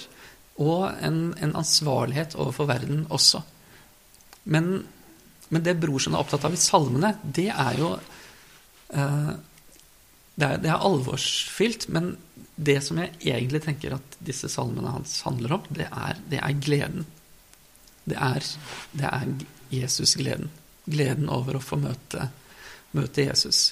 og 0.61 1.03
en, 1.03 1.21
en 1.41 1.55
ansvarlighet 1.57 2.35
overfor 2.39 2.69
verden 2.69 3.05
også. 3.09 3.41
Men, 4.43 4.83
men 5.49 5.63
det 5.65 5.79
brorsen 5.81 6.15
er 6.15 6.23
opptatt 6.23 6.45
av 6.47 6.55
i 6.55 6.61
salmene, 6.61 7.15
det 7.23 7.49
er 7.49 7.79
jo 7.79 7.93
uh, 7.97 9.31
det, 10.35 10.47
er, 10.47 10.61
det 10.63 10.71
er 10.71 10.85
alvorsfylt, 10.87 11.87
men 11.93 12.13
det 12.55 12.79
som 12.85 12.99
jeg 13.01 13.13
egentlig 13.21 13.63
tenker 13.65 13.97
at 13.97 14.17
disse 14.23 14.49
salmene 14.51 14.93
hans 14.93 15.19
handler 15.25 15.57
om, 15.57 15.67
det 15.73 15.87
er, 15.89 16.21
det 16.29 16.39
er 16.41 16.61
gleden. 16.61 17.05
Det 18.05 18.17
er, 18.17 18.45
det 18.97 19.09
er 19.09 19.33
Jesus-gleden. 19.71 20.49
Gleden 20.89 21.29
over 21.31 21.57
å 21.57 21.63
få 21.63 21.77
møte, 21.81 22.29
møte 22.97 23.27
Jesus. 23.27 23.71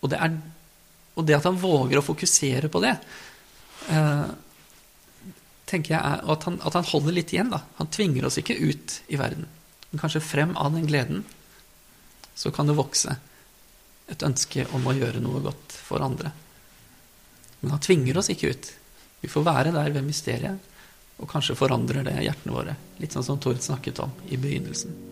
Og 0.00 0.12
det, 0.12 0.20
er, 0.20 0.38
og 1.14 1.26
det, 1.28 1.36
at 1.36 1.48
han 1.48 1.60
våger 1.60 2.00
å 2.00 2.04
fokusere 2.04 2.70
på 2.72 2.80
det, 2.84 2.94
eh, 3.92 4.30
tenker 5.70 5.94
jeg 5.94 6.02
er 6.02 6.22
at 6.34 6.46
han, 6.48 6.58
at 6.66 6.76
han 6.76 6.88
holder 6.90 7.16
litt 7.16 7.32
igjen. 7.34 7.52
da. 7.52 7.62
Han 7.78 7.90
tvinger 7.94 8.26
oss 8.26 8.38
ikke 8.40 8.58
ut 8.58 9.00
i 9.08 9.18
verden. 9.20 9.46
Men 9.90 10.02
kanskje 10.02 10.22
frem 10.24 10.56
av 10.58 10.74
den 10.74 10.86
gleden 10.90 11.24
så 12.34 12.52
kan 12.54 12.68
det 12.68 12.78
vokse 12.78 13.16
et 14.10 14.22
ønske 14.26 14.66
om 14.74 14.86
å 14.86 14.94
gjøre 14.96 15.22
noe 15.22 15.42
godt 15.44 15.74
for 15.76 16.02
andre. 16.02 16.32
Men 17.60 17.74
han 17.76 17.82
tvinger 17.84 18.18
oss 18.18 18.30
ikke 18.32 18.54
ut. 18.54 18.72
Vi 19.20 19.28
får 19.30 19.46
være 19.46 19.74
der 19.74 19.92
ved 19.94 20.06
mysteriet, 20.06 20.68
og 21.20 21.28
kanskje 21.28 21.58
forandrer 21.58 22.06
det 22.06 22.16
hjertene 22.24 22.54
våre. 22.54 22.76
Litt 23.02 23.12
sånn 23.12 23.26
som 23.26 23.40
Tord 23.42 23.60
snakket 23.62 24.00
om 24.02 24.14
i 24.32 24.38
begynnelsen. 24.40 25.09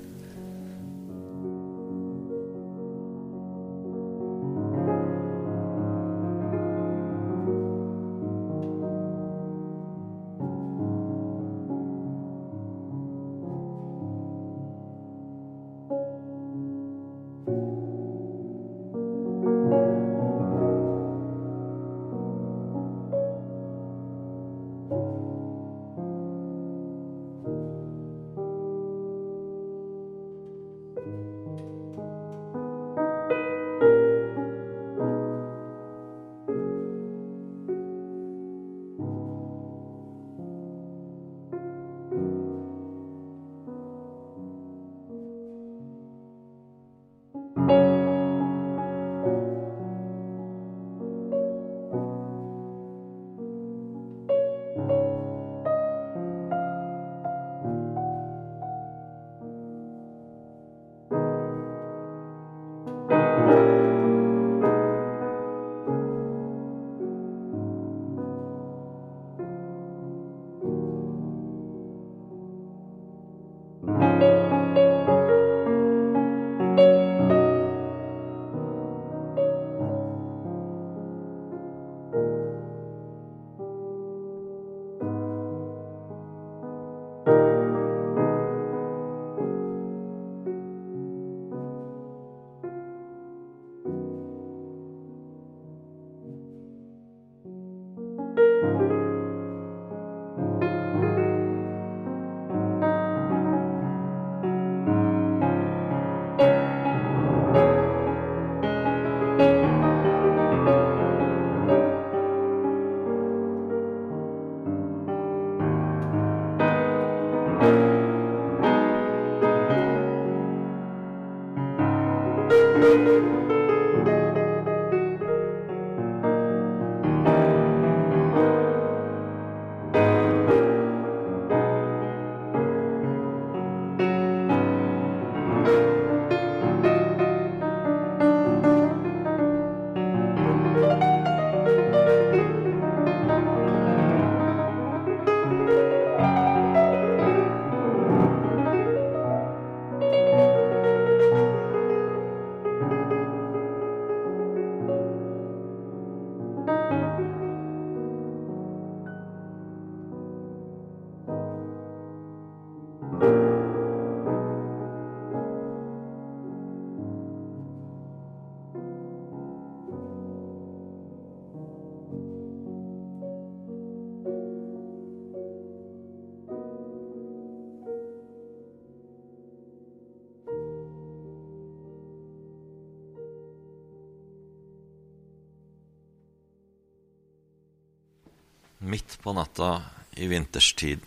På 189.28 189.32
natta 189.32 189.82
i 190.10 190.26
vinterstid 190.26 191.00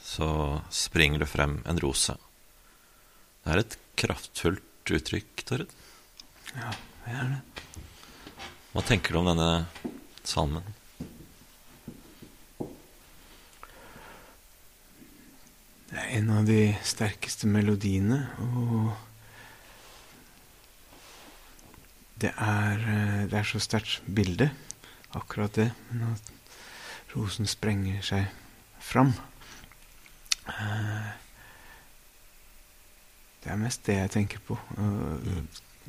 så 0.00 0.60
springer 0.70 1.18
det 1.18 1.26
frem 1.26 1.58
en 1.68 1.80
rose. 1.80 2.14
Det 3.44 3.52
er 3.52 3.60
et 3.60 3.76
kraftfullt 4.00 4.92
uttrykk, 4.96 5.42
Torrid. 5.44 5.74
Ja, 6.54 6.70
det 7.04 7.18
er 7.18 7.28
det. 7.34 7.66
Hva 8.72 8.84
tenker 8.88 9.12
du 9.12 9.20
om 9.20 9.28
denne 9.28 9.50
salmen? 10.24 10.72
Det 15.92 16.00
er 16.00 16.16
en 16.16 16.34
av 16.38 16.48
de 16.48 16.64
sterkeste 16.94 17.44
melodiene, 17.44 18.22
og 18.48 18.96
det 22.24 22.32
er, 22.32 22.90
eh, 22.96 23.22
det 23.28 23.36
er 23.44 23.52
så 23.52 23.60
sterkt 23.60 24.00
bilde, 24.08 24.48
akkurat 25.12 25.60
det. 25.60 25.72
Men 25.92 26.14
at 26.16 26.36
rosen 27.14 27.48
sprenger 27.50 28.02
seg 28.06 28.24
fram. 28.80 29.12
Eh, 30.48 31.10
det 33.40 33.50
er 33.50 33.60
mest 33.60 33.86
det 33.88 33.96
jeg 33.98 34.14
tenker 34.16 34.40
på. 34.46 34.54
Å 34.56 34.88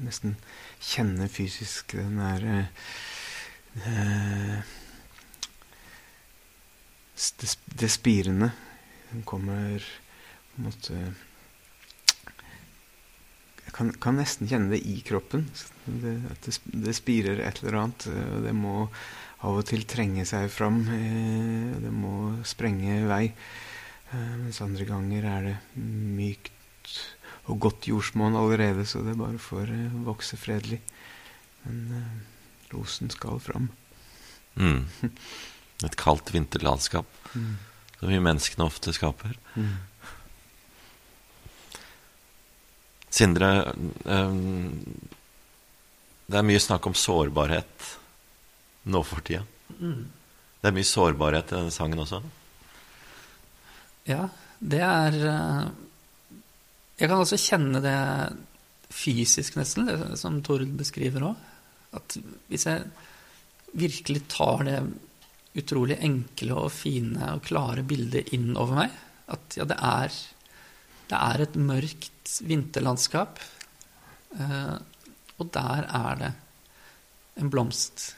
nesten 0.02 0.38
kjenne 0.82 1.28
fysisk 1.30 1.94
den 1.98 2.18
der 2.22 2.42
eh, 2.52 2.68
det, 7.42 7.50
det 7.82 7.92
spirende. 7.92 8.50
Den 9.12 9.24
kommer 9.28 9.82
på 9.82 10.62
en 10.62 10.70
måte 10.70 10.96
Jeg 13.62 13.72
kan, 13.76 13.92
kan 14.04 14.18
nesten 14.20 14.50
kjenne 14.52 14.74
det 14.74 14.82
i 14.84 14.98
kroppen. 15.06 15.46
Det, 15.86 16.16
det, 16.44 16.94
spirer 16.98 17.40
et 17.40 17.62
eller 17.62 17.78
annet. 17.80 18.08
Det 18.44 18.52
må 18.58 18.90
av 19.48 19.58
og 19.58 19.66
til 19.70 19.86
trenge 19.90 20.26
seg 20.30 20.50
fram. 20.54 20.82
Eh, 20.94 21.78
det 21.82 21.92
må 21.94 22.44
sprenge 22.48 23.02
vei. 23.10 23.26
Eh, 24.12 24.34
mens 24.42 24.62
andre 24.64 24.86
ganger 24.88 25.28
er 25.30 25.48
det 25.50 25.58
mykt 25.76 26.52
og 27.50 27.58
godt 27.66 27.88
jordsmonn 27.90 28.38
allerede, 28.38 28.86
så 28.86 29.02
det 29.06 29.18
bare 29.20 29.42
får 29.42 29.72
eh, 29.74 30.02
vokse 30.06 30.38
fredelig. 30.38 30.82
Men 31.66 31.80
rosen 32.74 33.10
skal 33.14 33.42
fram. 33.42 33.70
Mm. 34.56 34.86
Et 35.86 35.98
kaldt 35.98 36.30
vinterlandskap 36.34 37.10
mm. 37.34 37.56
som 37.98 38.12
vi 38.12 38.20
menneskene 38.22 38.68
ofte 38.68 38.94
skaper. 38.94 39.34
Mm. 39.56 39.78
Sindre, 43.12 43.50
det 46.32 46.38
er 46.40 46.46
mye 46.48 46.62
snakk 46.64 46.86
om 46.88 46.96
sårbarhet 46.96 47.90
nå 48.90 49.04
for 49.06 49.24
tida. 49.26 49.44
Mm. 49.80 50.06
Det 50.62 50.70
er 50.70 50.76
mye 50.78 50.88
sårbarhet 50.88 51.52
i 51.52 51.58
denne 51.58 51.74
sangen 51.74 52.02
også. 52.04 52.22
Ja, 54.10 54.26
det 54.62 54.82
er 54.82 55.18
eh, 55.30 55.70
Jeg 57.02 57.10
kan 57.10 57.22
også 57.22 57.40
kjenne 57.42 57.82
det 57.82 57.98
fysisk, 58.92 59.56
nesten, 59.58 59.88
det 59.88 60.20
som 60.20 60.42
Tord 60.46 60.68
beskriver 60.78 61.32
òg. 61.32 61.48
At 61.98 62.18
hvis 62.52 62.68
jeg 62.68 62.84
virkelig 63.78 64.26
tar 64.32 64.66
det 64.68 64.78
utrolig 65.58 65.98
enkle 66.04 66.60
og 66.66 66.72
fine 66.76 67.34
og 67.36 67.44
klare 67.48 67.84
bildet 67.88 68.32
inn 68.36 68.54
over 68.54 68.84
meg, 68.84 68.94
at 69.32 69.58
ja, 69.58 69.66
det 69.68 69.78
er, 69.78 70.16
det 71.10 71.18
er 71.18 71.44
et 71.44 71.58
mørkt 71.60 72.38
vinterlandskap, 72.48 73.42
eh, 74.38 74.78
og 75.42 75.52
der 75.56 75.88
er 75.90 76.22
det 76.22 76.32
en 77.42 77.50
blomst 77.52 78.12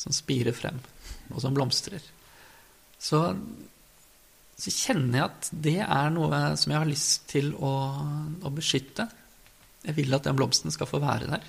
som 0.00 0.14
spirer 0.16 0.56
frem, 0.56 0.78
og 1.30 1.42
som 1.42 1.54
blomstrer. 1.56 2.02
Så, 3.00 3.20
så 4.60 4.72
kjenner 4.72 5.18
jeg 5.18 5.26
at 5.26 5.50
det 5.66 5.78
er 5.84 6.12
noe 6.14 6.40
som 6.60 6.72
jeg 6.72 6.80
har 6.80 6.88
lyst 6.88 7.28
til 7.32 7.52
å, 7.56 7.72
å 8.40 8.52
beskytte. 8.54 9.08
Jeg 9.84 9.96
vil 9.96 10.16
at 10.16 10.26
den 10.28 10.38
blomsten 10.38 10.72
skal 10.72 10.88
få 10.88 11.00
være 11.02 11.28
der. 11.30 11.48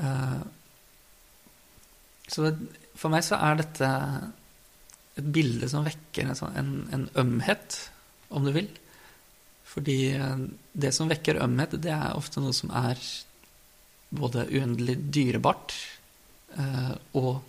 Uh, 0.00 0.42
så 2.30 2.52
for 2.96 3.12
meg 3.12 3.24
så 3.26 3.40
er 3.40 3.58
dette 3.58 3.88
et 5.18 5.32
bilde 5.34 5.68
som 5.68 5.84
vekker 5.84 6.28
en, 6.28 6.38
sånn, 6.38 6.54
en, 6.56 6.70
en, 6.94 7.08
ømhet, 7.24 7.78
om 8.30 8.44
du 8.46 8.52
vil. 8.54 8.68
Fordi 9.66 9.98
eh, 10.14 10.44
det 10.72 10.92
som 10.94 11.10
vekker 11.10 11.40
ømhet, 11.42 11.74
det 11.82 11.90
er 11.94 12.14
ofte 12.18 12.42
noe 12.42 12.54
som 12.54 12.70
er 12.74 13.00
både 14.14 14.46
uendelig 14.50 14.96
dyrebart 15.14 15.74
og 16.58 17.42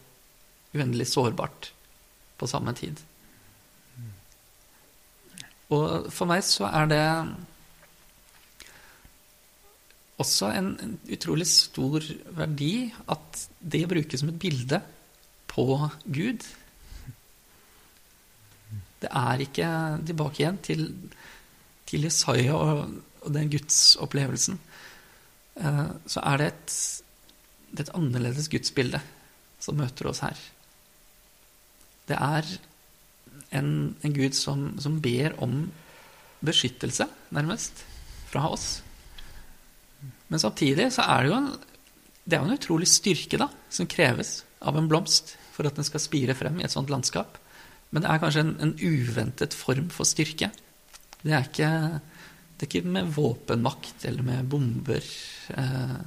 uendelig 0.76 1.08
sårbart 1.10 1.72
på 2.38 2.48
samme 2.48 2.74
tid. 2.78 3.00
Og 5.72 6.12
for 6.12 6.30
meg 6.30 6.44
så 6.44 6.68
er 6.68 6.90
det 6.92 7.04
også 10.22 10.52
en, 10.54 10.72
en, 10.84 10.98
utrolig 11.16 11.48
stor 11.50 12.06
verdi 12.38 12.92
at 13.10 13.46
det 13.60 13.88
brukes 13.90 14.22
som 14.22 14.32
et 14.34 14.42
bilde 14.42 14.82
på 15.52 15.66
Gud. 16.06 16.44
Det 19.02 19.10
er 19.10 19.46
ikke 19.46 19.70
tilbake 20.06 20.44
igjen 20.44 20.60
til, 20.62 20.84
til 21.90 22.06
Jesaja 22.06 22.58
og, 22.58 22.92
og 23.24 23.34
den 23.34 23.50
gudsopplevelsen. 23.52 24.60
Eh, 25.58 25.88
så 26.08 26.24
er 26.28 26.38
det 26.38 26.52
et, 26.52 26.76
det 27.72 27.86
er 27.86 27.88
et 27.88 27.96
annerledes 27.98 28.50
gudsbilde 28.52 29.00
som 29.62 29.78
møter 29.80 30.10
oss 30.10 30.22
her. 30.26 30.38
Det 32.10 32.18
er 32.18 32.48
en, 33.56 33.72
en 34.04 34.16
Gud 34.16 34.36
som, 34.36 34.72
som 34.82 35.00
ber 35.04 35.36
om 35.44 35.66
beskyttelse, 36.44 37.08
nærmest, 37.36 37.84
fra 38.32 38.48
oss. 38.52 38.82
Men 40.32 40.42
samtidig 40.42 40.90
så 40.96 41.06
er 41.06 41.24
det 41.24 41.32
jo 41.32 41.38
en, 41.38 41.52
det 42.26 42.38
er 42.38 42.46
en 42.46 42.56
utrolig 42.56 42.90
styrke 42.90 43.40
da, 43.40 43.48
som 43.70 43.90
kreves 43.90 44.42
av 44.62 44.78
en 44.78 44.90
blomst 44.92 45.36
for 45.52 45.68
at 45.68 45.78
den 45.78 45.88
skal 45.88 46.04
spire 46.04 46.36
frem 46.38 46.60
i 46.60 46.66
et 46.66 46.74
sånt 46.74 46.92
landskap. 46.92 47.38
Men 47.92 48.04
det 48.04 48.12
er 48.12 48.22
kanskje 48.24 48.46
en, 48.46 48.56
en 48.64 48.76
uventet 48.80 49.56
form 49.58 49.90
for 49.94 50.08
styrke. 50.08 50.52
Det 51.22 51.34
er, 51.36 51.46
ikke, 51.46 51.72
det 52.58 52.66
er 52.66 52.70
ikke 52.70 52.94
med 52.96 53.12
våpenmakt 53.14 54.08
eller 54.10 54.26
med 54.26 54.48
bomber 54.50 55.04
eh, 55.54 55.98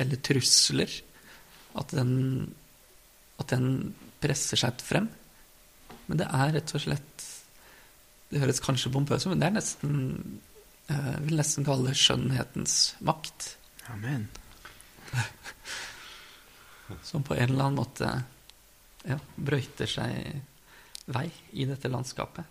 eller 0.00 0.22
trusler 0.24 0.94
at 1.78 1.92
den, 1.96 2.14
at 3.40 3.52
den 3.52 3.94
presser 4.22 4.60
seg 4.60 4.82
frem. 4.84 5.08
Men 6.06 6.20
det 6.20 6.28
er 6.28 6.56
rett 6.56 6.72
og 6.74 6.82
slett 6.82 7.28
Det 8.32 8.40
høres 8.40 8.62
kanskje 8.64 8.90
pompøst 8.92 9.26
ut, 9.26 9.34
men 9.34 9.42
det 9.42 9.50
er 9.50 9.56
nesten 9.58 9.92
jeg 10.92 10.98
eh, 10.98 11.18
vil 11.26 11.38
nesten 11.38 11.66
kalle 11.66 11.90
det 11.90 11.98
skjønnhetens 12.00 12.76
makt. 13.06 13.52
Amen. 13.92 14.26
Som 17.08 17.24
på 17.24 17.36
en 17.36 17.48
eller 17.48 17.68
annen 17.68 17.78
måte 17.78 18.10
ja, 19.06 19.18
brøyter 19.36 19.88
seg 19.88 20.42
vei 21.12 21.28
i 21.52 21.68
dette 21.68 21.90
landskapet. 21.90 22.44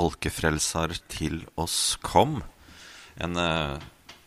Folkefrelser 0.00 0.96
til 1.12 1.42
oss 1.60 1.98
kom. 2.00 2.40
En, 3.20 3.36
eh, 3.36 3.76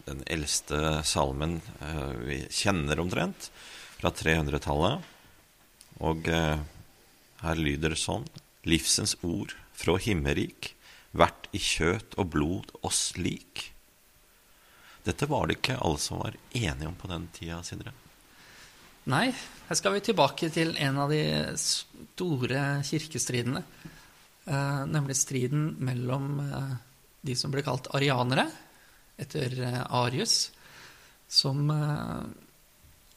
den 0.06 0.22
eldste 0.30 1.02
salmen 1.08 1.62
eh, 1.82 2.14
vi 2.28 2.38
kjenner 2.54 3.02
omtrent, 3.02 3.50
fra 3.98 4.12
300-tallet. 4.14 5.02
Og 6.04 6.30
eh, 6.30 6.62
her 7.42 7.62
lyder 7.62 7.96
det 7.96 8.02
sånn 8.02 8.28
Livsens 8.70 9.16
ord 9.26 9.56
fra 9.74 9.98
himmerik, 10.00 10.74
vært 11.12 11.50
i 11.54 11.62
kjøt 11.62 12.16
og 12.22 12.30
blod 12.36 12.74
oss 12.86 13.16
lik. 13.18 13.72
Dette 15.04 15.28
var 15.28 15.50
det 15.50 15.58
ikke 15.60 15.82
alle 15.84 16.00
som 16.00 16.22
var 16.22 16.38
enige 16.54 16.88
om 16.88 16.96
på 16.96 17.10
den 17.12 17.28
tida, 17.36 17.60
Sindre. 17.66 17.92
Nei, 19.10 19.34
her 19.68 19.76
skal 19.76 19.98
vi 19.98 20.06
tilbake 20.06 20.48
til 20.54 20.78
en 20.80 21.02
av 21.04 21.12
de 21.12 21.26
store 21.60 22.62
kirkestridene. 22.88 23.66
Eh, 24.46 24.86
nemlig 24.86 25.16
striden 25.16 25.76
mellom 25.80 26.40
eh, 26.40 26.76
de 27.22 27.36
som 27.36 27.52
ble 27.52 27.64
kalt 27.64 27.88
arianere, 27.96 28.48
etter 29.16 29.56
eh, 29.64 29.82
Arius, 29.96 30.52
som, 31.34 31.64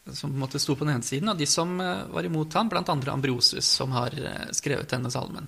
som 0.08 0.36
måtte 0.40 0.60
sto 0.62 0.72
på 0.72 0.86
den 0.86 0.94
ene 0.94 1.04
siden, 1.04 1.28
og 1.28 1.36
de 1.36 1.44
som 1.50 1.74
var 1.76 2.24
imot 2.24 2.54
ham, 2.56 2.70
andre 2.72 3.12
Ambrosius, 3.12 3.66
som 3.68 3.92
har 3.92 4.14
skrevet 4.56 4.88
denne 4.88 5.10
salmen. 5.12 5.44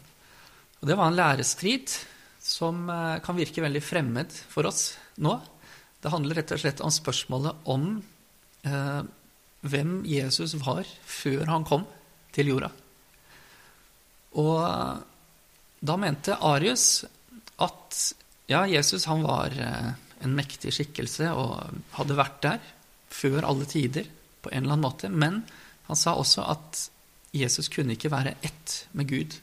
Og 0.82 0.90
Det 0.90 0.96
var 0.98 1.08
en 1.08 1.16
lærestrid 1.16 1.94
som 2.44 2.82
kan 3.24 3.38
virke 3.38 3.64
veldig 3.64 3.80
fremmed 3.80 4.36
for 4.52 4.68
oss 4.68 4.98
nå. 5.16 5.32
Det 6.02 6.12
handler 6.12 6.38
rett 6.38 6.52
og 6.54 6.60
slett 6.60 6.82
om 6.84 6.92
spørsmålet 6.92 7.70
om 7.72 7.86
eh, 8.68 9.00
hvem 9.66 9.94
Jesus 10.06 10.54
var 10.60 10.86
før 11.08 11.48
han 11.50 11.64
kom 11.66 11.86
til 12.36 12.52
jorda. 12.52 12.68
Og 14.38 14.60
da 15.80 15.96
mente 15.96 16.34
Arius 16.34 17.04
at 17.56 17.98
ja, 18.50 18.64
Jesus 18.66 19.04
han 19.06 19.22
var 19.22 19.54
eh, 19.54 19.90
en 20.24 20.34
mektig 20.34 20.72
skikkelse 20.74 21.30
og 21.36 21.82
hadde 21.98 22.16
vært 22.18 22.38
der 22.44 22.70
før 23.12 23.46
alle 23.46 23.66
tider 23.68 24.08
på 24.42 24.50
en 24.50 24.64
eller 24.64 24.76
annen 24.76 24.86
måte. 24.86 25.10
Men 25.10 25.42
han 25.88 25.98
sa 25.98 26.14
også 26.18 26.46
at 26.48 26.88
Jesus 27.36 27.68
kunne 27.72 27.94
ikke 27.94 28.12
være 28.12 28.36
ett 28.42 28.86
med 28.96 29.10
Gud. 29.10 29.36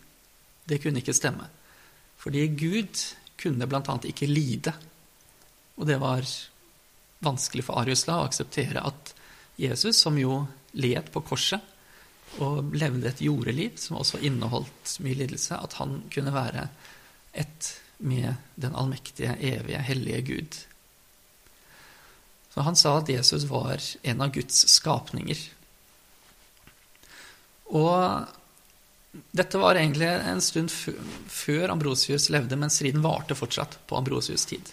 Det 0.66 0.82
kunne 0.84 1.02
ikke 1.02 1.16
stemme. 1.16 1.48
Fordi 2.18 2.48
Gud 2.58 3.04
kunne 3.42 3.68
bl.a. 3.70 3.98
ikke 4.10 4.30
lide. 4.30 4.74
Og 5.78 5.88
det 5.88 6.00
var 6.02 6.26
vanskelig 7.26 7.66
for 7.68 7.82
Arius 7.82 8.06
da 8.08 8.20
å 8.20 8.28
akseptere 8.28 8.84
at 8.86 9.14
Jesus, 9.62 10.00
som 10.02 10.18
jo 10.20 10.44
led 10.76 11.12
på 11.14 11.22
korset 11.24 11.75
og 12.44 12.76
levde 12.76 13.08
et 13.10 13.24
jordeliv 13.24 13.78
som 13.80 14.00
også 14.02 14.20
inneholdt 14.26 14.98
mye 15.06 15.18
lidelse, 15.22 15.56
at 15.56 15.78
han 15.80 16.02
kunne 16.14 16.34
være 16.36 16.68
ett 17.36 17.72
med 17.98 18.36
den 18.60 18.76
allmektige, 18.76 19.38
evige, 19.40 19.84
hellige 19.88 20.22
Gud. 20.22 20.58
Så 22.54 22.64
han 22.64 22.76
sa 22.76 22.98
at 23.00 23.12
Jesus 23.12 23.48
var 23.50 23.80
en 24.04 24.24
av 24.24 24.32
Guds 24.36 24.66
skapninger. 24.72 25.40
Og 27.76 28.28
dette 29.36 29.60
var 29.60 29.80
egentlig 29.80 30.08
en 30.08 30.44
stund 30.44 30.72
før 30.72 31.72
Ambrosius 31.72 32.30
levde, 32.32 32.58
men 32.60 32.72
striden 32.72 33.04
varte 33.04 33.36
fortsatt 33.36 33.80
på 33.88 34.00
Ambrosius' 34.00 34.48
tid. 34.48 34.72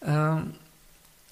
Uh, 0.00 0.44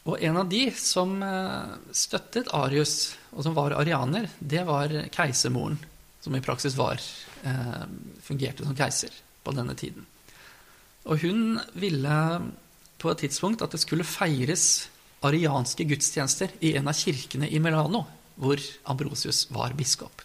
og 0.09 0.23
en 0.25 0.39
av 0.41 0.49
de 0.49 0.63
som 0.73 1.19
eh, 1.23 1.73
støttet 1.93 2.49
Arius, 2.57 3.13
og 3.37 3.45
som 3.45 3.57
var 3.57 3.77
arianer, 3.77 4.31
det 4.41 4.63
var 4.65 4.93
keisermoren, 5.13 5.77
som 6.25 6.37
i 6.37 6.45
praksis 6.45 6.79
var, 6.79 7.03
eh, 7.45 7.83
fungerte 8.25 8.65
som 8.65 8.77
keiser 8.79 9.13
på 9.45 9.53
denne 9.57 9.77
tiden. 9.77 10.07
Og 11.09 11.21
hun 11.21 11.59
ville 11.77 12.15
på 12.99 13.11
et 13.13 13.21
tidspunkt 13.25 13.63
at 13.63 13.75
det 13.75 13.83
skulle 13.85 14.07
feires 14.07 14.89
arianske 15.25 15.85
gudstjenester 15.89 16.57
i 16.65 16.75
en 16.79 16.89
av 16.89 16.97
kirkene 16.97 17.51
i 17.51 17.61
Milano, 17.63 18.07
hvor 18.39 18.63
Ambrosius 18.89 19.47
var 19.53 19.77
biskop. 19.77 20.25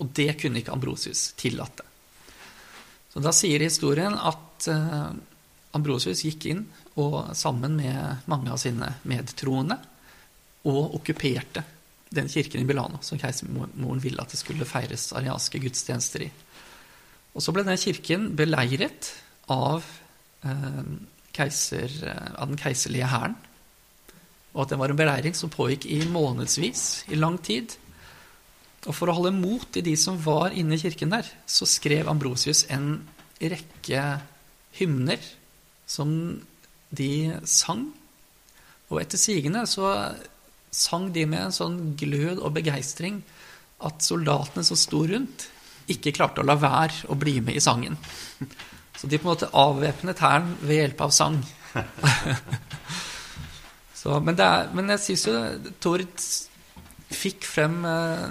Og 0.00 0.12
det 0.16 0.34
kunne 0.40 0.60
ikke 0.60 0.74
Ambrosius 0.74 1.30
tillate. 1.40 1.86
Så 3.10 3.22
da 3.24 3.32
sier 3.34 3.62
historien 3.64 4.12
at 4.14 4.68
eh, 4.70 5.10
Ambrosius 5.76 6.24
gikk 6.26 6.50
inn 6.52 6.66
og 6.98 7.34
sammen 7.38 7.76
med 7.78 8.26
mange 8.30 8.50
av 8.50 8.58
sine 8.60 8.88
medtroende 9.08 9.76
og 10.68 10.96
okkuperte 10.98 11.62
den 12.10 12.28
kirken 12.28 12.64
i 12.64 12.66
Milano 12.66 12.98
som 13.06 13.18
keisermoren 13.20 14.02
ville 14.02 14.22
at 14.22 14.32
det 14.32 14.40
skulle 14.40 14.66
feires 14.66 15.12
arianske 15.14 15.60
gudstjenester 15.62 16.26
i. 16.26 16.30
Og 17.36 17.44
så 17.44 17.54
ble 17.54 17.62
den 17.66 17.78
kirken 17.78 18.32
beleiret 18.36 19.12
av, 19.50 19.86
eh, 20.42 20.82
keiser, 21.32 21.90
eh, 22.02 22.32
av 22.34 22.48
den 22.48 22.58
keiserlige 22.58 23.06
hæren. 23.06 23.36
Og 24.54 24.62
at 24.62 24.68
det 24.70 24.78
var 24.78 24.90
en 24.90 24.96
beleiring 24.96 25.34
som 25.34 25.50
pågikk 25.50 25.86
i 25.86 26.04
månedsvis, 26.04 27.04
i 27.08 27.14
lang 27.14 27.38
tid. 27.38 27.76
Og 28.86 28.94
for 28.94 29.06
å 29.06 29.14
holde 29.14 29.30
mot 29.30 29.76
i 29.76 29.80
de 29.80 29.96
som 29.96 30.18
var 30.18 30.50
inne 30.50 30.74
i 30.74 30.78
kirken 30.82 31.10
der, 31.10 31.26
så 31.46 31.66
skrev 31.66 32.08
Ambrosius 32.08 32.64
en 32.68 33.06
rekke 33.40 34.20
hymner 34.72 35.18
som 35.86 36.40
de 36.90 37.38
sang. 37.48 37.86
Og 38.90 39.00
etter 39.02 39.20
sigende 39.20 39.62
så 39.70 39.92
sang 40.74 41.10
de 41.14 41.26
med 41.26 41.46
en 41.46 41.54
sånn 41.54 41.78
glød 41.98 42.42
og 42.42 42.54
begeistring 42.58 43.20
at 43.86 44.04
soldatene 44.04 44.64
som 44.66 44.78
sto 44.78 45.04
rundt, 45.08 45.48
ikke 45.90 46.12
klarte 46.14 46.42
å 46.42 46.46
la 46.46 46.54
være 46.60 47.08
å 47.10 47.16
bli 47.18 47.38
med 47.42 47.58
i 47.58 47.62
sangen. 47.64 47.96
Så 48.98 49.08
de 49.08 49.18
på 49.18 49.26
en 49.26 49.32
måte 49.32 49.48
avvæpnet 49.56 50.20
hæren 50.22 50.52
ved 50.60 50.82
hjelp 50.82 51.02
av 51.06 51.14
sang. 51.16 51.38
så, 54.00 54.18
men, 54.20 54.36
er, 54.36 54.68
men, 54.76 54.92
jeg 54.94 55.02
syns 55.06 55.26
jo 55.30 55.40
Tord 55.82 56.26
fikk 57.10 57.46
frem 57.48 57.80
eh, 57.88 58.26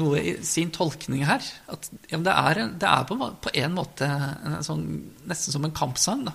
noe 0.00 0.22
i 0.22 0.32
sin 0.46 0.72
tolkning 0.74 1.26
her. 1.28 1.44
At 1.70 1.90
ja, 2.08 2.18
det, 2.18 2.32
er, 2.32 2.62
det 2.80 2.88
er, 2.88 3.04
på, 3.06 3.52
en 3.52 3.76
måte 3.76 4.08
en 4.08 4.58
sånn, 4.64 4.88
nesten 5.28 5.54
som 5.54 5.68
en 5.68 5.76
kampsang. 5.76 6.24
da 6.26 6.34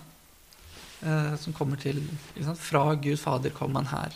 eh, 1.02 1.36
som 1.40 1.56
kommer 1.56 1.80
til 1.82 2.02
Fra 2.58 2.94
Gud 2.96 3.18
Fader 3.18 3.54
kom 3.56 3.76
han 3.76 3.92
her. 3.92 4.16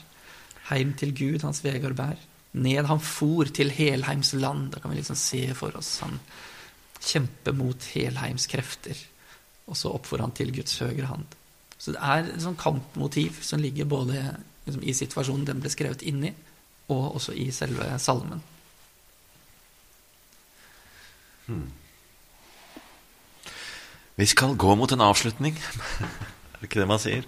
Heim 0.69 0.93
til 0.99 1.13
Gud, 1.15 1.41
hans 1.43 1.63
Vegard 1.63 1.95
bær. 1.95 2.19
Ned 2.53 2.85
han 2.85 2.99
for 3.01 3.49
til 3.49 3.71
Helheims 3.73 4.33
land. 4.33 4.71
Da 4.71 4.79
kan 4.79 4.91
vi 4.91 4.99
liksom 4.99 5.17
se 5.19 5.45
for 5.57 5.75
oss 5.77 5.99
han 6.03 6.19
kjempe 7.03 7.51
mot 7.51 7.89
Helheims 7.93 8.47
krefter. 8.47 8.97
Og 9.67 9.77
så 9.77 9.91
oppfor 9.91 10.21
han 10.23 10.31
til 10.35 10.53
Guds 10.55 10.77
høyre 10.79 11.09
hand. 11.09 11.27
Så 11.77 11.91
det 11.91 11.99
er 11.99 12.23
et 12.23 12.43
sånn 12.43 12.59
kampmotiv 12.59 13.41
som 13.43 13.59
ligger 13.59 13.89
både 13.89 14.21
liksom, 14.65 14.83
i 14.83 14.95
situasjonen 14.95 15.47
den 15.49 15.63
ble 15.63 15.71
skrevet 15.71 16.03
inn 16.07 16.21
i, 16.29 16.33
og 16.93 17.17
også 17.17 17.35
i 17.35 17.49
selve 17.51 17.89
salmen. 17.99 18.43
Hmm. 21.47 21.67
Vi 24.15 24.27
skal 24.29 24.55
gå 24.55 24.75
mot 24.79 24.91
en 24.91 25.03
avslutning. 25.03 25.57
Er 26.63 26.69
ikke 26.69 26.79
det 26.79 26.87
man 26.87 26.99
sier? 27.03 27.25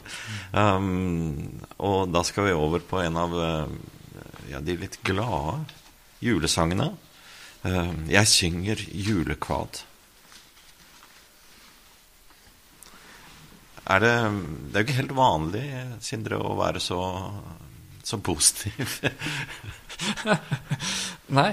Um, 0.55 1.57
og 1.83 2.05
da 2.07 2.21
skal 2.23 2.45
vi 2.47 2.53
over 2.55 2.79
på 2.87 3.01
en 3.03 3.17
av 3.19 3.33
uh, 3.35 3.73
ja, 4.47 4.61
de 4.63 4.77
litt 4.79 4.95
glade 5.03 5.57
julesangene. 6.23 6.93
Uh, 7.65 7.91
'Jeg 8.07 8.31
synger 8.31 8.79
julekvad'. 8.79 9.81
Er 13.91 13.99
det, 13.99 14.15
det 14.71 14.79
er 14.79 14.79
jo 14.79 14.87
ikke 14.87 14.99
helt 15.03 15.15
vanlig, 15.19 15.67
Sindre, 15.99 16.39
å 16.39 16.55
være 16.55 16.79
så, 16.79 17.03
så 18.07 18.17
positiv. 18.23 19.01
Nei, 21.37 21.49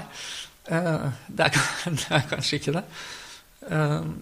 uh, 0.71 1.09
det, 1.27 1.49
er, 1.49 1.59
det, 1.99 2.07
er, 2.07 2.29
kanskje 2.31 2.61
ikke 2.61 2.79
det. 2.79 2.89
Uh, 3.67 4.13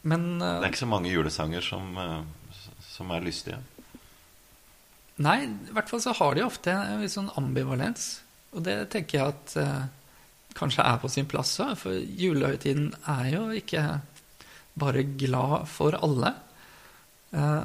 men 0.00 0.30
Det 0.40 0.56
er 0.62 0.72
ikke 0.72 0.86
så 0.88 0.94
mange 0.96 1.12
julesanger 1.12 1.60
som 1.60 1.92
som 3.02 3.12
er 3.14 3.26
lystige? 3.26 3.60
Nei, 5.22 5.42
i 5.44 5.74
hvert 5.74 5.90
fall 5.90 6.00
så 6.02 6.14
har 6.16 6.36
de 6.36 6.46
ofte 6.46 6.72
en 6.72 7.02
litt 7.02 7.12
sånn 7.12 7.30
ambivalens. 7.38 8.22
Og 8.56 8.64
det 8.66 8.78
tenker 8.92 9.18
jeg 9.18 9.34
at 9.34 9.54
eh, 9.60 9.82
kanskje 10.56 10.86
er 10.86 10.98
på 11.02 11.10
sin 11.12 11.28
plass 11.28 11.52
òg, 11.62 11.74
for 11.80 11.96
julehøytiden 11.96 12.92
er 13.10 13.28
jo 13.34 13.44
ikke 13.56 13.84
bare 14.80 15.04
glad 15.20 15.68
for 15.70 15.96
alle. 16.00 16.32
Eh, 17.36 17.62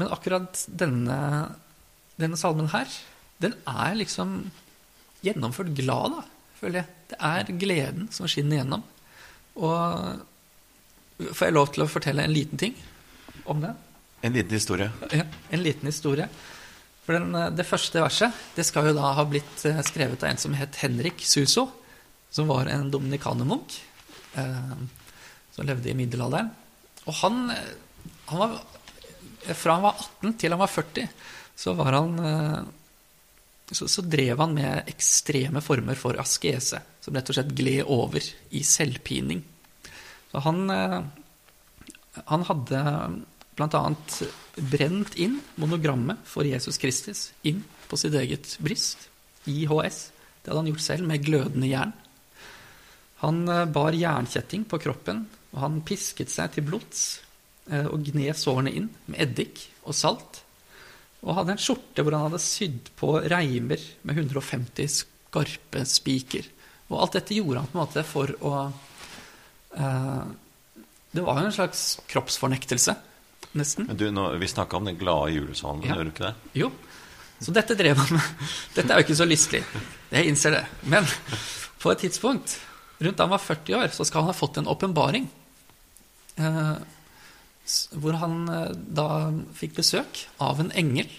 men 0.00 0.12
akkurat 0.14 0.64
denne, 0.66 1.20
denne 2.18 2.40
salmen 2.40 2.70
her, 2.74 2.90
den 3.42 3.54
er 3.68 3.96
liksom 3.98 4.36
gjennomført 5.22 5.74
glad, 5.78 6.18
da, 6.18 6.26
føler 6.58 6.82
jeg. 6.82 6.98
Det 7.12 7.18
er 7.28 7.56
gleden 7.62 8.10
som 8.14 8.30
skinner 8.30 8.62
gjennom. 8.62 8.84
Og 9.62 11.30
får 11.30 11.48
jeg 11.48 11.54
lov 11.54 11.72
til 11.74 11.84
å 11.84 11.90
fortelle 11.90 12.24
en 12.26 12.34
liten 12.34 12.58
ting 12.58 12.74
om 13.50 13.62
det? 13.62 13.74
En 14.22 14.32
liten 14.32 14.54
historie. 14.54 14.90
Ja, 15.10 15.24
en 15.50 15.62
liten 15.62 15.86
historie. 15.90 16.28
For 17.02 17.18
den, 17.18 17.34
eh, 17.34 17.50
Det 17.50 17.66
første 17.66 18.00
verset 18.00 18.32
det 18.54 18.64
skal 18.66 18.86
jo 18.86 18.94
da 18.94 19.12
ha 19.18 19.24
blitt 19.26 19.64
eh, 19.66 19.82
skrevet 19.82 20.22
av 20.22 20.30
en 20.30 20.38
som 20.38 20.54
het 20.54 20.76
Henrik 20.76 21.24
Suso, 21.26 21.68
som 22.30 22.46
var 22.46 22.70
en 22.70 22.90
dominikanermunk 22.90 23.74
eh, 24.38 24.76
som 25.52 25.66
levde 25.66 25.90
i 25.90 25.96
middelalderen. 25.96 26.52
Og 27.06 27.18
han 27.22 27.50
eh, 27.50 27.72
han 28.26 28.38
var, 28.38 28.60
Fra 29.58 29.74
han 29.74 29.82
var 29.82 29.98
18 30.22 30.36
til 30.38 30.54
han 30.54 30.60
var 30.62 30.70
40, 30.70 31.08
så 31.58 31.74
var 31.74 31.92
han 31.98 32.18
eh, 32.24 32.60
så, 33.72 33.88
så, 33.88 34.04
drev 34.06 34.38
han 34.38 34.54
med 34.54 34.88
ekstreme 34.92 35.60
former 35.64 35.98
for 35.98 36.20
askese, 36.20 36.78
som 37.00 37.16
rett 37.16 37.28
og 37.28 37.36
slett 37.36 37.54
gled 37.56 37.88
over 37.90 38.22
i 38.52 38.62
selvpining. 38.62 39.40
Så 40.30 40.42
han, 40.44 40.72
han 42.28 42.44
hadde 42.48 42.82
bl.a. 43.56 43.82
brent 44.56 45.16
inn 45.20 45.40
monogrammet 45.60 46.22
for 46.28 46.46
Jesus 46.48 46.78
Kristus 46.80 47.30
inn 47.42 47.62
på 47.88 47.98
sitt 48.00 48.14
eget 48.16 48.56
bryst, 48.64 49.08
IHS. 49.44 49.98
Det 50.42 50.50
hadde 50.50 50.62
han 50.62 50.70
gjort 50.72 50.84
selv 50.86 51.08
med 51.08 51.24
glødende 51.26 51.68
jern. 51.68 51.92
Han 53.22 53.44
eh, 53.48 53.66
bar 53.70 53.94
jernkjetting 53.94 54.64
på 54.70 54.80
kroppen, 54.82 55.26
og 55.52 55.60
han 55.62 55.82
pisket 55.86 56.32
seg 56.32 56.54
til 56.54 56.66
blods 56.66 57.04
eh, 57.70 57.86
og 57.86 58.02
gned 58.08 58.38
sårene 58.38 58.72
inn 58.74 58.88
med 59.06 59.20
eddik 59.22 59.66
og 59.84 59.94
salt. 59.94 60.40
Og 61.22 61.36
hadde 61.36 61.54
en 61.54 61.62
skjorte 61.62 62.02
hvor 62.02 62.16
han 62.16 62.26
hadde 62.26 62.42
sydd 62.42 62.90
på 62.98 63.14
reimer 63.30 63.82
med 64.02 64.18
150 64.24 64.96
skarpe 64.96 65.84
spiker. 65.86 66.48
Og 66.90 66.98
alt 67.04 67.20
dette 67.20 67.36
gjorde 67.36 67.62
han 67.62 67.70
på 67.70 67.78
en 67.78 67.84
måte 67.84 68.02
for 68.06 68.34
å 68.42 68.54
eh, 69.78 70.24
Det 71.12 71.22
var 71.22 71.40
jo 71.40 71.48
en 71.50 71.54
slags 71.60 71.86
kroppsfornektelse, 72.08 72.96
nesten. 73.58 73.90
Du, 73.96 74.06
nå, 74.14 74.28
Vi 74.40 74.48
snakka 74.48 74.78
om 74.78 74.88
den 74.88 74.98
glade 75.00 75.34
julesalen, 75.34 75.84
ja. 75.84 75.96
gjør 75.96 76.08
du 76.08 76.12
ikke 76.14 76.28
det? 76.28 76.34
Jo. 76.62 76.70
Så 77.42 77.54
dette 77.54 77.74
drev 77.78 77.98
han 77.98 78.16
med. 78.16 78.48
Dette 78.76 78.92
er 78.92 79.00
jo 79.00 79.06
ikke 79.06 79.18
så 79.18 79.26
lystelig. 79.26 79.62
Jeg 80.12 80.30
innser 80.30 80.54
det. 80.54 80.62
Men 80.86 81.08
på 81.82 81.90
et 81.90 82.04
tidspunkt, 82.04 82.60
rundt 83.02 83.18
da 83.18 83.26
han 83.26 83.34
var 83.34 83.42
40 83.42 83.78
år, 83.80 83.94
så 83.94 84.06
skal 84.06 84.22
han 84.22 84.30
ha 84.30 84.36
fått 84.36 84.60
en 84.60 84.70
åpenbaring. 84.70 85.26
Eh, 86.38 86.76
hvor 88.02 88.18
han 88.22 88.38
eh, 88.48 88.70
da 88.72 89.08
fikk 89.58 89.76
besøk 89.80 90.24
av 90.42 90.62
en 90.62 90.70
engel. 90.78 91.10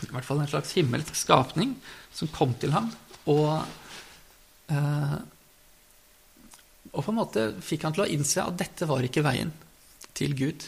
I 0.00 0.08
hvert 0.08 0.24
fall 0.24 0.40
en 0.40 0.50
slags 0.50 0.72
himmelsk 0.78 1.16
skapning 1.18 1.76
som 2.16 2.32
kom 2.32 2.56
til 2.60 2.72
ham. 2.72 2.88
Og, 3.28 3.60
eh, 4.72 5.16
og 6.90 7.04
på 7.04 7.12
en 7.12 7.20
måte 7.20 7.48
fikk 7.64 7.84
han 7.84 7.96
til 7.96 8.06
å 8.06 8.10
innse 8.10 8.44
at 8.44 8.56
dette 8.60 8.88
var 8.88 9.04
ikke 9.04 9.24
veien 9.26 9.52
til 10.16 10.32
Gud. 10.38 10.64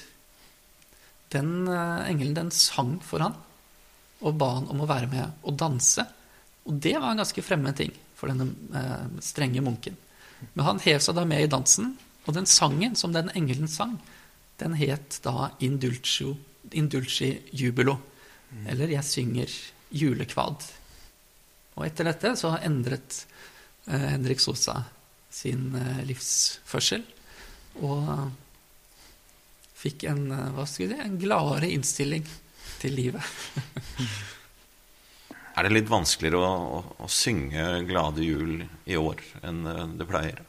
Den 1.32 1.66
eh, 1.68 2.10
engelen, 2.10 2.36
den 2.36 2.52
sang 2.54 2.98
for 3.04 3.24
han 3.24 3.38
og 4.22 4.38
ba 4.38 4.52
han 4.58 4.70
om 4.70 4.82
å 4.82 4.88
være 4.88 5.10
med 5.10 5.44
og 5.46 5.56
danse. 5.58 6.04
Og 6.68 6.78
det 6.82 6.94
var 6.94 7.10
en 7.10 7.22
ganske 7.22 7.44
fremmed 7.44 7.76
ting 7.78 7.92
for 8.18 8.30
denne 8.30 8.48
eh, 8.78 9.20
strenge 9.24 9.62
munken. 9.64 9.96
Men 10.54 10.66
han 10.66 10.82
hev 10.82 11.02
seg 11.02 11.16
da 11.18 11.26
med 11.28 11.44
i 11.44 11.50
dansen, 11.50 11.94
og 12.26 12.36
den 12.36 12.46
sangen 12.46 12.94
som 12.98 13.14
den 13.14 13.30
engelen 13.34 13.70
sang, 13.70 13.96
den 14.62 14.76
het 14.78 15.18
da 15.24 15.50
Indulcio, 15.64 16.36
Indulci 16.78 17.32
jubilo. 17.50 17.96
Mm. 18.52 18.66
Eller 18.70 18.94
Jeg 18.94 19.08
synger 19.08 19.56
julekvad. 19.90 20.68
Og 21.74 21.86
etter 21.86 22.06
dette 22.06 22.34
så 22.38 22.54
endret 22.62 23.24
eh, 23.88 24.08
Henrik 24.12 24.42
Sosa 24.42 24.78
sin 25.32 25.72
livsførsel. 26.06 27.02
Og 27.80 28.08
fikk 29.82 30.06
en, 30.10 30.30
eh, 30.30 30.50
hva 30.54 30.66
skal 30.68 30.86
jeg 30.86 30.94
si, 30.94 31.02
en 31.06 31.18
gladere 31.20 31.70
innstilling 31.72 32.26
til 32.82 32.96
livet. 32.98 33.22
er 35.56 35.66
det 35.66 35.74
litt 35.74 35.90
vanskeligere 35.90 36.40
å, 36.40 36.52
å, 36.78 36.80
å, 37.04 37.10
synge 37.10 37.82
'Glade 37.88 38.24
jul' 38.24 38.62
i 38.62 38.98
år 38.98 39.22
enn 39.42 39.62
eh, 39.68 39.84
det 39.98 40.08
pleier? 40.08 40.42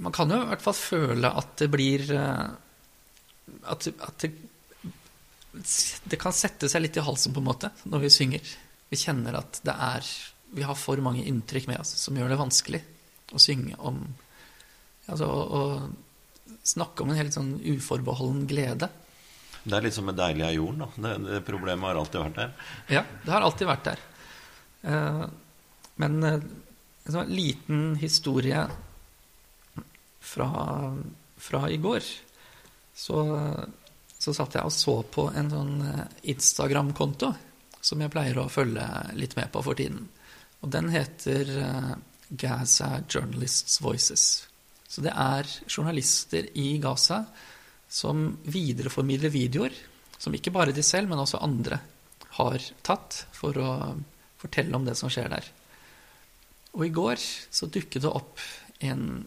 Man 0.00 0.14
kan 0.16 0.32
jo 0.32 0.40
i 0.40 0.48
hvert 0.48 0.64
fall 0.64 0.76
føle 0.76 1.32
at 1.42 1.56
det 1.60 1.68
blir 1.72 2.06
eh, 2.16 2.46
At, 3.66 3.88
at 3.90 4.22
det, 4.22 4.30
det, 5.52 6.18
kan 6.20 6.32
sette 6.32 6.68
seg 6.70 6.84
litt 6.84 6.96
i 6.96 7.02
halsen, 7.04 7.34
på 7.34 7.42
en 7.42 7.48
måte, 7.48 7.72
når 7.90 8.04
vi 8.04 8.10
synger. 8.14 8.52
Vi 8.88 8.98
kjenner 9.00 9.40
at 9.40 9.58
det 9.66 9.74
er 9.74 10.06
Vi 10.54 10.62
har 10.66 10.78
for 10.78 11.00
mange 11.02 11.24
inntrykk 11.26 11.66
med 11.70 11.82
oss 11.82 11.90
som 11.98 12.16
gjør 12.16 12.30
det 12.30 12.38
vanskelig 12.40 12.80
å 13.34 13.42
synge 13.42 13.76
om 13.78 14.04
Altså 15.10 15.26
å 15.26 15.60
snakke 16.66 17.04
om 17.04 17.12
en 17.12 17.18
helt 17.18 17.34
sånn 17.34 17.54
uforbeholden 17.62 18.46
glede. 18.50 18.90
Det 19.62 19.76
er 19.76 19.84
litt 19.84 19.96
som 19.96 20.06
med 20.08 20.16
'Deilig 20.16 20.46
er 20.46 20.56
jorden'. 20.56 20.94
Det, 20.96 21.16
det, 21.26 21.40
problemet 21.44 21.90
har 21.90 22.00
alltid 22.00 22.22
vært 22.22 22.38
der. 22.38 22.52
Ja, 22.88 23.04
det 23.24 23.32
har 23.34 23.44
alltid 23.44 23.68
vært 23.68 23.90
der. 23.90 24.04
Uh, 24.80 25.26
men 26.00 26.22
uh, 26.24 26.38
en 27.04 27.12
sånn 27.16 27.34
liten 27.34 27.82
historie 28.00 28.62
fra, 30.20 30.48
fra 31.36 31.60
i 31.68 31.76
går 31.80 32.04
så, 32.96 33.18
så 34.16 34.34
satt 34.36 34.56
jeg 34.56 34.68
og 34.68 34.72
så 34.72 34.94
på 35.08 35.24
en 35.32 35.48
sånn 35.50 35.72
eh, 35.88 36.02
Instagram-konto 36.34 37.30
som 37.80 38.02
jeg 38.04 38.12
pleier 38.12 38.38
å 38.38 38.50
følge 38.52 38.84
litt 39.16 39.34
med 39.38 39.48
på 39.50 39.62
for 39.64 39.78
tiden. 39.80 40.04
Og 40.60 40.68
den 40.74 40.90
heter 40.92 41.48
Gaza 42.28 43.00
Journalists 43.08 43.80
Voices. 43.80 44.49
Så 44.90 45.04
det 45.04 45.12
er 45.14 45.46
journalister 45.70 46.48
i 46.58 46.74
Gaza 46.82 47.22
som 47.90 48.32
videreformidler 48.42 49.30
videoer 49.30 49.74
som 50.20 50.34
ikke 50.36 50.52
bare 50.52 50.74
de 50.74 50.82
selv, 50.84 51.08
men 51.08 51.22
også 51.22 51.40
andre 51.40 51.80
har 52.36 52.62
tatt 52.86 53.24
for 53.34 53.56
å 53.56 53.70
fortelle 54.40 54.76
om 54.76 54.84
det 54.86 54.96
som 54.98 55.10
skjer 55.12 55.30
der. 55.32 55.46
Og 56.76 56.86
i 56.86 56.94
går 56.94 57.20
så 57.20 57.70
dukket 57.70 58.04
det 58.04 58.10
opp 58.10 58.42
en 58.84 59.24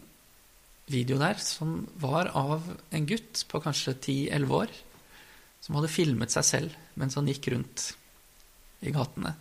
video 0.90 1.18
der 1.20 1.40
som 1.40 1.82
var 2.00 2.30
av 2.36 2.64
en 2.92 3.06
gutt 3.08 3.44
på 3.48 3.60
kanskje 3.64 3.96
10-11 3.96 4.54
år 4.58 4.72
som 5.64 5.78
hadde 5.78 5.92
filmet 5.92 6.32
seg 6.34 6.44
selv 6.44 6.98
mens 7.00 7.16
han 7.16 7.28
gikk 7.28 7.48
rundt 7.54 7.90
i 8.84 8.92
gatene. 8.92 9.32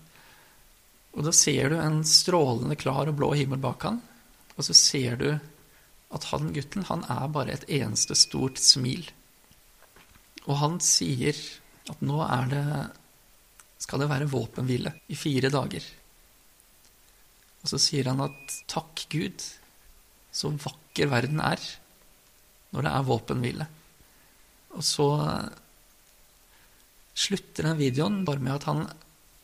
Og 1.13 1.27
da 1.27 1.33
ser 1.35 1.73
du 1.73 1.77
en 1.77 2.01
strålende 2.07 2.77
klar 2.79 3.11
og 3.11 3.17
blå 3.19 3.33
himmel 3.37 3.59
bak 3.61 3.83
han, 3.85 3.99
og 4.55 4.65
så 4.65 4.75
ser 4.77 5.19
du 5.19 5.27
at 6.13 6.29
han 6.29 6.51
gutten 6.55 6.85
han 6.89 7.05
er 7.09 7.31
bare 7.33 7.55
et 7.55 7.65
eneste 7.73 8.15
stort 8.17 8.61
smil. 8.61 9.05
Og 10.45 10.59
han 10.59 10.79
sier 10.83 11.37
at 11.91 12.03
nå 12.05 12.19
er 12.25 12.51
det 12.51 12.65
skal 13.83 13.99
det 13.99 14.11
være 14.11 14.29
våpenhvile 14.31 14.93
i 15.11 15.17
fire 15.19 15.49
dager. 15.51 15.83
Og 17.63 17.71
så 17.71 17.79
sier 17.79 18.07
han 18.11 18.21
at 18.23 18.57
takk 18.71 19.05
Gud, 19.11 19.43
så 20.31 20.51
vakker 20.51 21.11
verden 21.11 21.41
er 21.43 21.59
når 22.73 22.85
det 22.85 22.93
er 22.93 23.09
våpenhvile. 23.09 23.67
Og 24.73 24.85
så 24.87 25.07
slutter 27.13 27.69
den 27.69 27.79
videoen 27.79 28.23
bare 28.25 28.41
med 28.41 28.55
at 28.55 28.69
han 28.69 28.85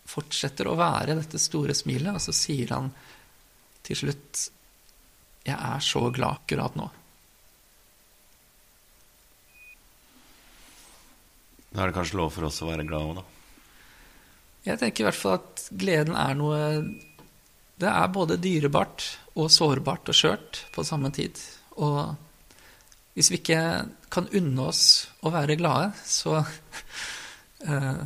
fortsetter 0.09 0.67
å 0.67 0.77
være 0.79 1.19
dette 1.19 1.41
store 1.41 1.75
smilet, 1.77 2.15
og 2.15 2.23
så 2.23 2.33
sier 2.33 2.73
han 2.73 2.89
til 3.85 3.99
slutt 3.99 4.47
jeg 5.49 5.59
er 5.59 5.83
så 5.83 6.05
glad 6.13 6.41
akkurat 6.41 6.77
nå. 6.79 6.87
Da 11.69 11.83
er 11.83 11.91
det 11.91 11.97
kanskje 11.99 12.17
lov 12.17 12.33
for 12.33 12.47
oss 12.47 12.61
å 12.63 12.69
være 12.69 12.85
glad 12.87 13.11
òg, 13.11 13.19
da? 13.19 13.25
Jeg 14.65 14.81
tenker 14.81 15.03
i 15.03 15.07
hvert 15.07 15.19
fall 15.19 15.37
at 15.37 15.67
gleden 15.71 16.17
er 16.19 16.35
noe 16.37 16.57
Det 17.79 17.87
er 17.87 18.09
både 18.11 18.39
dyrebart 18.41 19.05
og 19.39 19.47
sårbart 19.53 20.09
og 20.11 20.17
skjørt 20.17 20.63
på 20.75 20.83
samme 20.83 21.13
tid. 21.15 21.37
Og 21.79 22.17
hvis 23.15 23.29
vi 23.31 23.39
ikke 23.39 23.61
kan 24.11 24.27
unne 24.35 24.65
oss 24.67 24.83
å 25.23 25.31
være 25.31 25.55
glade, 25.59 25.93
så 26.03 26.41
eh, 27.69 28.01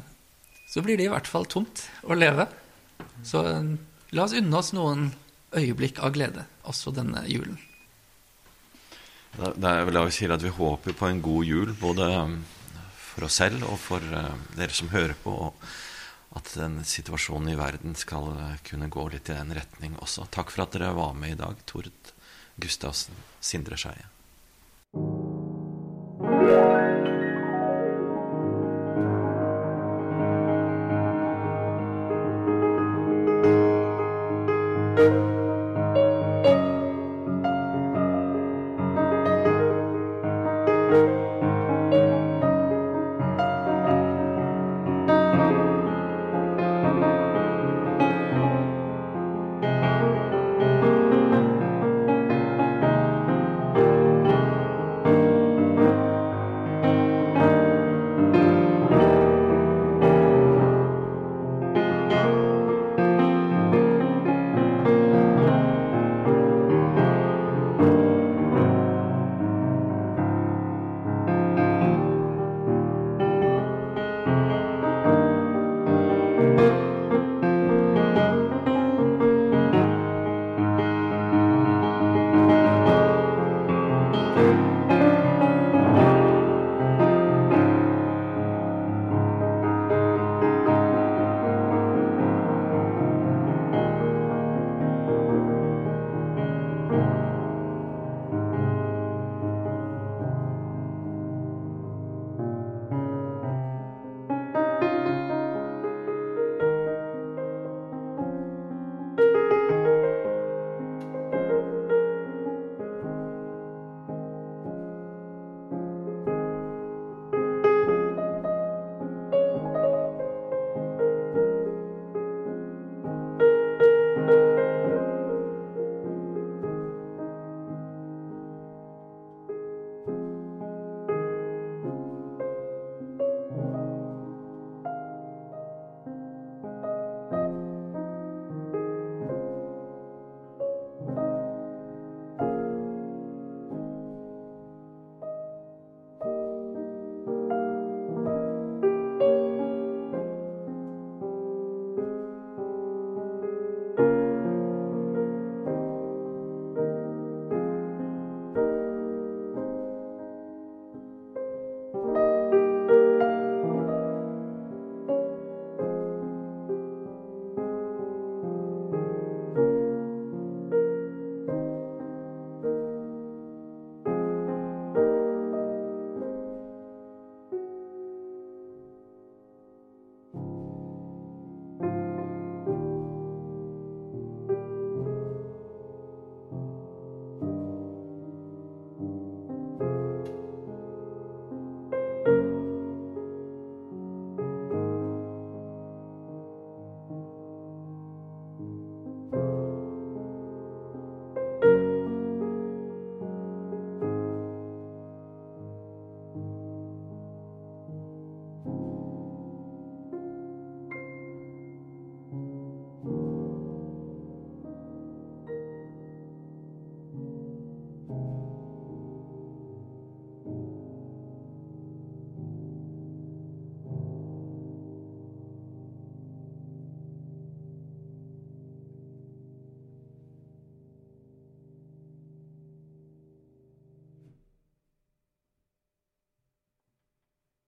Så 0.70 0.82
blir 0.82 0.98
det 0.98 1.08
i 1.08 1.14
hvert 1.14 1.30
fall 1.30 1.46
tomt 1.46 1.88
å 2.06 2.16
leve. 2.18 2.48
Så 3.26 3.42
la 4.14 4.24
oss 4.26 4.34
unne 4.38 4.58
oss 4.58 4.72
noen 4.74 5.12
øyeblikk 5.58 6.02
av 6.04 6.14
glede 6.16 6.46
også 6.70 6.94
denne 6.96 7.24
julen. 7.30 7.60
Da, 9.34 9.80
vil 9.88 9.98
jeg 9.98 10.14
si 10.14 10.28
at 10.30 10.44
Vi 10.44 10.52
håper 10.54 10.94
på 10.94 11.10
en 11.10 11.22
god 11.22 11.48
jul, 11.48 11.74
både 11.80 12.06
um, 12.22 12.38
for 12.94 13.26
oss 13.26 13.40
selv 13.42 13.66
og 13.66 13.80
for 13.82 14.14
uh, 14.14 14.36
dere 14.58 14.76
som 14.76 14.94
hører 14.94 15.16
på. 15.24 15.34
Og 15.48 16.38
at 16.38 16.54
den 16.58 16.80
situasjonen 16.86 17.54
i 17.54 17.58
verden 17.58 17.98
skal 17.98 18.30
uh, 18.38 18.56
kunne 18.68 18.92
gå 18.94 19.08
litt 19.10 19.34
i 19.34 19.38
den 19.38 19.56
retning 19.58 19.98
også. 19.98 20.30
Takk 20.30 20.54
for 20.54 20.68
at 20.68 20.78
dere 20.78 20.94
var 20.98 21.18
med 21.18 21.34
i 21.34 21.42
dag, 21.42 21.58
Tord 21.66 21.90
Gustavsen, 22.62 23.18
Sindre 23.42 23.78
Skeie. 23.82 24.13